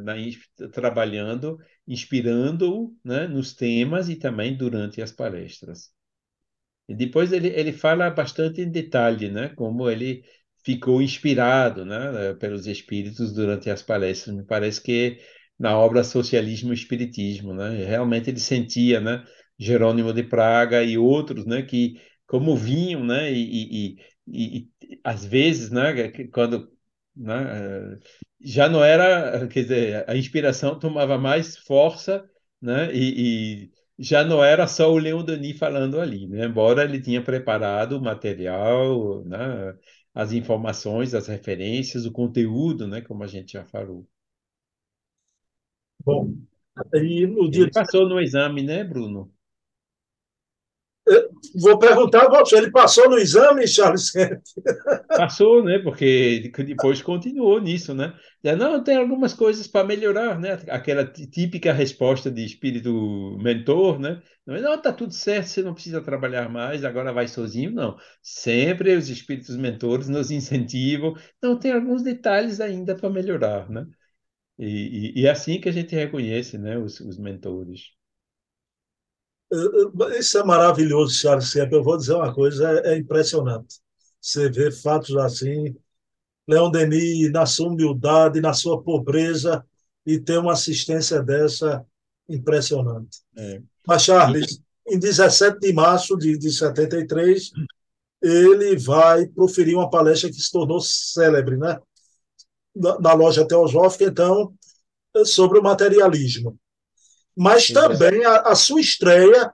na, 0.03 0.13
trabalhando, 0.71 1.57
inspirando-o 1.87 2.95
né, 3.03 3.27
nos 3.27 3.55
temas 3.55 4.07
e 4.07 4.15
também 4.15 4.55
durante 4.55 5.01
as 5.01 5.11
palestras. 5.11 5.89
E 6.87 6.93
depois 6.93 7.31
ele, 7.31 7.47
ele 7.47 7.71
fala 7.71 8.07
bastante 8.11 8.61
em 8.61 8.69
detalhe, 8.69 9.31
né, 9.31 9.49
como 9.49 9.89
ele 9.89 10.23
ficou 10.63 11.01
inspirado 11.01 11.83
né, 11.83 12.35
pelos 12.39 12.67
espíritos 12.67 13.33
durante 13.33 13.67
as 13.71 13.81
palestras. 13.81 14.35
Me 14.35 14.45
parece 14.45 14.79
que 14.79 15.17
na 15.57 15.75
obra 15.75 16.03
Socialismo 16.03 16.71
e 16.71 16.75
Espiritismo, 16.75 17.51
né, 17.51 17.83
realmente 17.83 18.29
ele 18.29 18.39
sentia, 18.39 19.01
né, 19.01 19.23
Jerônimo 19.57 20.13
de 20.13 20.21
Praga 20.21 20.83
e 20.83 20.99
outros, 20.99 21.47
né, 21.47 21.63
que 21.63 21.99
como 22.27 22.55
vinham, 22.55 23.03
né, 23.03 23.33
e, 23.33 23.95
e, 23.95 23.97
e, 24.27 24.57
e 24.83 24.99
às 25.03 25.25
vezes, 25.25 25.71
né, 25.71 26.11
quando 26.31 26.74
né, 27.15 27.97
já 28.41 28.69
não 28.69 28.83
era, 28.83 29.47
quer 29.47 29.61
dizer, 29.63 30.09
a 30.09 30.15
inspiração 30.17 30.77
tomava 30.79 31.17
mais 31.17 31.57
força, 31.57 32.29
né, 32.61 32.89
e, 32.93 33.71
já 33.97 34.23
não 34.25 34.43
era 34.43 34.67
só 34.67 34.91
o 34.91 34.97
Leon 34.97 35.23
Denis 35.23 35.57
falando 35.57 35.99
ali, 36.01 36.27
né, 36.27 36.45
embora 36.45 36.83
ele 36.83 37.01
tinha 37.01 37.23
preparado 37.23 37.93
o 37.97 38.01
material, 38.01 39.23
né, 39.25 39.77
as 40.13 40.31
informações, 40.33 41.13
as 41.13 41.27
referências, 41.27 42.05
o 42.05 42.11
conteúdo, 42.11 42.87
né, 42.87 43.01
como 43.01 43.23
a 43.23 43.27
gente 43.27 43.53
já 43.53 43.65
falou. 43.65 44.07
Bom, 46.05 46.33
e 46.93 47.25
no 47.27 47.49
dia 47.51 47.63
Ele 47.63 47.71
passou 47.71 48.07
no 48.07 48.21
exame, 48.21 48.63
né, 48.63 48.83
Bruno? 48.83 49.33
Vou 51.55 51.77
perguntar 51.77 52.25
a 52.25 52.29
você, 52.29 52.57
ele 52.57 52.71
passou 52.71 53.09
no 53.09 53.17
exame, 53.17 53.67
Charles 53.67 54.11
Passou, 55.07 55.63
né? 55.63 55.79
Porque 55.79 56.51
depois 56.57 57.01
continuou 57.01 57.61
nisso, 57.61 57.93
né? 57.93 58.13
Não, 58.43 58.83
tem 58.83 58.97
algumas 58.97 59.33
coisas 59.33 59.67
para 59.67 59.85
melhorar, 59.85 60.39
né? 60.39 60.53
Aquela 60.69 61.05
típica 61.05 61.71
resposta 61.73 62.31
de 62.31 62.43
espírito 62.43 63.37
mentor, 63.39 63.99
né? 63.99 64.21
Não, 64.45 64.79
tá 64.81 64.91
tudo 64.93 65.13
certo, 65.13 65.47
você 65.47 65.61
não 65.63 65.73
precisa 65.73 66.01
trabalhar 66.01 66.49
mais, 66.49 66.83
agora 66.83 67.13
vai 67.13 67.27
sozinho, 67.27 67.71
não. 67.71 67.97
Sempre 68.21 68.95
os 68.95 69.09
espíritos 69.09 69.55
mentores 69.55 70.07
nos 70.07 70.31
incentivam. 70.31 71.15
Não, 71.41 71.57
tem 71.57 71.71
alguns 71.71 72.03
detalhes 72.03 72.59
ainda 72.59 72.95
para 72.95 73.09
melhorar, 73.09 73.69
né? 73.69 73.85
E, 74.57 75.13
e, 75.17 75.21
e, 75.21 75.27
é 75.27 75.31
assim 75.31 75.59
que 75.59 75.69
a 75.69 75.71
gente 75.71 75.95
reconhece, 75.95 76.57
né? 76.57 76.77
Os, 76.77 76.99
os 77.01 77.17
mentores. 77.17 77.91
Isso 80.19 80.37
é 80.37 80.43
maravilhoso, 80.43 81.13
Charles 81.13 81.49
Sempre. 81.49 81.75
Eu 81.77 81.83
vou 81.83 81.97
dizer 81.97 82.13
uma 82.13 82.33
coisa, 82.33 82.81
é, 82.81 82.93
é 82.93 82.97
impressionante. 82.97 83.79
Você 84.19 84.49
vê 84.49 84.71
fatos 84.71 85.15
assim, 85.17 85.75
Leão 86.47 86.71
Denis, 86.71 87.31
na 87.31 87.45
sua 87.45 87.69
humildade, 87.69 88.41
na 88.41 88.53
sua 88.53 88.81
pobreza, 88.81 89.63
e 90.05 90.19
ter 90.19 90.39
uma 90.39 90.53
assistência 90.53 91.21
dessa 91.21 91.85
impressionante. 92.27 93.19
É. 93.37 93.61
Mas, 93.87 94.03
Charles, 94.03 94.59
em 94.87 94.97
17 94.99 95.59
de 95.59 95.73
março 95.73 96.17
de, 96.17 96.37
de 96.37 96.51
73, 96.51 97.51
ele 98.21 98.77
vai 98.77 99.27
proferir 99.27 99.75
uma 99.75 99.89
palestra 99.89 100.29
que 100.29 100.35
se 100.35 100.51
tornou 100.51 100.79
célebre, 100.79 101.57
né? 101.57 101.79
Na, 102.75 102.99
na 102.99 103.13
loja 103.13 103.47
teosófica, 103.47 104.05
então, 104.05 104.53
sobre 105.23 105.59
o 105.59 105.63
materialismo. 105.63 106.59
Mas 107.35 107.67
também 107.67 108.23
a, 108.23 108.41
a 108.41 108.55
sua 108.55 108.79
estreia 108.79 109.53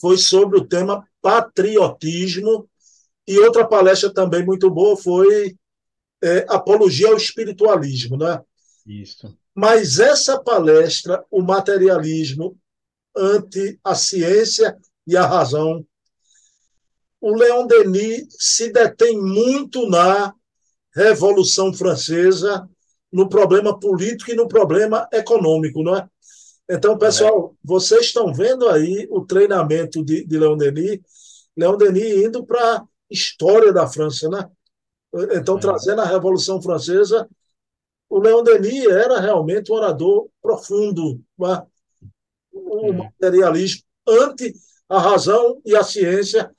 foi 0.00 0.18
sobre 0.18 0.58
o 0.58 0.66
tema 0.66 1.06
patriotismo 1.20 2.68
e 3.26 3.38
outra 3.38 3.66
palestra 3.66 4.12
também 4.12 4.44
muito 4.44 4.68
boa 4.70 4.96
foi 4.96 5.56
é, 6.22 6.44
apologia 6.48 7.08
ao 7.08 7.16
espiritualismo, 7.16 8.16
né? 8.16 8.40
Isso. 8.86 9.36
Mas 9.54 9.98
essa 9.98 10.40
palestra, 10.40 11.24
o 11.30 11.42
materialismo 11.42 12.58
ante 13.16 13.78
a 13.84 13.94
ciência 13.94 14.76
e 15.06 15.16
a 15.16 15.26
razão, 15.26 15.86
o 17.20 17.34
Leon 17.34 17.66
Denis 17.66 18.26
se 18.38 18.72
detém 18.72 19.20
muito 19.20 19.88
na 19.88 20.34
Revolução 20.94 21.72
Francesa, 21.72 22.68
no 23.12 23.28
problema 23.28 23.78
político 23.78 24.30
e 24.30 24.34
no 24.34 24.48
problema 24.48 25.08
econômico, 25.12 25.82
não 25.82 25.96
é? 25.96 26.08
Então, 26.74 26.96
pessoal, 26.96 27.54
vocês 27.62 28.06
estão 28.06 28.32
vendo 28.32 28.66
aí 28.66 29.06
o 29.10 29.26
treinamento 29.26 30.02
de, 30.02 30.24
de 30.24 30.38
Leon 30.38 30.56
Denis, 30.56 31.00
Leon 31.54 31.76
Denis 31.76 32.24
indo 32.24 32.46
para 32.46 32.78
a 32.78 32.86
história 33.10 33.70
da 33.74 33.86
França, 33.86 34.26
né? 34.30 34.48
Então, 35.32 35.58
é. 35.58 35.60
trazendo 35.60 36.00
a 36.00 36.06
Revolução 36.06 36.62
Francesa, 36.62 37.28
o 38.08 38.18
Leon 38.18 38.42
Denis 38.42 38.86
era 38.86 39.20
realmente 39.20 39.70
um 39.70 39.74
orador 39.74 40.30
profundo, 40.40 41.20
né? 41.38 41.62
o 42.50 42.86
é. 42.86 42.92
materialismo 42.92 43.82
ante 44.08 44.54
a 44.88 44.98
razão 44.98 45.60
e 45.66 45.76
a 45.76 45.84
ciência. 45.84 46.50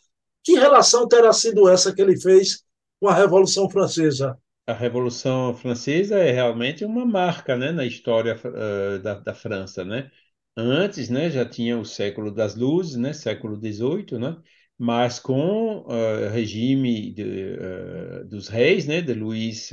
Que 0.44 0.54
relação 0.54 1.08
terá 1.08 1.34
sido 1.34 1.68
essa 1.68 1.92
que 1.92 2.02
ele 2.04 2.22
fez 2.22 2.64
com 3.00 3.08
a 3.08 3.16
Revolução 3.16 3.68
Francesa? 3.68 4.38
A 4.66 4.74
Revolução 4.74 5.56
Francesa 5.56 6.18
é 6.20 6.32
realmente 6.32 6.86
uma 6.86 7.06
marca, 7.06 7.58
né, 7.58 7.72
na 7.72 7.86
história 7.86 8.36
uh, 8.36 9.00
da, 9.00 9.16
da, 9.20 9.34
França, 9.34 9.84
né? 9.84 10.10
Antes, 10.56 11.10
né, 11.10 11.30
já 11.30 11.46
tinha 11.46 11.78
o 11.78 11.86
século 11.86 12.32
das 12.32 12.56
luzes, 12.56 12.96
né, 12.96 13.14
século 13.14 13.58
XVIII, 13.58 14.20
né? 14.20 14.38
Mas 14.78 15.20
com 15.20 15.84
o 15.86 15.88
uh, 15.88 16.30
regime 16.32 17.14
de, 17.14 17.24
uh, 17.24 18.28
dos 18.28 18.48
reis, 18.48 18.86
né, 18.86 19.02
de 19.02 19.14
Luís 19.14 19.70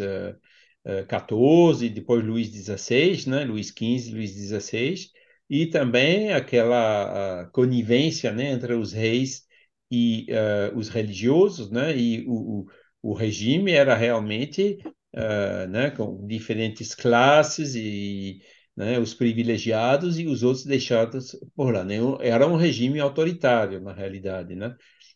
XIV, 0.84 1.88
depois 1.90 2.24
Luís 2.24 2.48
XVI, 2.48 3.28
né, 3.28 3.44
Luís 3.44 3.68
XV, 3.68 4.12
Luís 4.12 4.32
XVI, 4.32 5.10
e 5.48 5.66
também 5.66 6.32
aquela 6.32 7.46
conivência, 7.52 8.32
né, 8.32 8.50
entre 8.52 8.74
os 8.74 8.92
reis 8.92 9.46
e 9.90 10.26
os 10.74 10.88
religiosos, 10.88 11.70
né, 11.70 11.96
e 11.96 12.24
o, 12.26 12.60
o 12.60 12.66
o 13.02 13.14
regime 13.14 13.72
era 13.72 13.94
realmente 13.94 14.78
uh, 15.14 15.68
né, 15.68 15.90
com 15.90 16.26
diferentes 16.26 16.94
classes 16.94 17.74
e 17.74 18.40
né, 18.76 18.98
os 18.98 19.14
privilegiados 19.14 20.18
e 20.18 20.26
os 20.26 20.42
outros 20.42 20.64
deixados 20.64 21.36
por 21.54 21.72
lá. 21.74 21.84
Né? 21.84 21.96
Era 22.20 22.46
um 22.46 22.56
regime 22.56 23.00
autoritário, 23.00 23.80
na 23.80 23.92
realidade. 23.92 24.54
Né? 24.54 24.74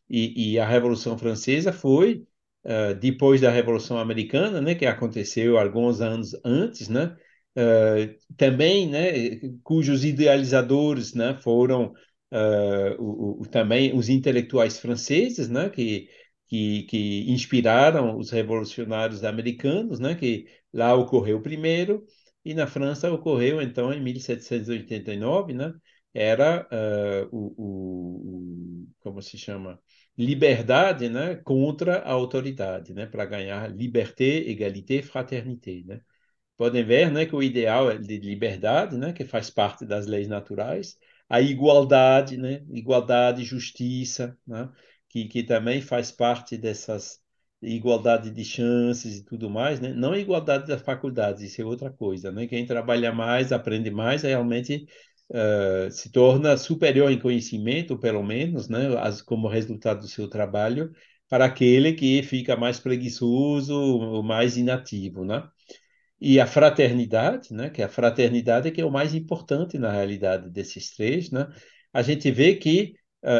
E, 0.09 0.53
e 0.53 0.59
a 0.59 0.66
Revolução 0.66 1.16
Francesa 1.18 1.72
foi, 1.72 2.26
uh, 2.64 2.95
depois 2.95 3.41
da 3.41 3.51
Revolução 3.51 3.99
Americana, 3.99 4.61
né, 4.61 4.74
que 4.74 4.87
aconteceu 4.87 5.59
alguns 5.59 6.01
anos 6.01 6.35
antes, 6.45 6.89
né, 6.89 7.16
uh, 7.57 8.35
também, 8.37 8.89
né, 8.89 9.12
cujos 9.62 10.05
idealizadores 10.05 11.14
né, 11.14 11.37
foram 11.43 11.93
o, 12.99 13.43
o, 13.43 13.47
também 13.47 13.97
os 13.97 14.09
intelectuais 14.09 14.80
franceses, 14.80 15.49
né, 15.49 15.70
que 15.70 16.09
que, 16.47 16.85
que 16.85 17.31
inspiraram 17.31 18.17
os 18.19 18.31
revolucionários 18.31 19.25
americanos, 19.25 19.99
né, 19.99 20.15
que 20.15 20.47
lá 20.73 20.95
ocorreu 20.95 21.41
primeiro, 21.41 22.05
e 22.45 22.55
na 22.55 22.67
França 22.67 23.11
ocorreu 23.13 23.61
então 23.63 23.93
em 23.93 24.03
1789, 24.03 25.53
né, 25.53 25.73
era 26.13 26.67
uh, 26.71 27.29
o, 27.37 28.85
o, 28.85 28.89
como 29.01 29.21
se 29.23 29.37
chama, 29.39 29.79
liberdade, 30.17 31.09
né, 31.09 31.37
contra 31.37 31.99
a 31.99 32.13
autoridade, 32.13 32.95
né, 32.95 33.07
para 33.07 33.25
ganhar 33.25 33.75
liberté, 33.75 34.49
égalité, 34.49 35.03
fraternité, 35.03 35.83
né. 35.85 36.01
Podem 36.57 36.85
ver, 36.85 37.11
né, 37.11 37.27
que 37.27 37.35
o 37.35 37.43
ideal 37.43 37.91
é 37.91 37.99
de 37.99 38.19
liberdade, 38.19 38.97
né, 38.97 39.13
que 39.13 39.25
faz 39.25 39.51
parte 39.51 39.85
das 39.85 40.07
leis 40.07 40.29
naturais, 40.29 40.97
a 41.29 41.41
igualdade, 41.41 42.37
né, 42.37 42.65
igualdade, 42.71 43.45
justiça, 43.45 44.39
né, 44.47 44.69
que, 45.15 45.27
que 45.27 45.43
também 45.45 45.81
faz 45.81 46.11
parte 46.11 46.57
dessas 46.57 47.21
igualdade 47.62 48.31
de 48.31 48.45
chances 48.45 49.19
e 49.19 49.25
tudo 49.25 49.49
mais, 49.49 49.81
né? 49.81 49.93
Não 49.95 50.15
igualdade 50.15 50.67
das 50.67 50.83
faculdades, 50.83 51.43
isso 51.43 51.62
é 51.62 51.65
outra 51.65 51.91
coisa, 51.91 52.33
né? 52.33 52.47
Quem 52.49 52.67
trabalha 52.67 53.12
mais, 53.12 53.53
aprende 53.53 53.91
mais, 53.91 54.23
realmente 54.23 54.87
uh, 55.31 55.91
se 55.91 56.11
torna 56.11 56.57
superior 56.57 57.11
em 57.12 57.19
conhecimento, 57.19 57.97
pelo 57.97 58.23
menos, 58.25 58.69
né? 58.69 58.89
As, 58.99 59.23
como 59.23 59.47
resultado 59.49 60.01
do 60.01 60.09
seu 60.09 60.29
trabalho, 60.29 60.91
para 61.29 61.45
aquele 61.47 61.93
que 61.95 62.23
fica 62.25 62.57
mais 62.57 62.81
preguiçoso, 62.81 64.23
mais 64.25 64.57
inativo, 64.57 65.25
né? 65.25 65.49
E 66.21 66.41
a 66.41 66.47
fraternidade, 66.47 67.55
né? 67.55 67.71
Que 67.71 67.83
a 67.83 67.89
fraternidade 67.89 68.69
é 68.69 68.71
que 68.73 68.81
é 68.81 68.85
o 68.85 68.91
mais 68.91 69.15
importante 69.15 69.79
na 69.79 69.93
realidade 69.93 70.51
desses 70.51 70.91
três, 70.95 71.31
né? 71.31 71.47
A 71.93 72.03
gente 72.03 72.31
vê 72.33 72.57
que 72.57 72.95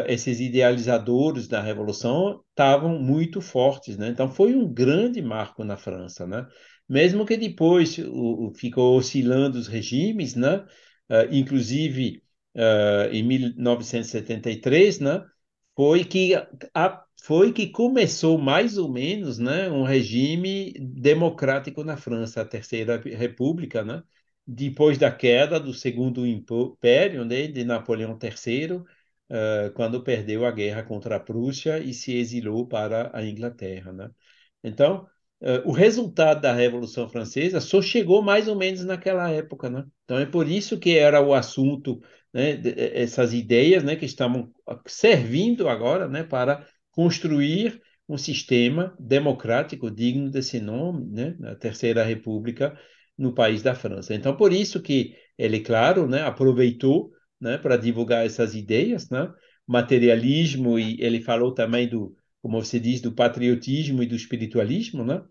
esses 0.07 0.39
idealizadores 0.39 1.47
da 1.47 1.61
Revolução 1.61 2.41
estavam 2.49 2.99
muito 2.99 3.39
fortes, 3.41 3.97
né? 3.97 4.09
Então 4.09 4.29
foi 4.31 4.55
um 4.55 4.67
grande 4.71 5.21
marco 5.21 5.63
na 5.63 5.77
França, 5.77 6.25
né? 6.25 6.47
Mesmo 6.87 7.25
que 7.25 7.37
depois 7.37 7.97
o, 7.97 8.47
o 8.49 8.53
ficou 8.55 8.97
oscilando 8.97 9.57
os 9.57 9.67
regimes, 9.67 10.35
né? 10.35 10.65
Uh, 11.09 11.31
inclusive 11.31 12.23
uh, 12.55 13.11
em 13.13 13.23
1973, 13.23 14.99
né? 14.99 15.23
Foi 15.75 16.03
que 16.03 16.33
a, 16.73 17.03
foi 17.23 17.51
que 17.53 17.67
começou 17.67 18.37
mais 18.37 18.77
ou 18.77 18.91
menos, 18.91 19.39
né? 19.39 19.69
Um 19.69 19.83
regime 19.83 20.73
democrático 20.79 21.83
na 21.83 21.97
França, 21.97 22.41
a 22.41 22.45
Terceira 22.45 22.99
República, 23.01 23.83
né? 23.83 24.03
Depois 24.47 24.97
da 24.97 25.11
queda 25.11 25.59
do 25.59 25.73
Segundo 25.73 26.25
Império, 26.25 27.25
né? 27.25 27.47
De 27.47 27.63
Napoleão 27.63 28.17
III 28.17 28.83
uh, 29.29 29.71
quando 29.73 30.03
perdeu 30.03 30.45
a 30.45 30.51
guerra 30.51 30.83
contra 30.83 31.15
a 31.15 31.19
Prússia 31.19 31.79
e 31.79 31.93
se 31.93 32.15
exilou 32.15 32.67
para 32.67 33.11
a 33.13 33.23
Inglaterra. 33.25 33.91
Né? 33.91 34.09
Então, 34.63 35.07
uh, 35.41 35.67
o 35.69 35.71
resultado 35.71 36.41
da 36.41 36.53
Revolução 36.53 37.09
Francesa 37.09 37.59
só 37.59 37.81
chegou 37.81 38.21
mais 38.21 38.47
ou 38.47 38.55
menos 38.55 38.83
naquela 38.85 39.29
época. 39.29 39.69
Né? 39.69 39.85
Então, 40.03 40.17
é 40.17 40.25
por 40.25 40.47
isso 40.47 40.79
que 40.79 40.97
era 40.97 41.21
o 41.21 41.33
assunto, 41.33 42.01
né, 42.33 42.61
essas 42.93 43.33
ideias 43.33 43.83
né, 43.83 43.95
que 43.95 44.05
estavam 44.05 44.51
servindo 44.85 45.69
agora 45.69 46.07
né, 46.07 46.23
para 46.23 46.67
construir 46.91 47.81
um 48.07 48.17
sistema 48.17 48.95
democrático 48.99 49.89
digno 49.89 50.29
desse 50.29 50.59
nome, 50.59 51.05
né, 51.11 51.35
a 51.51 51.55
Terceira 51.55 52.03
República 52.03 52.77
no 53.17 53.33
país 53.33 53.63
da 53.63 53.73
França. 53.73 54.13
Então, 54.13 54.35
por 54.35 54.53
isso 54.53 54.81
que 54.81 55.15
ele, 55.37 55.59
claro, 55.59 56.07
né, 56.07 56.21
aproveitou 56.21 57.11
né, 57.45 57.57
para 57.59 57.77
divulgar 57.77 58.25
essas 58.25 58.55
ideias, 58.55 59.09
né? 59.09 59.31
Materialismo 59.67 60.77
e 60.79 60.97
ele 60.99 61.21
falou 61.21 61.53
também 61.53 61.87
do 61.87 62.15
como 62.41 62.61
você 62.63 62.79
diz, 62.79 63.01
do 63.01 63.11
patriotismo 63.11 64.03
e 64.03 64.05
do 64.05 64.15
espiritualismo, 64.15 65.03
né? 65.03 65.23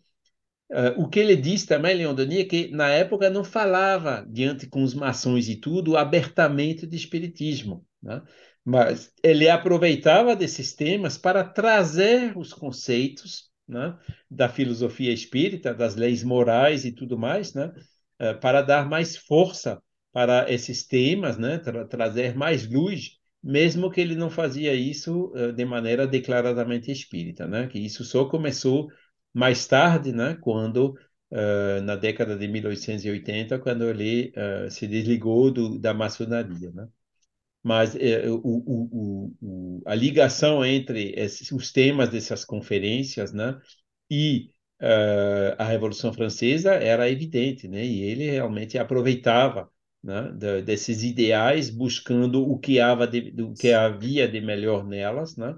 Uh, 0.71 1.01
o 1.01 1.09
que 1.09 1.21
ele 1.21 1.37
diz 1.37 1.65
também, 1.65 1.95
Leon 1.95 2.13
Denis, 2.13 2.41
é 2.41 2.45
que 2.45 2.69
na 2.73 2.89
época 2.89 3.31
não 3.31 3.45
falava, 3.45 4.27
diante 4.29 4.67
com 4.67 4.83
os 4.83 4.95
maçons 4.95 5.49
e 5.49 5.55
tudo, 5.55 5.97
abertamente 5.97 6.89
de 6.89 6.97
espiritismo. 6.97 7.87
Né? 8.03 8.21
Mas 8.65 9.13
ele 9.23 9.49
aproveitava 9.49 10.35
desses 10.35 10.73
temas 10.73 11.17
para 11.17 11.45
trazer 11.45 12.37
os 12.37 12.53
conceitos 12.53 13.49
né, 13.69 13.97
da 14.29 14.49
filosofia 14.49 15.13
espírita, 15.13 15.73
das 15.73 15.95
leis 15.95 16.25
morais 16.25 16.85
e 16.85 16.91
tudo 16.91 17.17
mais, 17.17 17.55
né, 17.55 17.73
uh, 18.21 18.41
para 18.41 18.61
dar 18.61 18.89
mais 18.89 19.17
força 19.17 19.81
para 20.15 20.49
esses 20.49 20.87
temas, 20.87 21.37
né, 21.37 21.59
tra 21.59 21.85
trazer 21.85 22.37
mais 22.37 22.71
luz, 22.71 23.19
mesmo 23.43 23.91
que 23.91 24.01
ele 24.01 24.15
não 24.15 24.31
fazia 24.31 24.73
isso 24.73 25.33
uh, 25.35 25.53
de 25.53 25.65
maneira 25.65 26.07
declaradamente 26.07 26.89
espírita, 26.93 27.49
né, 27.49 27.67
que 27.67 27.81
isso 27.81 28.05
só 28.05 28.25
começou 28.27 28.89
mais 29.33 29.67
tarde, 29.67 30.13
né, 30.13 30.39
quando 30.41 30.97
uh, 31.33 31.83
na 31.83 31.97
década 31.97 32.37
de 32.37 32.47
1880, 32.47 33.59
quando 33.59 33.91
ele 33.91 34.33
uh, 34.37 34.71
se 34.71 34.87
desligou 34.87 35.51
do, 35.51 35.81
da 35.81 35.93
maçonaria, 35.93 36.71
né? 36.71 36.89
Mas 37.63 37.95
o, 37.95 38.41
o, 38.45 39.33
o, 39.41 39.83
a 39.87 39.95
ligação 39.95 40.63
entre 40.65 41.15
esses, 41.17 41.51
os 41.51 41.73
temas 41.73 42.11
dessas 42.11 42.45
conferências, 42.45 43.33
né, 43.33 43.59
e 44.11 44.51
a 45.59 45.65
Revolução 45.65 46.13
Francesa 46.13 46.75
era 46.75 47.09
evidente, 47.11 47.67
né? 47.67 47.83
E 47.83 48.03
ele 48.03 48.31
realmente 48.31 48.77
aproveitava 48.77 49.71
né, 50.05 50.31
de, 50.33 50.63
desses 50.63 51.03
ideais, 51.03 51.71
buscando 51.71 52.43
o 52.47 52.59
que, 52.59 52.79
havia 52.79 53.07
de, 53.07 53.43
o 53.43 53.55
que 53.55 53.73
havia 53.73 54.29
de 54.29 54.41
melhor 54.41 54.87
nelas, 54.87 55.37
né? 55.37 55.57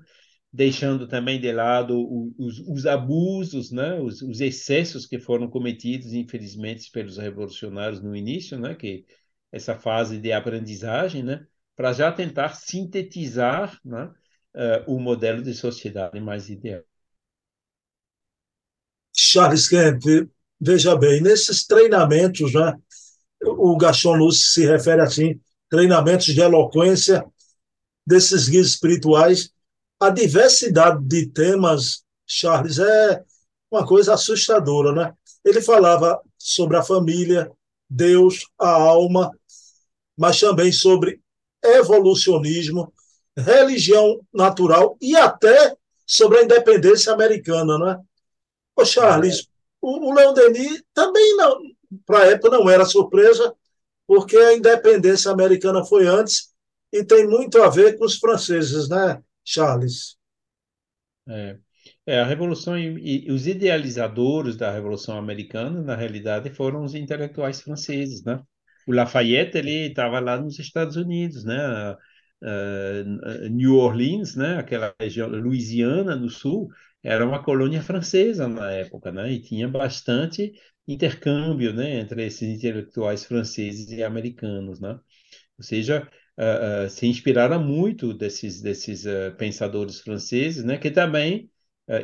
deixando 0.52 1.06
também 1.06 1.38
de 1.38 1.52
lado 1.52 2.32
os, 2.38 2.60
os 2.60 2.86
abusos, 2.86 3.70
né, 3.70 4.00
os, 4.00 4.22
os, 4.22 4.40
excessos 4.40 5.04
que 5.04 5.18
foram 5.18 5.50
cometidos, 5.50 6.14
infelizmente, 6.14 6.90
pelos 6.90 7.18
revolucionários 7.18 8.00
no 8.00 8.16
início, 8.16 8.58
né, 8.58 8.74
que 8.74 9.04
essa 9.52 9.78
fase 9.78 10.18
de 10.18 10.32
aprendizagem, 10.32 11.22
né, 11.22 11.46
para 11.74 11.92
já 11.92 12.10
tentar 12.10 12.54
sintetizar 12.54 13.78
né, 13.84 14.10
uh, 14.54 14.94
o 14.94 14.98
modelo 14.98 15.42
de 15.42 15.52
sociedade 15.52 16.18
mais 16.20 16.48
ideal. 16.48 16.82
Charles 19.14 19.68
Kemp, 19.68 20.30
veja 20.58 20.96
bem, 20.96 21.20
nesses 21.20 21.66
treinamentos, 21.66 22.54
né, 22.54 22.72
o 23.42 23.76
Gaston 23.76 24.14
Lúcio 24.14 24.48
se 24.48 24.66
refere 24.66 25.02
assim, 25.02 25.40
treinamentos 25.68 26.26
de 26.26 26.40
eloquência 26.40 27.24
desses 28.06 28.48
guias 28.48 28.68
espirituais, 28.68 29.50
a 29.98 30.10
diversidade 30.10 31.02
de 31.04 31.26
temas, 31.26 32.04
Charles, 32.26 32.78
é 32.78 33.24
uma 33.70 33.86
coisa 33.86 34.14
assustadora, 34.14 34.92
né? 34.92 35.14
Ele 35.44 35.60
falava 35.60 36.20
sobre 36.38 36.76
a 36.76 36.82
família, 36.82 37.50
Deus, 37.88 38.46
a 38.58 38.70
alma, 38.70 39.30
mas 40.16 40.38
também 40.38 40.70
sobre 40.70 41.20
evolucionismo, 41.62 42.92
religião 43.36 44.20
natural 44.32 44.96
e 45.00 45.16
até 45.16 45.76
sobre 46.06 46.38
a 46.38 46.44
independência 46.44 47.12
americana, 47.12 47.78
né? 47.78 48.00
Ô 48.76 48.84
Charles, 48.84 49.48
o, 49.80 50.10
o 50.10 50.14
Leon 50.14 50.32
Denis 50.34 50.82
também 50.94 51.36
não, 51.36 51.58
para 52.04 52.20
a 52.20 52.26
época 52.26 52.56
não 52.56 52.68
era 52.68 52.84
surpresa, 52.84 53.54
porque 54.06 54.36
a 54.36 54.54
independência 54.54 55.30
americana 55.30 55.84
foi 55.84 56.06
antes 56.06 56.54
e 56.92 57.04
tem 57.04 57.26
muito 57.26 57.60
a 57.62 57.68
ver 57.68 57.98
com 57.98 58.04
os 58.04 58.16
franceses, 58.16 58.88
né? 58.88 59.22
Charles. 59.44 60.16
É, 61.28 61.58
é 62.06 62.20
a 62.20 62.24
Revolução 62.24 62.78
e, 62.78 63.30
os 63.30 63.46
idealizadores 63.46 64.56
da 64.56 64.70
Revolução 64.72 65.18
Americana, 65.18 65.82
na 65.82 65.96
realidade, 65.96 66.50
foram 66.50 66.84
os 66.84 66.94
intelectuais 66.94 67.60
franceses, 67.60 68.22
né? 68.24 68.40
O 68.86 68.92
Lafayette, 68.92 69.58
ele 69.58 69.88
estava 69.88 70.20
lá 70.20 70.38
nos 70.40 70.58
Estados 70.58 70.96
Unidos, 70.96 71.44
né? 71.44 71.96
Uh, 72.42 73.48
New 73.50 73.76
Orleans, 73.76 74.36
né? 74.36 74.58
Aquela 74.58 74.94
região, 75.00 75.28
Louisiana, 75.28 76.14
no 76.14 76.28
sul, 76.28 76.68
era 77.02 77.26
uma 77.26 77.42
colônia 77.42 77.82
francesa 77.82 78.46
na 78.48 78.70
época, 78.70 79.10
né? 79.10 79.32
E 79.32 79.40
tinha 79.40 79.68
bastante 79.68 80.52
intercâmbio, 80.86 81.72
né? 81.72 82.00
Entre 82.00 82.24
esses 82.26 82.48
intelectuais 82.48 83.24
franceses 83.24 83.90
e 83.90 84.02
americanos, 84.02 84.80
né? 84.80 84.98
Ou 85.58 85.64
seja, 85.64 86.08
uh, 86.38 86.86
uh, 86.86 86.90
se 86.90 87.06
inspiraram 87.06 87.62
muito 87.62 88.12
desses, 88.14 88.60
desses 88.60 89.04
uh, 89.06 89.34
pensadores 89.36 90.00
franceses, 90.00 90.64
né, 90.64 90.78
que 90.78 90.90
também 90.90 91.50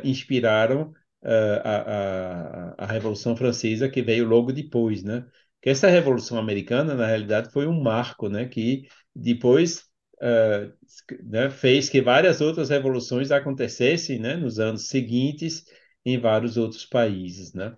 inspiraram 0.03 0.93
a, 1.21 2.73
a, 2.77 2.85
a 2.85 2.85
Revolução 2.85 3.35
Francesa, 3.35 3.89
que 3.89 4.01
veio 4.01 4.25
logo 4.25 4.53
depois, 4.53 5.03
né? 5.03 5.25
Que 5.61 5.69
essa 5.69 5.89
Revolução 5.89 6.37
Americana, 6.37 6.95
na 6.95 7.05
realidade, 7.05 7.51
foi 7.51 7.67
um 7.67 7.81
marco, 7.81 8.29
né, 8.29 8.45
que 8.47 8.87
depois 9.13 9.83
né, 11.23 11.49
fez 11.49 11.89
que 11.89 12.01
várias 12.01 12.41
outras 12.41 12.69
revoluções 12.69 13.31
acontecessem, 13.31 14.19
né, 14.19 14.35
nos 14.35 14.59
anos 14.59 14.87
seguintes 14.87 15.65
em 16.05 16.17
vários 16.19 16.57
outros 16.57 16.85
países, 16.85 17.53
né? 17.53 17.75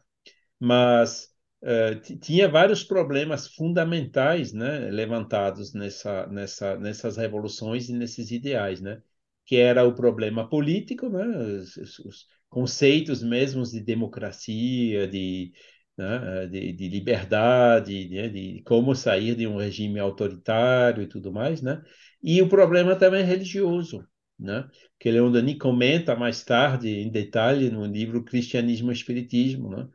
Mas 0.60 1.30
uh, 1.62 2.20
tinha 2.20 2.47
vários 2.47 2.84
problemas 2.84 3.47
fundamentais 3.47 4.53
né, 4.53 4.89
levantados 4.89 5.74
nessa, 5.74 6.28
nessa, 6.28 6.78
nessas 6.78 7.18
revoluções 7.18 7.89
e 7.89 7.93
nesses 7.93 8.32
ideais, 8.32 8.82
né? 8.82 9.01
que 9.45 9.58
era 9.58 9.84
o 9.86 9.93
problema 9.93 10.49
político, 10.49 11.08
né? 11.08 11.26
os, 11.60 11.78
os 11.99 12.28
conceitos 12.49 13.22
mesmos 13.22 13.72
de 13.72 13.80
democracia, 13.82 15.08
de, 15.08 15.53
né? 15.97 16.47
de, 16.47 16.74
de, 16.74 16.89
liberdade, 16.89 18.10
né? 18.10 18.28
de 18.30 18.62
como 18.66 18.95
sair 18.95 19.36
de 19.36 19.45
um 19.47 19.58
regime 19.58 19.99
autoritário 19.99 21.03
e 21.03 21.08
tudo 21.08 21.32
mais, 21.32 21.62
né? 21.62 21.82
e 22.24 22.41
o 22.41 22.49
problema 22.49 22.95
também 22.95 23.24
religioso, 23.24 24.08
né? 24.39 24.68
que 24.99 25.12
Leon 25.12 25.32
Denis 25.32 25.60
comenta 25.60 26.16
mais 26.16 26.43
tarde 26.43 26.89
em 26.89 27.12
detalhe 27.12 27.70
no 27.70 27.86
livro 27.86 28.24
Cristianismo 28.24 28.91
e 28.91 28.93
Espiritismo, 28.93 29.70
né? 29.70 29.88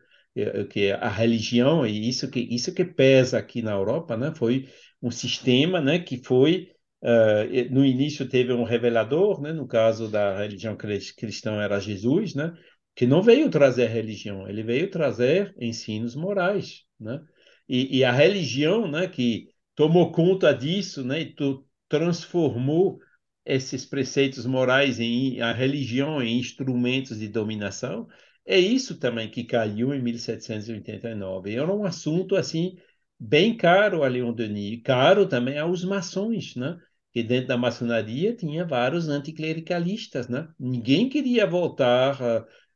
Que 0.70 0.92
a 0.92 1.08
religião 1.08 1.86
e 1.86 2.08
isso 2.08 2.30
que 2.30 2.40
isso 2.40 2.72
que 2.72 2.84
pesa 2.84 3.38
aqui 3.38 3.62
na 3.62 3.72
Europa, 3.72 4.16
né, 4.16 4.32
foi 4.34 4.68
um 5.02 5.10
sistema, 5.10 5.80
né, 5.80 5.98
que 5.98 6.22
foi 6.24 6.70
uh, 7.02 7.74
no 7.74 7.84
início 7.84 8.28
teve 8.28 8.52
um 8.52 8.62
revelador, 8.62 9.40
né, 9.40 9.52
no 9.52 9.66
caso 9.66 10.08
da 10.08 10.38
religião 10.38 10.76
cristã 10.76 11.60
era 11.60 11.80
Jesus, 11.80 12.34
né, 12.34 12.52
que 12.94 13.06
não 13.06 13.22
veio 13.22 13.50
trazer 13.50 13.88
religião, 13.88 14.48
ele 14.48 14.62
veio 14.62 14.90
trazer 14.90 15.54
ensinos 15.58 16.14
morais, 16.14 16.84
né, 16.98 17.20
e, 17.68 17.98
e 17.98 18.04
a 18.04 18.12
religião, 18.12 18.88
né, 18.90 19.08
que 19.08 19.48
tomou 19.74 20.12
conta 20.12 20.52
disso, 20.54 21.04
né, 21.04 21.22
e 21.22 21.34
tu, 21.34 21.66
transformou 21.88 23.00
esses 23.44 23.84
preceitos 23.84 24.46
morais 24.46 25.00
em 25.00 25.40
a 25.40 25.52
religião 25.52 26.22
em 26.22 26.38
instrumentos 26.38 27.18
de 27.18 27.26
dominação 27.26 28.06
é 28.51 28.59
isso 28.59 28.98
também 28.98 29.30
que 29.30 29.44
caiu 29.44 29.94
em 29.94 30.03
1789. 30.03 31.55
Era 31.55 31.72
um 31.72 31.84
assunto 31.84 32.36
assim 32.36 32.76
bem 33.18 33.57
caro 33.57 34.03
a 34.03 34.09
Leon 34.09 34.32
Denis, 34.32 34.80
caro 34.82 35.28
também 35.28 35.59
aos 35.59 35.84
maçons, 35.84 36.57
né? 36.57 36.78
Que 37.12 37.22
dentro 37.22 37.48
da 37.48 37.57
maçonaria 37.57 38.34
tinha 38.36 38.64
vários 38.64 39.09
anticlericalistas, 39.09 40.28
né? 40.28 40.48
Ninguém 40.59 41.09
queria 41.09 41.46
voltar 41.46 42.20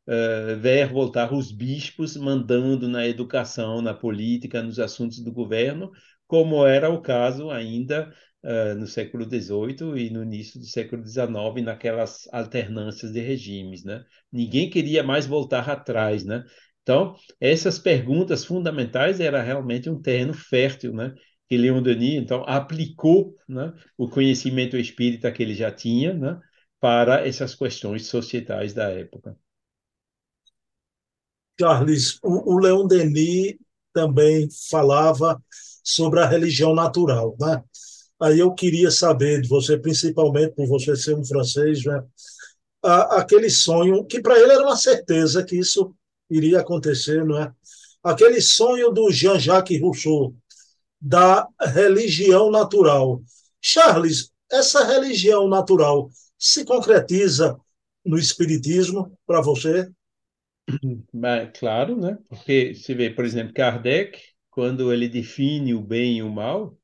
uh, 0.07 0.59
ver 0.59 0.91
voltar 0.91 1.33
os 1.33 1.51
bispos 1.51 2.15
mandando 2.15 2.87
na 2.87 3.07
educação, 3.07 3.81
na 3.81 3.93
política, 3.93 4.61
nos 4.63 4.79
assuntos 4.79 5.19
do 5.19 5.31
governo, 5.31 5.91
como 6.27 6.65
era 6.65 6.89
o 6.89 7.01
caso 7.01 7.49
ainda 7.51 8.13
uh, 8.45 8.75
no 8.75 8.87
século 8.87 9.25
XVIII 9.25 9.97
e 9.97 10.09
no 10.09 10.23
início 10.23 10.59
do 10.59 10.65
século 10.65 11.03
XIX, 11.03 11.63
naquelas 11.63 12.27
alternâncias 12.31 13.11
de 13.11 13.19
regimes, 13.19 13.83
né? 13.83 14.05
Ninguém 14.31 14.69
queria 14.69 15.03
mais 15.03 15.25
voltar 15.25 15.67
atrás, 15.69 16.23
né? 16.23 16.45
Então, 16.83 17.15
essas 17.41 17.79
perguntas 17.79 18.45
fundamentais 18.45 19.19
era 19.19 19.41
realmente 19.41 19.89
um 19.89 19.99
terreno 19.99 20.33
fértil, 20.33 20.93
né? 20.93 21.13
Que 21.49 21.57
Leon 21.57 21.81
Denis, 21.81 22.15
então, 22.21 22.43
aplicou 22.47 23.35
né, 23.47 23.73
o 23.97 24.09
conhecimento 24.09 24.77
espírita 24.77 25.31
que 25.31 25.43
ele 25.43 25.53
já 25.53 25.71
tinha 25.71 26.13
né, 26.13 26.39
para 26.79 27.27
essas 27.27 27.53
questões 27.53 28.07
societais 28.07 28.73
da 28.73 28.89
época. 28.89 29.37
Carlos, 31.57 32.19
o, 32.23 32.55
o 32.55 32.59
Leon 32.59 32.87
Denis 32.87 33.55
também 33.93 34.47
falava 34.69 35.41
sobre 35.83 36.19
a 36.19 36.27
religião 36.27 36.73
natural, 36.73 37.35
né? 37.39 37.63
Aí 38.21 38.39
eu 38.39 38.53
queria 38.53 38.89
saber 38.91 39.41
de 39.41 39.49
você, 39.49 39.77
principalmente 39.77 40.53
por 40.55 40.67
você 40.67 40.95
ser 40.95 41.15
um 41.15 41.25
francês, 41.25 41.83
né? 41.83 42.03
aquele 42.81 43.49
sonho 43.49 44.05
que 44.05 44.21
para 44.21 44.39
ele 44.39 44.51
era 44.51 44.61
uma 44.61 44.77
certeza 44.77 45.43
que 45.43 45.57
isso 45.57 45.93
iria 46.29 46.59
acontecer, 46.59 47.25
não 47.25 47.41
é? 47.41 47.51
Aquele 48.03 48.39
sonho 48.39 48.91
do 48.91 49.11
Jean-Jacques 49.11 49.81
Rousseau 49.81 50.35
da 51.01 51.47
religião 51.59 52.51
natural. 52.51 53.21
Charles, 53.61 54.31
essa 54.51 54.83
religião 54.85 55.47
natural 55.47 56.09
se 56.37 56.63
concretiza 56.63 57.59
no 58.05 58.17
Espiritismo 58.17 59.11
para 59.25 59.41
você? 59.41 59.89
Mas, 61.11 61.57
claro, 61.57 61.99
né? 61.99 62.17
Porque 62.29 62.73
você 62.75 62.93
vê, 62.93 63.09
por 63.09 63.25
exemplo, 63.25 63.53
Kardec, 63.53 64.19
quando 64.49 64.93
ele 64.93 65.09
define 65.09 65.73
o 65.73 65.81
bem 65.81 66.17
e 66.17 66.23
o 66.23 66.29
mal, 66.29 66.77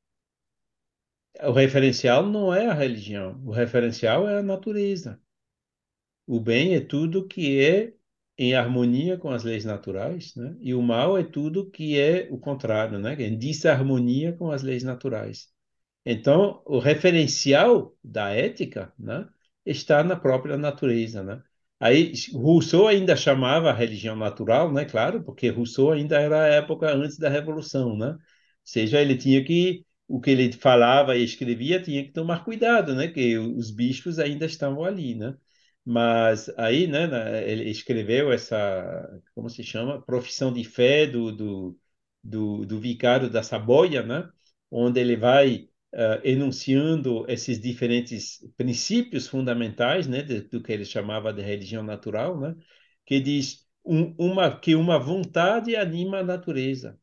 o 1.48 1.52
referencial 1.52 2.26
não 2.26 2.52
é 2.54 2.66
a 2.66 2.74
religião, 2.74 3.40
o 3.44 3.50
referencial 3.52 4.28
é 4.28 4.38
a 4.38 4.42
natureza. 4.42 5.20
O 6.26 6.40
bem 6.40 6.74
é 6.74 6.80
tudo 6.80 7.26
que 7.26 7.60
é 7.60 7.94
em 8.38 8.54
harmonia 8.54 9.16
com 9.18 9.30
as 9.30 9.44
leis 9.44 9.64
naturais, 9.64 10.34
né? 10.36 10.56
E 10.60 10.74
o 10.74 10.82
mal 10.82 11.18
é 11.18 11.22
tudo 11.24 11.70
que 11.70 11.98
é 11.98 12.28
o 12.30 12.38
contrário, 12.38 12.98
né? 12.98 13.14
Em 13.20 13.36
desarmonia 13.38 14.32
com 14.32 14.50
as 14.50 14.62
leis 14.62 14.82
naturais. 14.82 15.48
Então, 16.06 16.62
o 16.66 16.78
referencial 16.78 17.96
da 18.04 18.30
ética, 18.30 18.92
né, 18.98 19.28
está 19.66 20.04
na 20.04 20.16
própria 20.16 20.56
natureza, 20.58 21.22
né? 21.22 21.42
Aí 21.80 22.12
Rousseau 22.34 22.88
ainda 22.88 23.16
chamava 23.16 23.70
a 23.70 23.74
religião 23.74 24.16
natural, 24.16 24.72
né? 24.72 24.84
Claro, 24.84 25.22
porque 25.24 25.48
Rousseau 25.50 25.92
ainda 25.92 26.20
era 26.20 26.44
a 26.44 26.48
época 26.48 26.92
antes 26.94 27.18
da 27.18 27.28
Revolução, 27.28 27.96
né? 27.96 28.08
Ou 28.12 28.18
seja, 28.64 29.00
ele 29.00 29.16
tinha 29.16 29.44
que 29.44 29.84
o 30.16 30.20
que 30.20 30.30
ele 30.30 30.52
falava 30.52 31.16
e 31.16 31.24
escrevia 31.24 31.82
tinha 31.82 32.04
que 32.04 32.12
tomar 32.12 32.44
cuidado, 32.44 32.94
né? 32.94 33.08
Que 33.08 33.38
os 33.38 33.70
bichos 33.70 34.18
ainda 34.18 34.46
estavam 34.46 34.84
ali, 34.84 35.14
né? 35.14 35.36
Mas 35.84 36.48
aí, 36.58 36.86
né? 36.86 37.48
Ele 37.50 37.70
escreveu 37.70 38.32
essa, 38.32 39.20
como 39.34 39.48
se 39.50 39.62
chama, 39.64 40.00
profissão 40.02 40.52
de 40.52 40.64
fé 40.64 41.06
do 41.06 41.32
do, 41.32 41.78
do, 42.22 42.66
do 42.66 42.80
vicário 42.80 43.30
da 43.30 43.42
Saboia, 43.42 44.02
né? 44.02 44.28
Onde 44.70 45.00
ele 45.00 45.16
vai 45.16 45.68
uh, 45.94 46.20
enunciando 46.24 47.24
esses 47.28 47.60
diferentes 47.60 48.40
princípios 48.56 49.28
fundamentais, 49.28 50.06
né, 50.06 50.22
de, 50.22 50.40
do 50.42 50.62
que 50.62 50.72
ele 50.72 50.84
chamava 50.84 51.32
de 51.32 51.42
religião 51.42 51.82
natural, 51.82 52.38
né, 52.40 52.56
que 53.04 53.20
diz 53.20 53.66
um, 53.84 54.14
uma, 54.18 54.58
que 54.58 54.74
uma 54.74 54.98
vontade 54.98 55.76
anima 55.76 56.18
a 56.18 56.24
natureza. 56.24 56.98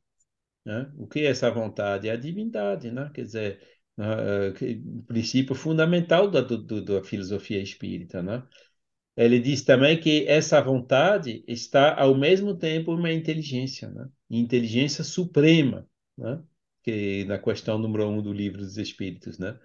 Né? 0.66 0.92
O 0.98 1.08
que 1.08 1.22
é 1.22 1.26
essa 1.26 1.50
vontade? 1.50 2.08
É 2.08 2.12
a 2.12 2.16
divindade, 2.16 2.92
né? 2.92 3.10
quer 3.14 3.24
dizer, 3.24 3.60
uh, 3.98 5.00
o 5.00 5.04
princípio 5.04 5.56
fundamental 5.56 6.30
da, 6.30 6.42
do, 6.42 6.84
da 6.84 7.04
filosofia 7.04 7.62
espírita. 7.62 8.22
Né? 8.22 8.44
Ele 9.18 9.40
diz 9.40 9.64
também 9.64 10.00
que 10.00 10.26
essa 10.28 10.62
vontade 10.62 11.44
está 11.48 12.00
ao 12.00 12.16
mesmo 12.16 12.56
tempo 12.58 12.94
uma 12.94 13.12
inteligência, 13.12 13.90
né? 13.90 14.08
inteligência 14.30 15.04
suprema. 15.04 15.88
Né? 16.18 16.42
que 16.84 17.26
na 17.26 17.38
questão 17.38 17.78
número 17.78 18.08
um 18.10 18.22
do 18.22 18.34
livro 18.34 18.60
dos 18.60 18.78
Espíritos, 18.78 19.38
né? 19.38 19.58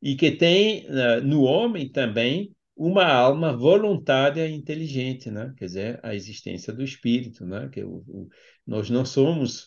E 0.00 0.14
que 0.14 0.30
tem 0.30 0.86
uh, 0.86 1.20
no 1.22 1.42
homem 1.42 1.90
também 1.90 2.54
uma 2.76 3.04
alma 3.06 3.56
voluntária 3.56 4.46
e 4.46 4.54
inteligente, 4.54 5.30
né? 5.30 5.52
Quer 5.56 5.66
dizer, 5.66 6.00
a 6.02 6.14
existência 6.14 6.72
do 6.72 6.82
espírito, 6.82 7.44
né? 7.44 7.68
Que 7.72 7.82
o, 7.82 8.04
o, 8.06 8.28
nós 8.66 8.88
não 8.90 9.04
somos 9.04 9.66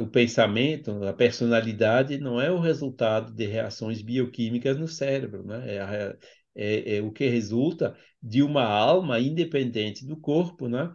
o 0.00 0.06
pensamento, 0.06 1.04
a 1.04 1.12
personalidade 1.12 2.18
não 2.18 2.40
é 2.40 2.50
o 2.50 2.60
resultado 2.60 3.32
de 3.32 3.46
reações 3.46 4.02
bioquímicas 4.02 4.78
no 4.78 4.86
cérebro, 4.86 5.44
né? 5.44 5.74
É, 5.74 5.80
a, 5.80 6.16
é, 6.54 6.96
é 6.96 7.02
o 7.02 7.10
que 7.10 7.26
resulta 7.26 7.96
de 8.22 8.42
uma 8.42 8.64
alma 8.64 9.20
independente 9.20 10.06
do 10.06 10.16
corpo, 10.16 10.68
né? 10.68 10.92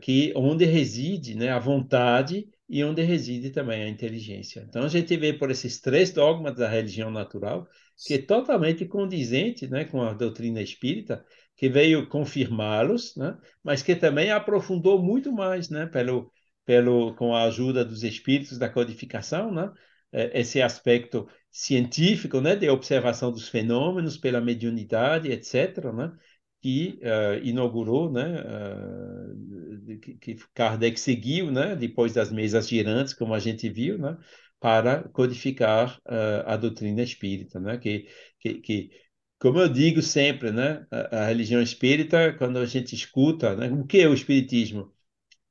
que 0.00 0.32
onde 0.34 0.64
reside, 0.64 1.36
né? 1.36 1.50
A 1.50 1.60
vontade 1.60 2.48
e 2.68 2.82
onde 2.82 3.02
reside 3.02 3.50
também 3.50 3.82
a 3.82 3.88
inteligência. 3.88 4.64
Então 4.68 4.82
a 4.82 4.88
gente 4.88 5.16
vê 5.16 5.32
por 5.32 5.50
esses 5.50 5.80
três 5.80 6.10
dogmas 6.10 6.56
da 6.56 6.68
religião 6.68 7.10
natural 7.10 7.68
que 8.04 8.14
é 8.14 8.18
totalmente 8.18 8.84
condizente, 8.86 9.68
né, 9.68 9.84
com 9.84 10.02
a 10.02 10.12
doutrina 10.12 10.60
espírita, 10.60 11.24
que 11.56 11.68
veio 11.68 12.08
confirmá-los, 12.08 13.14
né, 13.16 13.36
mas 13.62 13.82
que 13.82 13.94
também 13.94 14.30
aprofundou 14.30 15.00
muito 15.00 15.32
mais, 15.32 15.68
né, 15.70 15.86
pelo 15.86 16.32
pelo 16.64 17.14
com 17.14 17.34
a 17.34 17.44
ajuda 17.44 17.84
dos 17.84 18.02
espíritos 18.02 18.58
da 18.58 18.68
codificação, 18.68 19.52
né, 19.52 19.72
é, 20.12 20.40
esse 20.40 20.62
aspecto 20.62 21.28
científico, 21.50 22.40
né, 22.40 22.56
de 22.56 22.68
observação 22.68 23.30
dos 23.30 23.48
fenômenos 23.48 24.16
pela 24.16 24.40
mediunidade, 24.40 25.30
etc., 25.30 25.92
né, 25.92 26.12
que 26.62 26.98
uh, 27.02 27.44
inaugurou, 27.44 28.10
né, 28.10 28.40
uh, 28.40 29.98
que, 30.18 30.36
Kardec 30.54 30.98
seguiu, 30.98 31.50
né, 31.52 31.76
depois 31.76 32.14
das 32.14 32.32
mesas 32.32 32.68
girantes, 32.68 33.12
como 33.12 33.34
a 33.34 33.38
gente 33.38 33.68
viu, 33.68 33.98
né, 33.98 34.16
para 34.58 35.02
codificar 35.10 35.98
uh, 36.06 36.46
a 36.46 36.56
doutrina 36.56 37.02
espírita, 37.02 37.60
né, 37.60 37.76
que, 37.76 38.08
que, 38.40 38.54
que, 38.60 38.90
como 39.38 39.58
eu 39.60 39.68
digo 39.68 40.00
sempre, 40.00 40.50
né, 40.52 40.86
a, 40.90 41.24
a, 41.24 41.26
religião 41.26 41.60
espírita, 41.60 42.32
quando 42.38 42.58
a 42.58 42.66
gente 42.66 42.94
escuta, 42.94 43.54
né, 43.56 43.70
o 43.70 43.84
que 43.84 43.98
é 44.00 44.08
o 44.08 44.14
espiritismo? 44.14 44.93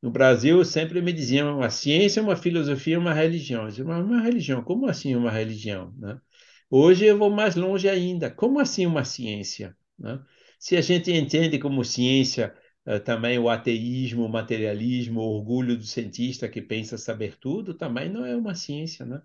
No 0.04 0.12
Brasil, 0.12 0.66
sempre 0.66 1.02
me 1.02 1.14
diziam 1.14 1.60
uma 1.60 1.70
ciência, 1.70 2.22
uma 2.22 2.36
filosofia, 2.36 3.00
uma 3.00 3.14
religião. 3.14 3.64
Eu 3.64 3.70
dizia, 3.70 3.86
mas 3.86 4.04
uma 4.04 4.22
religião, 4.22 4.62
como 4.62 4.86
assim 4.90 5.16
uma 5.16 5.32
religião? 5.32 5.94
Né? 5.98 6.20
Hoje 6.70 7.06
eu 7.06 7.18
vou 7.18 7.30
mais 7.30 7.56
longe 7.56 7.88
ainda. 7.88 8.30
Como 8.30 8.60
assim 8.60 8.86
uma 8.86 9.06
ciência? 9.06 9.78
Né? 9.98 10.22
Se 10.60 10.76
a 10.76 10.82
gente 10.82 11.10
entende 11.10 11.58
como 11.58 11.86
ciência 11.86 12.54
uh, 12.86 13.00
também 13.00 13.40
o 13.40 13.48
ateísmo, 13.48 14.26
o 14.26 14.30
materialismo, 14.30 15.22
o 15.22 15.38
orgulho 15.38 15.78
do 15.78 15.86
cientista 15.86 16.50
que 16.50 16.62
pensa 16.62 16.98
saber 16.98 17.38
tudo, 17.40 17.74
também 17.74 18.10
não 18.10 18.26
é 18.26 18.36
uma 18.36 18.56
ciência, 18.56 19.06
né? 19.06 19.22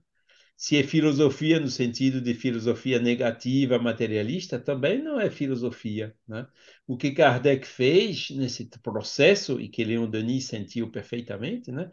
Se 0.58 0.76
é 0.76 0.82
filosofia 0.82 1.60
no 1.60 1.68
sentido 1.68 2.20
de 2.20 2.34
filosofia 2.34 2.98
negativa, 2.98 3.78
materialista, 3.78 4.58
também 4.58 5.00
não 5.00 5.20
é 5.20 5.30
filosofia. 5.30 6.16
Né? 6.26 6.48
O 6.84 6.96
que 6.96 7.12
Kardec 7.12 7.64
fez 7.64 8.30
nesse 8.30 8.68
processo, 8.82 9.60
e 9.60 9.68
que 9.68 9.84
Leon 9.84 10.10
Denis 10.10 10.46
sentiu 10.46 10.90
perfeitamente, 10.90 11.70
né? 11.70 11.88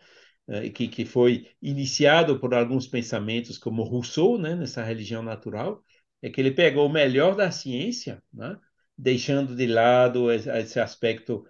Eh, 0.47 0.69
que, 0.71 0.87
que 0.87 1.05
foi 1.05 1.47
iniciado 1.61 2.39
por 2.39 2.55
alguns 2.55 2.87
pensamentos 2.87 3.59
como 3.59 3.83
Rousseau, 3.83 4.37
né? 4.39 4.55
nessa 4.55 4.83
religião 4.83 5.21
natural, 5.21 5.83
é 6.19 6.29
que 6.31 6.41
ele 6.41 6.51
pegou 6.51 6.87
o 6.87 6.91
melhor 6.91 7.35
da 7.35 7.51
ciência, 7.51 8.21
né? 8.33 8.57
deixando 8.97 9.55
de 9.55 9.67
lado 9.67 10.31
esse 10.31 10.79
aspecto 10.79 11.45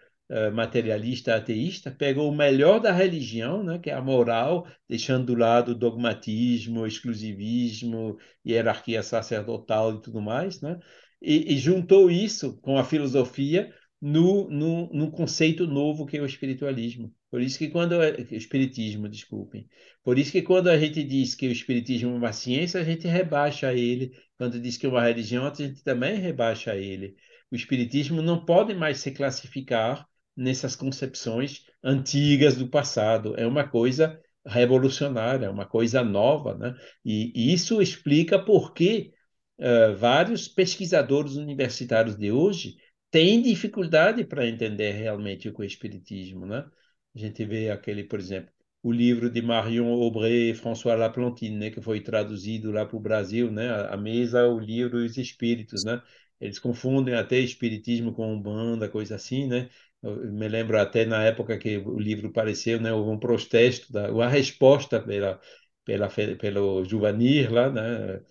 materialista 0.54 1.36
ateísta, 1.36 1.92
pegou 1.92 2.30
o 2.30 2.36
melhor 2.36 2.80
da 2.80 2.92
religião, 2.92 3.64
né, 3.64 3.78
que 3.78 3.90
é 3.90 3.94
a 3.94 4.02
moral, 4.02 4.68
deixando 4.90 5.28
do 5.28 5.36
lado 5.36 5.76
dogmatismo, 5.76 6.88
exclusivismo, 6.88 8.18
hierarquia 8.46 9.04
sacerdotal 9.04 9.96
e 9.96 10.02
tudo 10.02 10.22
mais, 10.22 10.62
né, 10.62 10.80
e, 11.22 11.54
e 11.54 11.58
juntou 11.58 12.10
isso 12.10 12.58
com 12.62 12.78
a 12.78 12.84
filosofia 12.84 13.72
no, 14.02 14.50
no, 14.50 14.92
no, 14.94 15.12
conceito 15.12 15.66
novo 15.68 16.06
que 16.06 16.18
é 16.18 16.22
o 16.22 16.26
espiritualismo. 16.26 17.14
Por 17.30 17.42
isso 17.42 17.58
que 17.58 17.70
quando 17.70 17.94
o 17.94 18.04
espiritismo, 18.36 19.10
desculpem. 19.10 19.68
Por 20.04 20.18
isso 20.20 20.32
que 20.32 20.42
quando 20.42 20.70
a 20.70 20.78
gente 20.78 21.04
diz 21.04 21.34
que 21.36 21.48
o 21.48 21.52
espiritismo 21.52 22.12
é 22.12 22.18
uma 22.18 22.34
ciência, 22.34 22.80
a 22.80 22.84
gente 22.84 23.08
rebaixa 23.08 23.74
ele. 23.74 24.12
Quando 24.38 24.60
diz 24.60 24.78
que 24.78 24.86
é 24.86 24.90
uma 24.90 25.02
religião, 25.04 25.46
a 25.48 25.54
gente 25.54 25.84
também 25.84 26.20
rebaixa 26.20 26.76
ele 26.76 27.16
o 27.52 27.56
espiritismo 27.56 28.22
não 28.22 28.44
pode 28.44 28.74
mais 28.74 29.00
se 29.00 29.12
classificar 29.12 30.08
nessas 30.36 30.76
concepções 30.76 31.66
antigas 31.84 32.56
do 32.58 32.68
passado. 32.68 33.36
É 33.38 33.46
uma 33.48 33.68
coisa 33.68 34.20
revolucionária, 34.46 35.48
é 35.48 35.50
uma 35.50 35.66
coisa 35.66 36.04
nova, 36.04 36.56
né? 36.56 36.76
E, 37.04 37.54
isso 37.54 37.82
explica 37.82 38.38
por 38.38 38.74
que 38.74 39.14
uh, 39.60 39.96
vários 39.96 40.48
pesquisadores 40.48 41.36
universitários 41.36 42.16
de 42.16 42.32
hoje 42.32 42.76
têm 43.10 43.42
dificuldade 43.42 44.24
para 44.26 44.48
entender 44.48 44.92
realmente 44.92 45.50
o 45.50 45.54
que 45.54 45.62
o 45.62 45.66
espiritismo, 45.66 46.46
né? 46.46 46.66
A 47.16 47.20
gente 47.20 47.44
vê 47.46 47.70
aquele, 47.72 48.04
por 48.04 48.20
exemplo, 48.20 48.52
o 48.84 48.92
livro 48.92 49.32
de 49.32 49.42
Marion 49.42 49.88
Aubray 49.88 50.52
e 50.52 50.54
François 50.56 51.00
Laplantine, 51.00 51.58
né, 51.58 51.70
que 51.72 51.82
foi 51.82 52.02
traduzido 52.02 52.72
lá 52.72 52.86
para 52.86 52.98
o 52.98 53.00
Brasil, 53.00 53.50
né, 53.52 53.68
a 53.90 53.98
mesa, 53.98 54.46
o 54.48 54.60
livro 54.60 55.02
e 55.02 55.06
os 55.08 55.18
espíritos, 55.18 55.84
né, 55.84 56.02
eles 56.40 56.60
confundem 56.60 57.16
até 57.16 57.40
espiritismo 57.40 58.14
com 58.14 58.32
umbanda, 58.34 58.90
coisa 58.90 59.16
assim, 59.16 59.48
né? 59.48 59.70
Eu 60.06 60.32
me 60.32 60.48
lembro 60.48 60.80
até 60.80 61.04
na 61.06 61.24
época 61.24 61.58
que 61.58 61.78
o 61.78 62.00
livro 62.00 62.28
apareceu, 62.30 62.80
né? 62.80 62.94
Houve 62.94 63.10
um 63.12 63.20
protesto, 63.20 63.92
da, 63.92 64.12
uma 64.12 64.28
resposta 64.28 65.02
pela, 65.02 65.40
pela, 65.84 66.08
pelo 66.10 66.86
Juvanir 66.86 67.52
lá, 67.52 67.72
né? 67.72 68.22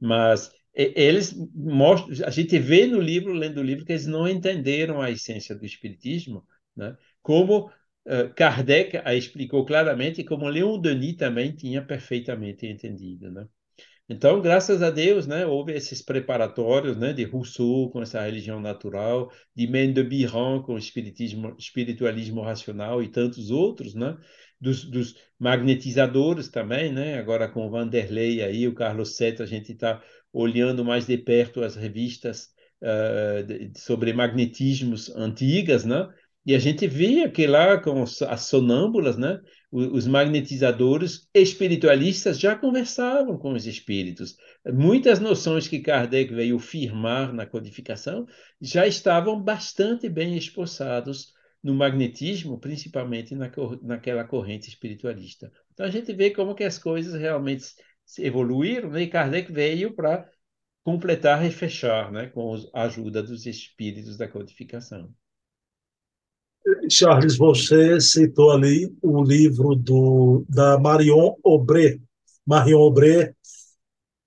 Mas 0.00 0.52
eles 0.74 1.34
mostram, 1.54 2.26
a 2.26 2.30
gente 2.30 2.58
vê 2.58 2.86
no 2.86 3.00
livro, 3.00 3.32
lendo 3.32 3.58
o 3.60 3.62
livro, 3.62 3.84
que 3.84 3.92
eles 3.92 4.06
não 4.06 4.28
entenderam 4.28 5.00
a 5.00 5.10
essência 5.10 5.54
do 5.54 5.64
espiritismo, 5.64 6.44
né? 6.76 6.96
Como 7.22 7.66
uh, 7.68 8.34
Kardec 8.34 9.00
a 9.04 9.14
explicou 9.14 9.64
claramente 9.64 10.24
como 10.24 10.48
Leon 10.48 10.80
Denis 10.80 11.16
também 11.16 11.52
tinha 11.54 11.82
perfeitamente 11.84 12.66
entendido, 12.66 13.30
né? 13.30 13.46
Então, 14.12 14.42
graças 14.42 14.82
a 14.82 14.90
Deus, 14.90 15.24
né, 15.24 15.46
houve 15.46 15.72
esses 15.72 16.02
preparatórios, 16.02 16.96
né, 16.96 17.12
de 17.12 17.22
Rousseau 17.22 17.88
com 17.90 18.02
essa 18.02 18.20
religião 18.20 18.60
natural, 18.60 19.30
de 19.54 19.68
Mendes-Biran 19.68 20.62
com 20.62 20.74
o 20.74 20.78
espiritismo, 20.78 21.54
espiritualismo 21.56 22.42
racional 22.42 23.00
e 23.00 23.08
tantos 23.08 23.52
outros, 23.52 23.94
né, 23.94 24.18
dos, 24.60 24.84
dos, 24.84 25.14
magnetizadores 25.38 26.48
também, 26.48 26.92
né, 26.92 27.20
agora 27.20 27.48
com 27.48 27.64
o 27.64 27.70
Vanderlei 27.70 28.42
aí, 28.42 28.66
o 28.66 28.74
Carlos 28.74 29.14
Seta, 29.14 29.44
a 29.44 29.46
gente 29.46 29.70
está 29.70 30.02
olhando 30.32 30.84
mais 30.84 31.06
de 31.06 31.16
perto 31.16 31.62
as 31.62 31.76
revistas 31.76 32.48
uh, 32.82 33.78
sobre 33.78 34.12
magnetismos 34.12 35.08
antigas, 35.16 35.84
né? 35.84 36.08
E 36.44 36.54
a 36.54 36.58
gente 36.58 36.86
via 36.86 37.30
que 37.30 37.46
lá 37.46 37.78
com 37.78 38.02
as 38.02 38.42
sonâmbulas, 38.42 39.16
né, 39.16 39.40
os 39.72 40.06
magnetizadores 40.06 41.28
espiritualistas 41.32 42.40
já 42.40 42.56
conversavam 42.56 43.38
com 43.38 43.52
os 43.52 43.66
espíritos. 43.66 44.36
Muitas 44.66 45.20
noções 45.20 45.68
que 45.68 45.78
Kardec 45.78 46.34
veio 46.34 46.58
firmar 46.58 47.32
na 47.32 47.46
codificação 47.46 48.26
já 48.60 48.86
estavam 48.86 49.40
bastante 49.40 50.08
bem 50.08 50.36
esboçados 50.36 51.32
no 51.62 51.74
magnetismo, 51.74 52.58
principalmente 52.58 53.34
na, 53.34 53.50
naquela 53.82 54.24
corrente 54.24 54.68
espiritualista. 54.68 55.52
Então 55.72 55.86
a 55.86 55.90
gente 55.90 56.12
vê 56.12 56.30
como 56.30 56.54
que 56.54 56.64
as 56.64 56.78
coisas 56.78 57.14
realmente 57.14 57.66
evoluíram, 58.18 58.90
né? 58.90 59.02
e 59.02 59.06
Kardec 59.08 59.52
veio 59.52 59.94
para 59.94 60.28
completar 60.82 61.44
e 61.44 61.50
fechar, 61.50 62.10
né, 62.10 62.28
com 62.28 62.54
a 62.74 62.82
ajuda 62.84 63.22
dos 63.22 63.46
espíritos 63.46 64.16
da 64.16 64.26
codificação. 64.26 65.14
Charles, 66.90 67.36
você 67.36 68.00
citou 68.00 68.50
ali 68.50 68.92
o 69.02 69.22
livro 69.22 69.74
do, 69.74 70.44
da 70.48 70.78
Marion 70.78 71.34
Aubry. 71.44 72.00
Marion 72.46 72.80
Aubry 72.80 73.34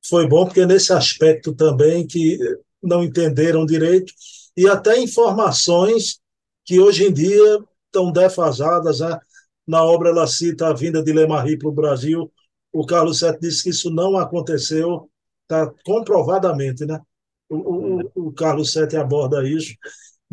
foi 0.06 0.28
bom 0.28 0.46
porque 0.46 0.66
nesse 0.66 0.92
aspecto 0.94 1.54
também 1.54 2.06
que 2.06 2.38
não 2.82 3.04
entenderam 3.04 3.66
direito 3.66 4.14
e 4.56 4.68
até 4.68 5.00
informações 5.00 6.20
que 6.66 6.80
hoje 6.80 7.06
em 7.06 7.14
dia 7.14 7.60
estão 7.86 8.12
defasadas. 8.12 9.00
Né? 9.00 9.18
Na 9.68 9.84
obra 9.84 10.10
ela 10.10 10.28
cita 10.28 10.68
a 10.68 10.74
vinda 10.74 11.04
de 11.04 11.14
Lemarie 11.14 11.58
para 11.58 11.70
o 11.70 11.74
Brasil. 11.74 12.32
O 12.72 12.86
Carlos 12.86 13.20
Sete 13.20 13.40
disse 13.40 13.64
que 13.64 13.70
isso 13.70 13.90
não 13.90 14.18
aconteceu, 14.18 15.10
tá 15.48 15.72
comprovadamente, 15.86 16.86
né? 16.86 17.00
O, 17.48 18.02
o, 18.16 18.28
o 18.28 18.34
Carlos 18.34 18.72
Sete 18.72 18.96
aborda 18.98 19.48
isso. 19.48 19.76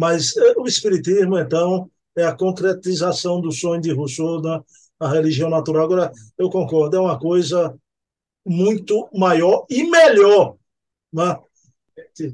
Mas 0.00 0.34
eh, 0.34 0.54
o 0.56 0.66
Espiritismo, 0.66 1.38
então, 1.38 1.90
é 2.16 2.24
a 2.24 2.34
concretização 2.34 3.38
do 3.38 3.52
sonho 3.52 3.82
de 3.82 3.92
Rousseau 3.92 4.40
na 4.40 4.64
religião 5.12 5.50
natural. 5.50 5.84
Agora, 5.84 6.10
eu 6.38 6.48
concordo, 6.48 6.96
é 6.96 7.00
uma 7.00 7.18
coisa 7.18 7.78
muito 8.46 9.10
maior 9.12 9.66
e 9.68 9.84
melhor. 9.84 10.56
Né? 11.12 11.38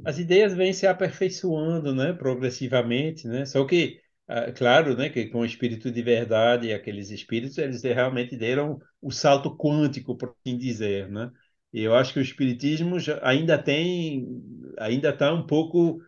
As 0.05 0.17
ideias 0.21 0.55
vêm 0.55 0.73
se 0.73 0.87
aperfeiçoando 0.87 1.93
né, 1.93 2.13
progressivamente, 2.13 3.27
né? 3.27 3.45
só 3.45 3.65
que, 3.65 3.99
ah, 4.29 4.53
claro, 4.53 4.97
né, 4.97 5.09
que 5.09 5.27
com 5.27 5.41
o 5.41 5.45
espírito 5.45 5.91
de 5.91 6.03
verdade, 6.03 6.73
aqueles 6.73 7.11
espíritos, 7.11 7.59
eles 7.59 7.83
realmente 7.83 8.37
deram 8.37 8.79
o 9.03 9.11
salto 9.11 9.57
quântico, 9.57 10.17
por 10.17 10.37
assim 10.47 10.57
dizer. 10.57 11.09
Né? 11.09 11.33
E 11.73 11.83
eu 11.83 11.97
acho 11.97 12.13
que 12.13 12.21
o 12.21 12.23
espiritismo 12.23 12.97
ainda 13.23 13.61
tem, 13.61 14.25
ainda 14.79 15.11
está 15.11 15.35
um 15.35 15.45
pouco 15.45 16.01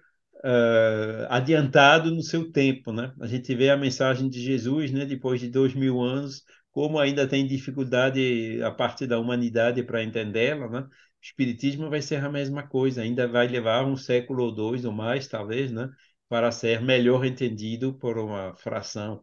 uh, 0.45 1.27
adiantado 1.29 2.11
no 2.11 2.23
seu 2.23 2.51
tempo, 2.51 2.93
né? 2.93 3.13
A 3.21 3.27
gente 3.27 3.55
vê 3.55 3.71
a 3.71 3.77
mensagem 3.77 4.29
de 4.29 4.41
Jesus, 4.41 4.91
né? 4.93 5.05
Depois 5.05 5.41
de 5.41 5.49
dois 5.49 5.75
mil 5.75 6.01
anos, 6.01 6.45
como 6.71 6.99
ainda 6.99 7.27
tem 7.29 7.47
dificuldade 7.47 8.61
a 8.63 8.71
parte 8.71 9.07
da 9.07 9.19
humanidade 9.19 9.83
para 9.83 10.03
entendê-la, 10.03 10.69
né? 10.69 10.81
O 10.81 10.89
espiritismo 11.23 11.91
vai 11.91 12.01
ser 12.03 12.25
a 12.25 12.31
mesma 12.31 12.67
coisa, 12.67 13.03
ainda 13.03 13.27
vai 13.27 13.49
levar 13.49 13.85
um 13.85 13.97
século 13.97 14.45
ou 14.45 14.55
dois 14.55 14.85
ou 14.85 14.93
mais, 14.93 15.27
talvez, 15.29 15.73
né? 15.73 15.89
Para 16.29 16.51
ser 16.53 16.81
melhor 16.83 17.25
entendido 17.25 17.95
por 17.95 18.19
uma 18.19 18.55
fração 18.57 19.21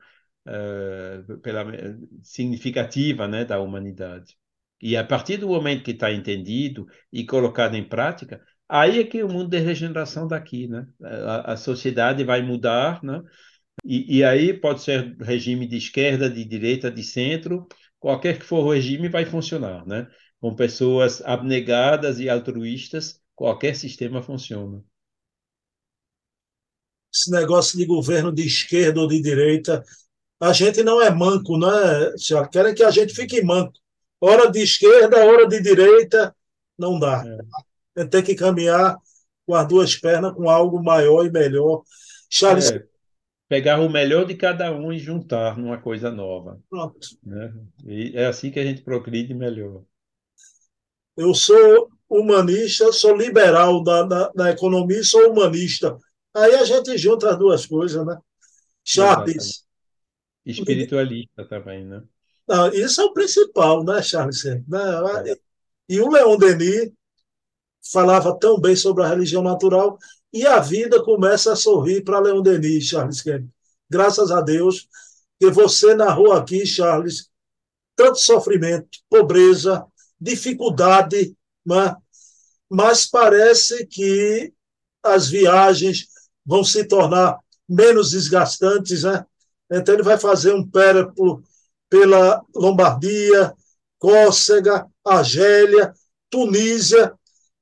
uh, 0.48 1.38
pela, 1.40 1.66
significativa, 2.24 3.28
né? 3.28 3.46
Da 3.46 3.60
humanidade. 3.60 4.36
E 4.82 4.98
a 4.98 5.04
partir 5.04 5.38
do 5.38 5.48
momento 5.48 5.84
que 5.84 5.92
está 5.92 6.12
entendido 6.12 6.86
e 7.12 7.26
colocado 7.26 7.76
em 7.76 7.88
prática, 7.88 8.42
Aí 8.68 9.00
é 9.00 9.04
que 9.04 9.24
o 9.24 9.30
mundo 9.30 9.50
de 9.50 9.60
regeneração 9.60 10.28
daqui, 10.28 10.68
né? 10.68 10.88
A, 11.02 11.54
a 11.54 11.58
sociedade 11.58 12.24
vai 12.24 12.42
mudar, 12.42 13.04
né? 13.04 13.22
E, 13.84 14.20
e, 14.20 14.24
aí 14.24 14.54
pode 14.54 14.82
ser 14.82 15.16
regime 15.18 15.68
de 15.68 15.78
esquerda, 15.78 16.30
de 16.30 16.44
direita, 16.46 16.90
de 16.90 17.04
centro, 17.04 17.68
qualquer 18.00 18.40
que 18.40 18.46
for 18.46 18.64
o 18.64 18.72
regime 18.72 19.10
vai 19.10 19.26
funcionar, 19.26 19.86
né? 19.86 20.08
Com 20.40 20.56
pessoas 20.56 21.22
abnegadas 21.22 22.20
e 22.20 22.30
altruístas, 22.30 23.22
qualquer 23.36 23.76
sistema 23.76 24.24
funciona. 24.24 24.84
Esse 27.14 27.32
negócio 27.32 27.78
de 27.78 27.86
governo 27.86 28.32
de 28.32 28.46
esquerda 28.46 29.00
ou 29.00 29.08
de 29.08 29.22
direita, 29.22 29.84
a 30.40 30.52
gente 30.54 30.82
não 30.84 31.02
é 31.02 31.12
manco, 31.12 31.58
não 31.58 31.72
é? 31.72 32.14
Querem 32.52 32.74
que 32.74 32.84
a 32.84 32.92
gente 32.92 33.14
fique 33.14 33.44
manco. 33.44 33.74
Hora 34.20 34.50
de 34.50 34.62
esquerda, 34.62 35.24
hora 35.26 35.48
de 35.48 35.62
direita, 35.62 36.36
não 36.78 36.98
dá. 37.00 37.24
É 37.26 37.75
tem 38.10 38.24
que 38.24 38.36
caminhar 38.36 38.98
com 39.46 39.56
as 39.56 39.68
duas 39.68 39.96
pernas 39.96 40.34
com 40.34 40.50
algo 40.50 40.84
maior 40.84 41.26
e 41.26 41.32
melhor. 41.32 41.84
Charles. 42.30 42.72
É, 42.72 42.84
pegar 43.48 43.80
o 43.80 43.90
melhor 43.90 44.26
de 44.26 44.36
cada 44.36 44.72
um 44.72 44.92
e 44.92 45.00
juntar 45.00 45.58
numa 45.58 45.78
coisa 45.78 46.12
nova. 46.12 46.60
Pronto. 46.70 47.08
Né? 47.24 47.54
E 47.86 48.12
é 48.16 48.26
assim 48.26 48.52
que 48.52 48.60
a 48.60 48.64
gente 48.64 48.82
progride 48.82 49.34
melhor. 49.34 49.84
Eu 51.16 51.34
sou 51.34 51.90
humanista, 52.10 52.92
sou 52.92 53.16
liberal 53.16 53.84
da, 53.84 54.04
da, 54.04 54.30
da 54.30 54.52
economia 54.52 55.00
e 55.00 55.04
sou 55.04 55.32
humanista. 55.32 55.98
Aí 56.34 56.56
a 56.56 56.66
gente 56.66 56.98
junta 56.98 57.32
as 57.32 57.40
duas 57.40 57.66
coisas, 57.66 58.06
né? 58.06 58.18
Charles. 58.84 59.36
Exatamente. 59.36 59.66
Espiritualista 60.46 61.46
também, 61.48 61.86
né? 61.86 62.04
Não, 62.48 62.68
isso 62.70 63.02
é 63.02 63.06
o 63.06 63.14
principal, 63.14 63.84
né, 63.84 64.02
Charles? 64.04 64.44
Né? 64.44 65.32
É. 65.32 65.36
E 65.90 66.00
o 66.00 66.10
Leon 66.10 66.38
Denis 66.38 66.92
falava 67.92 68.38
tão 68.38 68.60
bem 68.60 68.76
sobre 68.76 69.04
a 69.04 69.08
religião 69.08 69.42
natural 69.42 69.98
e 70.34 70.46
a 70.46 70.60
vida 70.60 71.04
começa 71.04 71.54
a 71.54 71.56
sorrir 71.56 72.04
para 72.04 72.20
Leon 72.20 72.42
Denis, 72.42 72.86
Charles 72.86 73.22
Kemp. 73.22 73.48
Graças 73.90 74.32
a 74.32 74.42
Deus 74.42 74.88
que 75.40 75.50
você 75.50 75.94
narrou 75.94 76.34
aqui, 76.34 76.66
Charles, 76.66 77.30
tanto 77.96 78.20
sofrimento, 78.20 79.00
pobreza, 79.10 79.86
dificuldade, 80.20 81.36
né? 81.66 81.96
mas 82.70 83.06
parece 83.06 83.86
que 83.86 84.54
as 85.04 85.28
viagens 85.28 86.08
vão 86.46 86.64
se 86.64 86.86
tornar 86.86 87.38
menos 87.68 88.12
desgastantes, 88.12 89.04
né? 89.04 89.26
Então 89.72 89.94
ele 89.94 90.04
vai 90.04 90.18
fazer 90.18 90.54
um 90.54 90.68
périplo 90.68 91.44
pela 91.90 92.44
Lombardia, 92.56 93.54
Córcega, 93.98 94.88
Argélia, 95.04 95.94
Tunísia 96.30 97.14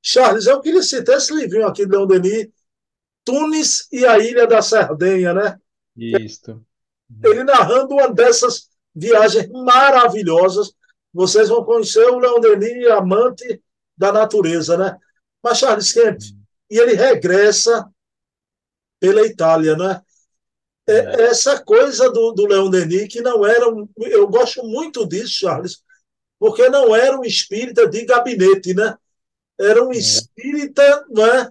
Charles, 0.05 0.47
eu 0.47 0.59
queria 0.59 0.83
citar 0.83 1.15
esse 1.15 1.33
livrinho 1.33 1.65
aqui 1.65 1.85
de 1.85 1.91
Leon 1.91 2.05
Denis, 2.05 2.49
Tunis 3.23 3.87
e 3.89 4.05
a 4.05 4.19
Ilha 4.19 4.45
da 4.45 4.61
Sardenha, 4.61 5.33
né? 5.33 5.57
Isso. 5.95 6.61
Ele 7.23 7.45
narrando 7.45 7.93
uma 7.93 8.13
dessas 8.13 8.69
viagens 8.93 9.49
maravilhosas. 9.49 10.73
Vocês 11.13 11.47
vão 11.47 11.63
conhecer 11.63 12.05
o 12.05 12.19
Leon 12.19 12.41
Denis, 12.41 12.85
amante 12.87 13.63
da 13.97 14.11
natureza, 14.11 14.77
né? 14.77 14.97
Mas 15.41 15.59
Charles 15.59 15.93
Kemp, 15.93 16.19
e 16.69 16.77
ele 16.77 16.95
regressa 16.95 17.87
pela 18.99 19.25
Itália, 19.25 19.77
né? 19.77 20.01
É, 20.85 20.95
é. 20.95 21.21
Essa 21.27 21.63
coisa 21.63 22.09
do, 22.11 22.33
do 22.33 22.45
Leon 22.45 22.69
Denis, 22.69 23.07
que 23.07 23.21
não 23.21 23.45
era. 23.45 23.69
Um, 23.69 23.87
eu 23.97 24.27
gosto 24.27 24.63
muito 24.63 25.07
disso, 25.07 25.39
Charles, 25.39 25.81
porque 26.37 26.67
não 26.67 26.93
era 26.93 27.17
um 27.17 27.23
espírita 27.23 27.87
de 27.87 28.03
gabinete, 28.05 28.73
né? 28.73 28.97
Era 29.59 29.83
um 29.83 29.91
é. 29.91 29.97
espírita, 29.97 31.05
né? 31.09 31.49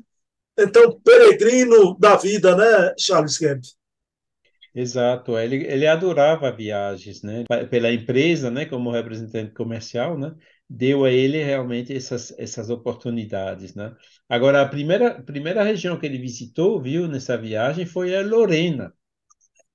Então, 0.58 1.00
peregrino 1.00 1.96
da 1.98 2.16
vida, 2.16 2.54
né, 2.56 2.94
Charles 2.98 3.38
Kemp? 3.38 3.62
Exato, 4.74 5.38
ele, 5.38 5.66
ele 5.66 5.86
adorava 5.86 6.50
viagens, 6.50 7.22
né? 7.22 7.44
Pela 7.70 7.92
empresa, 7.92 8.50
né, 8.50 8.64
como 8.64 8.90
representante 8.90 9.52
comercial, 9.52 10.18
né? 10.18 10.34
Deu 10.68 11.04
a 11.04 11.10
ele 11.10 11.42
realmente 11.42 11.94
essas, 11.94 12.32
essas 12.38 12.70
oportunidades, 12.70 13.74
né? 13.74 13.94
Agora, 14.28 14.62
a 14.62 14.68
primeira, 14.68 15.22
primeira 15.22 15.62
região 15.62 15.98
que 15.98 16.06
ele 16.06 16.18
visitou, 16.18 16.80
viu, 16.80 17.06
nessa 17.06 17.36
viagem 17.36 17.84
foi 17.84 18.16
a 18.16 18.22
Lorena. 18.22 18.94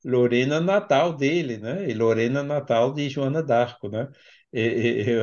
Lorena 0.03 0.59
natal 0.59 1.13
dele, 1.15 1.57
né? 1.57 1.89
E 1.89 1.93
Lorena 1.93 2.41
natal 2.41 2.93
de 2.93 3.09
Joana 3.09 3.43
d'Arco, 3.43 3.89
né? 3.89 4.09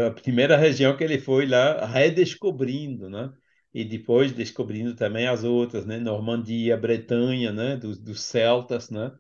A 0.07 0.11
primeira 0.11 0.57
região 0.57 0.97
que 0.97 1.05
ele 1.05 1.19
foi 1.19 1.47
lá 1.47 1.87
redescobrindo, 1.87 3.09
né? 3.11 3.33
E 3.73 3.85
depois 3.85 4.33
descobrindo 4.33 4.95
também 4.95 5.27
as 5.27 5.43
outras, 5.45 5.85
né? 5.85 5.99
Normandia, 5.99 6.77
Bretanha, 6.77 7.53
né? 7.53 7.77
Dos, 7.77 7.99
dos 7.99 8.23
celtas, 8.23 8.91
né? 8.91 9.13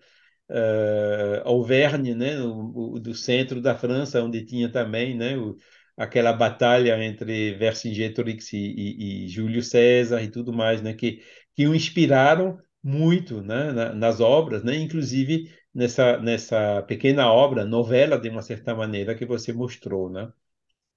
Uh, 0.48 1.42
Auvergne, 1.44 2.14
né? 2.14 2.40
O, 2.40 2.94
o, 2.94 3.00
do 3.00 3.14
centro 3.14 3.60
da 3.60 3.76
França, 3.76 4.22
onde 4.22 4.44
tinha 4.44 4.70
também, 4.70 5.16
né? 5.16 5.36
O, 5.36 5.56
aquela 5.96 6.32
batalha 6.32 7.02
entre 7.04 7.54
Vercingetorix 7.54 8.52
e, 8.52 8.56
e, 8.58 9.24
e, 9.26 9.28
Júlio 9.28 9.62
César 9.62 10.22
e 10.22 10.30
tudo 10.30 10.52
mais, 10.52 10.82
né? 10.82 10.94
Que, 10.94 11.20
que 11.54 11.66
o 11.66 11.74
inspiraram 11.74 12.58
muito, 12.82 13.40
né? 13.42 13.72
nas 13.94 14.20
obras, 14.20 14.62
né? 14.62 14.76
Inclusive 14.76 15.50
nessa, 15.74 16.18
nessa 16.18 16.82
pequena 16.82 17.30
obra, 17.32 17.64
novela 17.64 18.18
de 18.18 18.28
uma 18.28 18.42
certa 18.42 18.74
maneira, 18.74 19.14
que 19.14 19.26
você 19.26 19.52
mostrou, 19.52 20.10
né? 20.10 20.32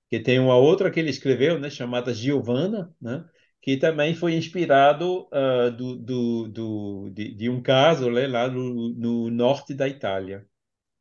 Que 0.10 0.20
tem 0.20 0.40
uma 0.40 0.56
outra 0.56 0.92
que 0.92 1.00
ele 1.00 1.10
escreveu, 1.10 1.60
né, 1.60 1.70
chamada 1.70 2.14
Giovanna, 2.14 2.96
né? 3.02 3.26
que 3.62 3.76
também 3.76 4.16
foi 4.16 4.34
inspirado 4.34 5.28
uh, 5.28 5.70
do, 5.76 5.98
do, 5.98 6.48
do, 6.48 7.10
de, 7.10 7.34
de, 7.36 7.50
um 7.50 7.62
caso 7.62 8.10
né, 8.10 8.26
lá 8.26 8.48
no, 8.48 8.94
no, 8.94 9.30
norte 9.30 9.74
da 9.74 9.88
Itália. 9.90 10.48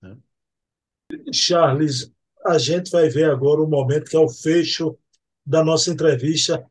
Né? 0.02 0.16
Charles, 1.32 2.12
a 2.44 2.58
gente 2.58 2.90
vai 2.90 3.08
ver 3.08 3.30
agora 3.30 3.62
o 3.62 3.68
momento 3.68 4.10
que 4.10 4.16
é 4.16 4.18
o 4.18 4.28
fecho 4.28 4.98
da 5.44 5.62
nossa 5.62 5.92
entrevista. 5.92 6.64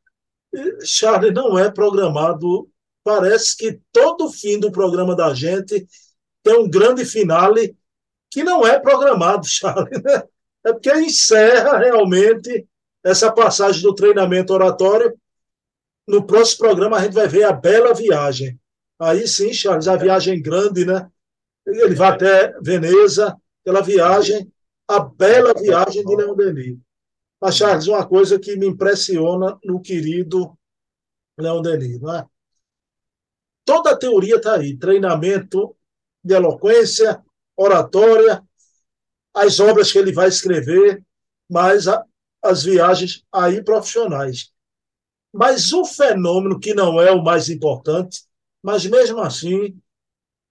Charles 0.83 1.33
não 1.33 1.57
é 1.57 1.71
programado, 1.71 2.69
parece 3.01 3.55
que 3.55 3.79
todo 3.93 4.29
fim 4.29 4.59
do 4.59 4.73
programa 4.73 5.15
da 5.15 5.33
gente 5.33 5.87
tem 6.45 6.59
um 6.59 6.69
grande 6.69 7.03
finale 7.03 7.75
que 8.29 8.43
não 8.43 8.65
é 8.65 8.79
programado, 8.79 9.45
Charles. 9.49 9.89
Né? 10.03 10.23
É 10.63 10.71
porque 10.71 10.93
encerra 10.93 11.79
realmente 11.79 12.67
essa 13.03 13.31
passagem 13.31 13.81
do 13.81 13.95
treinamento 13.95 14.53
oratório. 14.53 15.19
No 16.07 16.25
próximo 16.25 16.59
programa 16.59 16.97
a 16.97 17.03
gente 17.03 17.13
vai 17.13 17.27
ver 17.27 17.45
a 17.45 17.51
bela 17.51 17.95
viagem. 17.95 18.59
Aí 18.99 19.27
sim, 19.27 19.51
Charles, 19.51 19.87
a 19.87 19.95
viagem 19.95 20.39
grande, 20.39 20.85
né? 20.85 21.09
Ele 21.65 21.95
vai 21.95 22.11
até 22.11 22.53
Veneza, 22.61 23.35
pela 23.63 23.81
viagem, 23.81 24.51
a 24.87 24.99
bela 24.99 25.51
viagem 25.59 26.05
de 26.05 26.15
Leão 26.15 26.35
Denis. 26.35 26.77
Mas, 27.41 27.55
Charles, 27.55 27.87
uma 27.87 28.07
coisa 28.07 28.39
que 28.39 28.55
me 28.55 28.67
impressiona 28.67 29.57
no 29.63 29.81
querido 29.81 30.55
Leão 31.39 31.61
Denis, 31.61 31.99
não 31.99 32.15
é? 32.15 32.25
Toda 33.65 33.91
a 33.91 33.97
teoria 33.97 34.35
está 34.35 34.57
aí, 34.57 34.77
treinamento 34.77 35.75
de 36.25 36.33
eloquência, 36.33 37.23
oratória, 37.55 38.43
as 39.31 39.59
obras 39.59 39.91
que 39.91 39.99
ele 39.99 40.11
vai 40.11 40.27
escrever, 40.27 41.03
mas 41.47 41.87
a, 41.87 42.03
as 42.41 42.63
viagens 42.63 43.23
aí 43.31 43.63
profissionais. 43.63 44.51
Mas 45.31 45.71
o 45.71 45.85
fenômeno 45.85 46.59
que 46.59 46.73
não 46.73 46.99
é 46.99 47.11
o 47.11 47.23
mais 47.23 47.47
importante, 47.47 48.23
mas 48.63 48.85
mesmo 48.85 49.21
assim, 49.21 49.79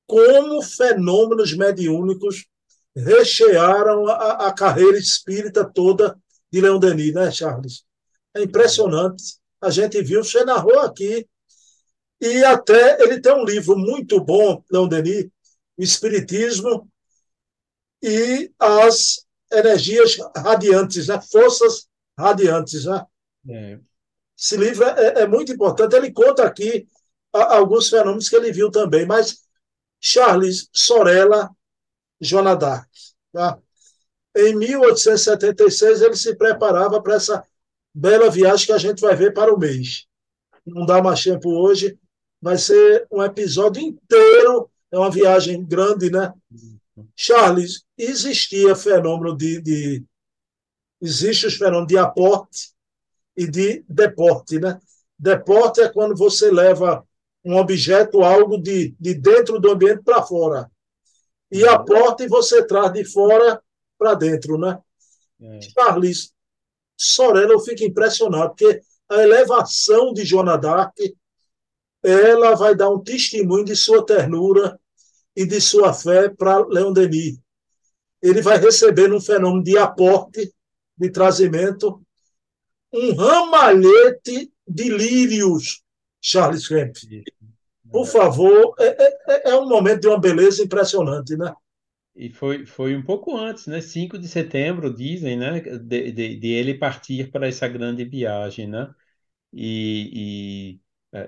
como 0.07 0.63
fenômenos 0.63 1.57
mediúnicos 1.57 2.47
rechearam 2.95 4.07
a, 4.07 4.47
a 4.49 4.53
carreira 4.53 4.97
espírita 4.97 5.65
toda 5.65 6.17
de 6.53 6.61
Leão 6.61 6.79
Denis, 6.79 7.13
né, 7.13 7.33
Charles? 7.33 7.85
É 8.33 8.43
impressionante. 8.43 9.39
A 9.61 9.71
gente 9.71 10.01
viu, 10.03 10.23
você 10.23 10.45
narrou 10.45 10.79
aqui, 10.81 11.27
e 12.21 12.45
até 12.45 13.03
ele 13.03 13.21
tem 13.21 13.33
um 13.33 13.45
livro 13.45 13.77
muito 13.77 14.23
bom, 14.23 14.63
Leão 14.71 14.87
Denis, 14.87 15.29
O 15.77 15.83
Espiritismo 15.83 16.89
e 18.03 18.53
as 18.59 19.25
energias 19.53 20.17
radiantes, 20.37 21.09
né? 21.09 21.21
forças 21.21 21.89
radiantes. 22.19 22.85
Né? 22.85 23.07
É. 23.49 23.81
Esse 24.37 24.57
livro 24.57 24.85
é, 24.85 25.23
é, 25.23 25.27
muito 25.27 25.53
importante. 25.53 25.95
Ele 25.95 26.13
conta 26.13 26.45
aqui 26.45 26.89
alguns 27.33 27.89
fenômenos 27.89 28.29
que 28.29 28.37
ele 28.37 28.53
viu 28.53 28.71
também, 28.71 29.07
mas 29.07 29.45
Charles 30.01 30.69
Sorella 30.73 31.51
Joana 32.21 32.57
Tá? 33.33 33.59
Em 34.37 34.55
1876, 34.55 36.03
ele 36.03 36.17
se 36.17 36.37
preparava 36.37 37.01
para 37.01 37.15
essa 37.15 37.45
bela 37.93 38.31
viagem 38.31 38.67
que 38.67 38.73
a 38.73 38.79
gente 38.79 39.01
vai 39.01 39.15
ver 39.15 39.33
para 39.33 39.55
o 39.55 39.59
mês. 39.59 40.07
Não 40.67 40.85
dá 40.85 41.03
mais 41.03 41.23
tempo 41.23 41.49
hoje, 41.51 41.99
vai 42.41 42.59
ser 42.59 43.07
um 43.11 43.23
episódio 43.23 43.83
inteiro, 43.83 44.71
é 44.95 44.99
uma 44.99 45.11
viagem 45.11 45.65
grande, 45.65 46.09
né? 46.09 46.33
Charles, 47.17 47.85
existia 47.99 48.77
fenômeno 48.77 49.37
de, 49.37 49.61
de 49.61 50.05
existe 51.01 51.47
os 51.47 51.57
fenômenos 51.57 51.89
de 51.89 51.99
aporte 51.99 52.73
e 53.37 53.51
de 53.51 53.85
deporte, 53.89 54.61
né? 54.61 54.81
Deporte 55.19 55.81
é 55.81 55.89
quando 55.89 56.17
você 56.17 56.49
leva 56.51 57.05
um 57.45 57.57
objeto, 57.57 58.23
algo 58.23 58.57
de, 58.57 58.95
de 59.01 59.15
dentro 59.15 59.59
do 59.59 59.73
ambiente 59.73 60.03
para 60.05 60.23
fora. 60.23 60.71
E 61.51 61.65
uhum. 61.65 61.71
aporte 61.71 62.29
você 62.29 62.65
traz 62.65 62.93
de 62.93 63.05
fora 63.05 63.61
para 63.99 64.15
dentro, 64.15 64.57
né? 64.57 64.79
É. 65.41 65.61
Charles, 65.61 66.33
Sorella, 66.97 67.53
eu 67.53 67.61
fico 67.61 67.83
impressionado, 67.83 68.51
porque 68.51 68.81
a 69.09 69.17
elevação 69.23 70.13
de 70.13 70.25
Joana 70.25 70.61
ela 72.05 72.55
vai 72.55 72.77
dar 72.77 72.91
um 72.91 73.03
testemunho 73.03 73.65
de 73.65 73.75
sua 73.75 74.07
ternura 74.07 74.79
e 75.37 75.45
de 75.47 75.61
sua 75.61 75.93
fé 75.93 76.29
para 76.29 76.67
Leon 76.67 76.93
Denis. 76.93 77.39
Ele 78.23 78.41
vai 78.41 78.59
receber 78.59 79.13
um 79.13 79.21
fenômeno 79.21 79.63
de 79.63 79.77
aporte, 79.77 80.53
de 80.97 81.11
trazimento, 81.11 82.01
um 82.93 83.15
ramalhete 83.15 84.53
de 84.67 84.89
lírios, 84.89 85.83
Charles 86.21 86.67
Kemp. 86.67 86.97
Por 87.91 88.07
favor, 88.07 88.75
é, 88.79 88.87
é, 88.87 89.19
é, 89.29 89.51
é 89.51 89.57
um 89.57 89.69
momento 89.69 90.03
de 90.03 90.09
uma 90.09 90.21
beleza 90.21 90.63
impressionante, 90.63 91.37
né? 91.37 91.53
E 92.17 92.31
foi, 92.31 92.65
foi 92.65 92.97
um 92.97 93.03
pouco 93.03 93.37
antes, 93.37 93.67
né? 93.67 93.81
5 93.81 94.19
de 94.19 94.29
setembro, 94.29 94.95
dizem, 94.95 95.37
né? 95.37 95.61
De, 95.61 96.13
de, 96.13 96.37
de 96.37 96.49
ele 96.49 96.75
partir 96.75 97.31
para 97.31 97.49
essa 97.49 97.67
grande 97.69 98.05
viagem, 98.05 98.69
né? 98.69 98.93
E, 99.53 100.81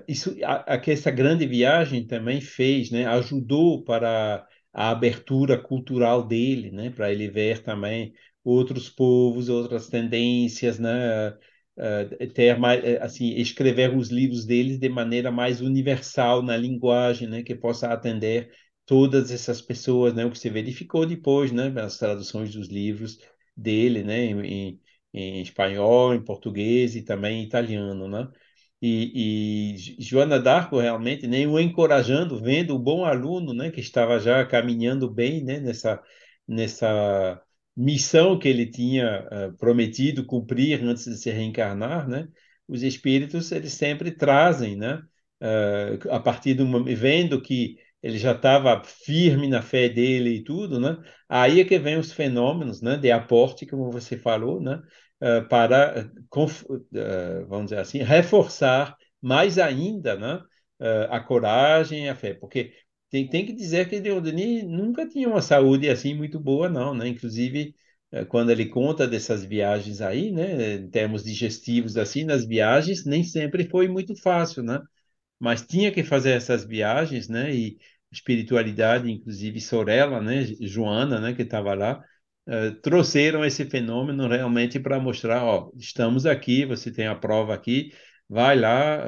isso, 0.07 0.35
a, 0.43 0.73
a, 0.75 0.79
que 0.79 0.91
essa 0.91 1.11
grande 1.11 1.45
viagem 1.47 2.05
também 2.05 2.41
fez, 2.41 2.91
né, 2.91 3.05
ajudou 3.05 3.83
para 3.83 4.45
a 4.73 4.89
abertura 4.91 5.57
cultural 5.61 6.23
dele, 6.27 6.71
né, 6.71 6.89
para 6.89 7.11
ele 7.11 7.29
ver 7.29 7.63
também 7.63 8.13
outros 8.43 8.89
povos, 8.89 9.49
outras 9.49 9.87
tendências, 9.87 10.77
né, 10.79 11.29
uh, 11.29 12.27
ter 12.33 12.57
mais, 12.57 12.83
é, 12.83 13.01
assim, 13.01 13.29
escrever 13.35 13.95
os 13.95 14.09
livros 14.09 14.45
deles 14.45 14.79
de 14.79 14.89
maneira 14.89 15.31
mais 15.31 15.61
universal 15.61 16.41
na 16.41 16.57
linguagem, 16.57 17.27
né, 17.27 17.43
que 17.43 17.55
possa 17.55 17.87
atender 17.91 18.51
todas 18.85 19.31
essas 19.31 19.61
pessoas, 19.61 20.13
né, 20.13 20.25
o 20.25 20.31
que 20.31 20.39
se 20.39 20.49
verificou 20.49 21.05
depois, 21.05 21.51
né, 21.51 21.69
nas 21.69 21.97
traduções 21.97 22.53
dos 22.53 22.67
livros 22.69 23.17
dele, 23.55 24.03
né, 24.03 24.25
em, 24.25 24.79
em 25.13 25.41
espanhol, 25.41 26.13
em 26.13 26.23
português 26.23 26.95
e 26.95 27.01
também 27.03 27.41
em 27.41 27.45
italiano, 27.45 28.07
né. 28.07 28.27
E, 28.81 29.73
e 29.75 30.03
Joana 30.03 30.39
d'Arco 30.39 30.79
realmente 30.79 31.25
nem 31.27 31.47
o 31.47 31.59
encorajando, 31.59 32.39
vendo 32.41 32.75
o 32.75 32.79
bom 32.79 33.05
aluno, 33.05 33.53
né, 33.53 33.71
que 33.71 33.79
estava 33.79 34.19
já 34.19 34.45
caminhando 34.45 35.09
bem, 35.09 35.43
né, 35.43 35.59
nessa 35.59 36.01
nessa 36.47 37.41
missão 37.75 38.39
que 38.39 38.47
ele 38.47 38.65
tinha 38.69 39.27
uh, 39.49 39.57
prometido 39.57 40.25
cumprir 40.25 40.81
antes 40.83 41.05
de 41.05 41.17
se 41.17 41.29
reencarnar, 41.29 42.07
né? 42.07 42.27
Os 42.67 42.83
espíritos 42.83 43.51
eles 43.51 43.73
sempre 43.73 44.11
trazem, 44.11 44.75
né? 44.75 45.01
Uh, 45.41 46.11
a 46.11 46.19
partir 46.19 46.55
momento, 46.59 46.97
vendo 46.99 47.41
que 47.41 47.75
ele 48.01 48.17
já 48.17 48.31
estava 48.31 48.81
firme 48.83 49.47
na 49.47 49.61
fé 49.61 49.89
dele 49.89 50.37
e 50.37 50.43
tudo, 50.43 50.79
né? 50.79 50.97
Aí 51.29 51.59
é 51.61 51.65
que 51.65 51.77
vem 51.77 51.97
os 51.97 52.11
fenômenos, 52.11 52.81
né? 52.81 52.97
De 52.97 53.11
aporte, 53.11 53.65
como 53.65 53.91
você 53.91 54.17
falou, 54.17 54.61
né? 54.61 54.81
Uh, 55.21 55.47
para, 55.47 56.05
uh, 56.05 57.47
vamos 57.47 57.65
dizer 57.65 57.79
assim, 57.79 57.99
reforçar 57.99 58.95
mais 59.21 59.57
ainda 59.57 60.15
né, 60.15 60.41
a 61.09 61.19
coragem 61.19 62.05
e 62.05 62.09
a 62.09 62.15
fé. 62.15 62.33
Porque 62.35 62.71
tem, 63.09 63.27
tem 63.27 63.45
que 63.45 63.53
dizer 63.53 63.89
que 63.89 63.99
Denis 63.99 64.63
nunca 64.63 65.07
tinha 65.07 65.27
uma 65.27 65.41
saúde 65.41 65.89
assim 65.89 66.13
muito 66.13 66.39
boa, 66.39 66.69
não, 66.69 66.93
né? 66.93 67.07
Inclusive, 67.07 67.73
quando 68.29 68.51
ele 68.51 68.67
conta 68.67 69.07
dessas 69.07 69.43
viagens 69.43 70.01
aí, 70.01 70.31
né, 70.31 70.75
em 70.75 70.89
termos 70.89 71.23
digestivos 71.23 71.97
assim, 71.97 72.23
nas 72.25 72.45
viagens, 72.45 73.05
nem 73.05 73.23
sempre 73.23 73.67
foi 73.67 73.87
muito 73.87 74.15
fácil, 74.21 74.61
né? 74.63 74.79
Mas 75.39 75.65
tinha 75.65 75.91
que 75.91 76.03
fazer 76.03 76.31
essas 76.31 76.63
viagens, 76.65 77.27
né? 77.27 77.53
E 77.53 77.77
espiritualidade, 78.11 79.09
inclusive 79.11 79.59
Sorella, 79.61 80.21
né, 80.21 80.43
Joana, 80.61 81.19
né, 81.19 81.33
que 81.33 81.41
estava 81.41 81.73
lá, 81.73 82.03
uh, 82.47 82.73
trouxeram 82.81 83.45
esse 83.45 83.65
fenômeno 83.65 84.27
realmente 84.27 84.79
para 84.79 84.99
mostrar, 84.99 85.43
ó, 85.43 85.71
estamos 85.75 86.25
aqui, 86.25 86.65
você 86.65 86.91
tem 86.91 87.07
a 87.07 87.15
prova 87.15 87.53
aqui, 87.53 87.91
vai 88.29 88.57
lá 88.57 88.99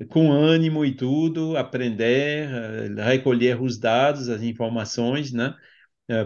uh, 0.00 0.06
com 0.08 0.32
ânimo 0.32 0.84
e 0.84 0.94
tudo, 0.94 1.56
aprender, 1.56 2.48
uh, 2.48 3.02
recolher 3.02 3.60
os 3.60 3.78
dados, 3.78 4.28
as 4.28 4.42
informações, 4.42 5.32
né? 5.32 5.54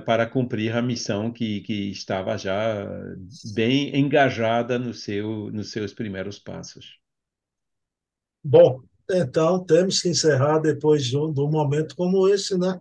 para 0.05 0.26
cumprir 0.26 0.74
a 0.74 0.82
missão 0.82 1.30
que, 1.30 1.61
que 1.61 1.91
estava 1.93 2.37
já 2.37 2.89
bem 3.55 3.95
engajada 3.95 4.80
no 4.80 4.93
seu, 4.93 5.49
nos 5.53 5.70
seus 5.70 5.93
primeiros 5.93 6.41
passos. 6.41 6.99
Bom, 8.43 8.80
então 9.09 9.64
temos 9.64 10.01
que 10.01 10.09
encerrar 10.09 10.59
depois 10.59 11.05
de 11.05 11.16
um, 11.16 11.32
de 11.32 11.41
um 11.41 11.51
momento 11.51 11.95
como 11.95 12.26
esse, 12.28 12.59
né? 12.59 12.80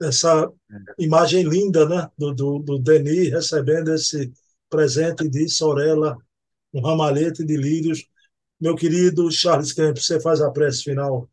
Essa 0.00 0.50
imagem 0.98 1.44
linda 1.44 1.88
né, 1.88 2.08
do, 2.18 2.34
do, 2.34 2.58
do 2.58 2.78
Denis 2.78 3.30
recebendo 3.30 3.92
esse 3.92 4.32
presente 4.68 5.28
de 5.28 5.48
Sorella, 5.48 6.16
um 6.72 6.80
ramalhete 6.80 7.44
de 7.44 7.56
lírios. 7.56 8.04
Meu 8.60 8.74
querido 8.74 9.30
Charles 9.30 9.72
Kemp, 9.72 9.96
você 9.96 10.20
faz 10.20 10.40
a 10.40 10.50
prece 10.50 10.82
final. 10.82 11.30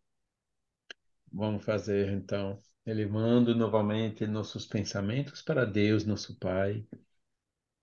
Vamos 1.32 1.64
fazer 1.64 2.09
então. 2.09 2.59
Elevando 2.86 3.55
novamente 3.55 4.26
nossos 4.26 4.66
pensamentos 4.66 5.41
para 5.41 5.66
Deus, 5.66 6.05
nosso 6.05 6.38
Pai, 6.38 6.84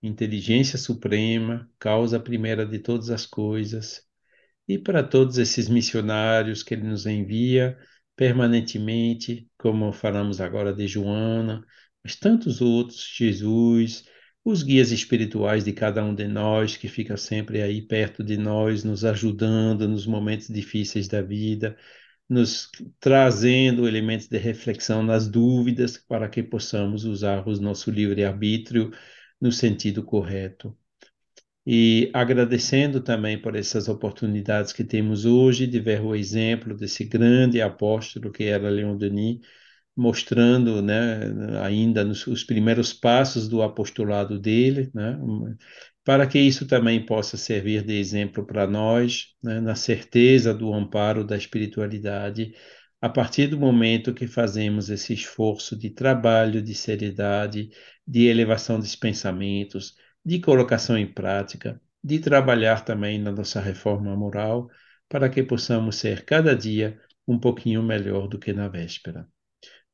inteligência 0.01 0.77
suprema, 0.77 1.69
causa 1.79 2.19
primeira 2.19 2.65
de 2.65 2.79
todas 2.79 3.09
as 3.09 3.25
coisas, 3.25 4.05
e 4.67 4.77
para 4.77 5.01
todos 5.01 5.37
esses 5.37 5.67
missionários 5.67 6.61
que 6.61 6.73
ele 6.73 6.83
nos 6.83 7.05
envia 7.05 7.77
permanentemente, 8.15 9.48
como 9.59 9.93
falamos 9.93 10.41
agora 10.41 10.73
de 10.73 10.87
Joana, 10.87 11.65
mas 12.03 12.15
tantos 12.15 12.61
outros, 12.61 13.13
Jesus, 13.17 14.05
os 14.43 14.63
guias 14.63 14.91
espirituais 14.91 15.63
de 15.65 15.73
cada 15.73 16.03
um 16.03 16.15
de 16.15 16.27
nós, 16.27 16.77
que 16.77 16.87
fica 16.87 17.17
sempre 17.17 17.61
aí 17.61 17.81
perto 17.81 18.23
de 18.23 18.37
nós, 18.37 18.83
nos 18.83 19.05
ajudando 19.05 19.87
nos 19.87 20.07
momentos 20.07 20.47
difíceis 20.47 21.07
da 21.07 21.21
vida, 21.21 21.77
nos 22.29 22.71
trazendo 22.99 23.87
elementos 23.87 24.27
de 24.27 24.37
reflexão 24.37 25.03
nas 25.03 25.27
dúvidas, 25.27 25.97
para 25.97 26.29
que 26.29 26.43
possamos 26.43 27.05
usar 27.05 27.47
o 27.47 27.51
nosso 27.61 27.91
livre-arbítrio 27.91 28.91
no 29.41 29.51
sentido 29.51 30.03
correto. 30.03 30.77
E 31.65 32.09
agradecendo 32.13 33.01
também 33.01 33.39
por 33.39 33.55
essas 33.55 33.87
oportunidades 33.89 34.73
que 34.73 34.83
temos 34.83 35.25
hoje 35.25 35.67
de 35.67 35.79
ver 35.79 36.01
o 36.01 36.15
exemplo 36.15 36.75
desse 36.75 37.05
grande 37.05 37.61
apóstolo 37.61 38.31
que 38.31 38.45
era 38.45 38.69
Leon 38.69 38.97
Denis, 38.97 39.39
mostrando 39.95 40.81
né, 40.81 41.21
ainda 41.63 42.03
nos, 42.03 42.25
os 42.27 42.43
primeiros 42.43 42.93
passos 42.93 43.47
do 43.49 43.61
apostolado 43.61 44.39
dele, 44.39 44.89
né, 44.93 45.19
para 46.03 46.25
que 46.27 46.39
isso 46.39 46.65
também 46.67 47.05
possa 47.05 47.37
servir 47.37 47.83
de 47.83 47.93
exemplo 47.99 48.45
para 48.45 48.65
nós, 48.65 49.27
né, 49.43 49.59
na 49.59 49.75
certeza 49.75 50.53
do 50.53 50.73
amparo 50.73 51.23
da 51.23 51.37
espiritualidade, 51.37 52.53
a 53.01 53.09
partir 53.09 53.47
do 53.47 53.57
momento 53.59 54.13
que 54.13 54.27
fazemos 54.27 54.89
esse 54.89 55.13
esforço 55.13 55.77
de 55.77 55.89
trabalho, 55.89 56.61
de 56.61 56.73
seriedade, 56.73 57.69
de 58.07 58.25
elevação 58.25 58.79
dos 58.79 58.95
pensamentos, 58.95 59.95
de 60.29 60.39
colocação 60.39 60.95
em 60.95 61.11
prática, 61.11 61.81
de 62.03 62.19
trabalhar 62.19 62.85
também 62.85 63.17
na 63.17 63.31
nossa 63.31 63.59
reforma 63.59 64.15
moral, 64.15 64.69
para 65.09 65.27
que 65.27 65.41
possamos 65.41 65.95
ser 65.95 66.23
cada 66.23 66.55
dia 66.55 67.01
um 67.27 67.39
pouquinho 67.39 67.81
melhor 67.81 68.27
do 68.27 68.37
que 68.37 68.53
na 68.53 68.67
véspera. 68.67 69.27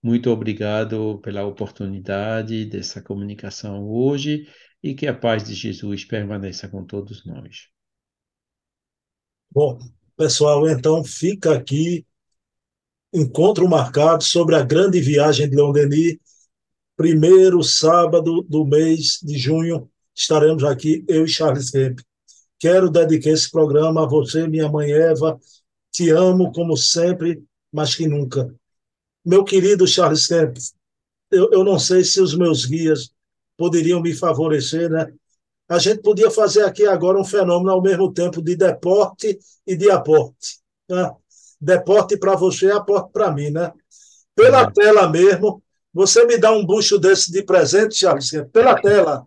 Muito 0.04 0.30
obrigado 0.30 1.22
pela 1.24 1.46
oportunidade 1.46 2.66
dessa 2.66 3.02
comunicação 3.02 3.88
hoje 3.88 4.46
e 4.84 4.94
que 4.94 5.08
a 5.08 5.14
paz 5.14 5.42
de 5.42 5.54
Jesus 5.54 6.04
permaneça 6.04 6.68
com 6.68 6.86
todos 6.86 7.26
nós. 7.26 7.70
Bom, 9.50 9.80
pessoal, 10.18 10.68
então 10.68 11.02
fica 11.02 11.56
aqui 11.56 12.06
encontro 13.14 13.70
marcado 13.70 14.22
sobre 14.22 14.58
a 14.58 14.64
grande 14.64 15.00
viagem 15.00 15.50
de 15.50 15.56
Leon 15.56 15.72
Denis, 15.72 16.18
primeiro 16.98 17.64
sábado 17.64 18.42
do 18.42 18.66
mês 18.66 19.18
de 19.24 19.38
junho, 19.38 19.90
estaremos 20.16 20.63
aqui, 20.63 21.03
eu 21.07 21.26
e 21.26 21.28
Charles 21.28 21.70
Kemp. 21.70 21.99
Quero 22.57 22.89
dedicar 22.89 23.32
esse 23.32 23.51
programa 23.51 24.03
a 24.03 24.07
você, 24.07 24.47
minha 24.47 24.70
mãe 24.70 24.91
Eva, 24.91 25.38
te 25.91 26.09
amo 26.09 26.51
como 26.51 26.78
sempre, 26.78 27.43
mas 27.72 27.93
que 27.93 28.07
nunca. 28.07 28.53
Meu 29.24 29.43
querido 29.43 29.86
Charles 29.86 30.26
Kemp, 30.28 30.57
eu, 31.32 31.49
eu 31.51 31.63
não 31.63 31.78
sei 31.78 32.03
se 32.03 32.22
os 32.22 32.36
meus 32.36 32.66
guias 32.66 33.11
poderiam 33.57 34.01
me 34.01 34.13
favorecer, 34.13 34.89
né? 34.89 35.11
A 35.68 35.80
gente 35.80 36.01
podia 36.01 36.30
fazer 36.30 36.63
aqui 36.63 36.86
agora 36.86 37.20
um 37.20 37.26
fenômeno 37.26 37.72
ao 37.72 37.82
mesmo 37.82 38.13
tempo 38.13 38.41
de 38.41 38.55
deporte 38.55 39.38
e 39.66 39.76
de 39.76 39.89
aporte. 39.89 40.59
Né? 40.88 41.11
Deporte 41.59 42.18
para 42.18 42.36
você, 42.36 42.70
aporte 42.70 43.11
para 43.11 43.32
mim, 43.32 43.49
né? 43.49 43.74
Pela 44.36 44.66
uhum. 44.66 44.72
tela 44.72 45.09
mesmo, 45.09 45.63
você 45.91 46.24
me 46.26 46.38
dá 46.38 46.51
um 46.51 46.66
bucho 46.66 46.99
desse 46.99 47.32
de 47.32 47.41
presente, 47.41 47.95
Charles, 47.95 48.30
Kemp, 48.30 48.51
pela 48.51 48.80
tela. 48.80 49.26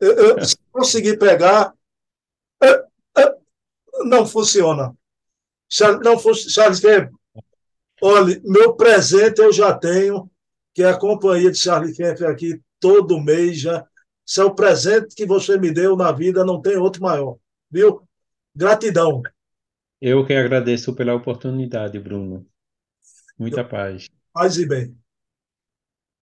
Eu, 0.00 0.12
eu 0.12 0.44
se 0.44 0.56
conseguir 0.72 1.18
pegar, 1.18 1.74
não 4.04 4.26
funciona. 4.26 4.94
Não, 6.02 6.18
Charles 6.34 6.80
Kemp, 6.80 7.12
Olha, 8.02 8.40
meu 8.44 8.74
presente 8.74 9.40
eu 9.40 9.52
já 9.52 9.76
tenho, 9.76 10.30
que 10.74 10.82
é 10.82 10.88
a 10.88 10.98
companhia 10.98 11.50
de 11.50 11.58
Charlie 11.58 11.94
Kemp 11.94 12.22
aqui 12.22 12.60
todo 12.78 13.20
mês 13.20 13.60
já. 13.60 13.86
Esse 14.26 14.40
é 14.40 14.44
o 14.44 14.54
presente 14.54 15.14
que 15.14 15.26
você 15.26 15.58
me 15.58 15.70
deu 15.70 15.96
na 15.96 16.10
vida, 16.10 16.44
não 16.44 16.62
tem 16.62 16.76
outro 16.76 17.02
maior. 17.02 17.36
Viu? 17.70 18.02
Gratidão. 18.54 19.22
Eu 20.00 20.24
que 20.24 20.32
agradeço 20.32 20.94
pela 20.94 21.14
oportunidade, 21.14 21.98
Bruno. 21.98 22.46
Muita 23.38 23.62
paz. 23.62 24.08
Paz 24.32 24.56
e 24.56 24.66
bem. 24.66 24.96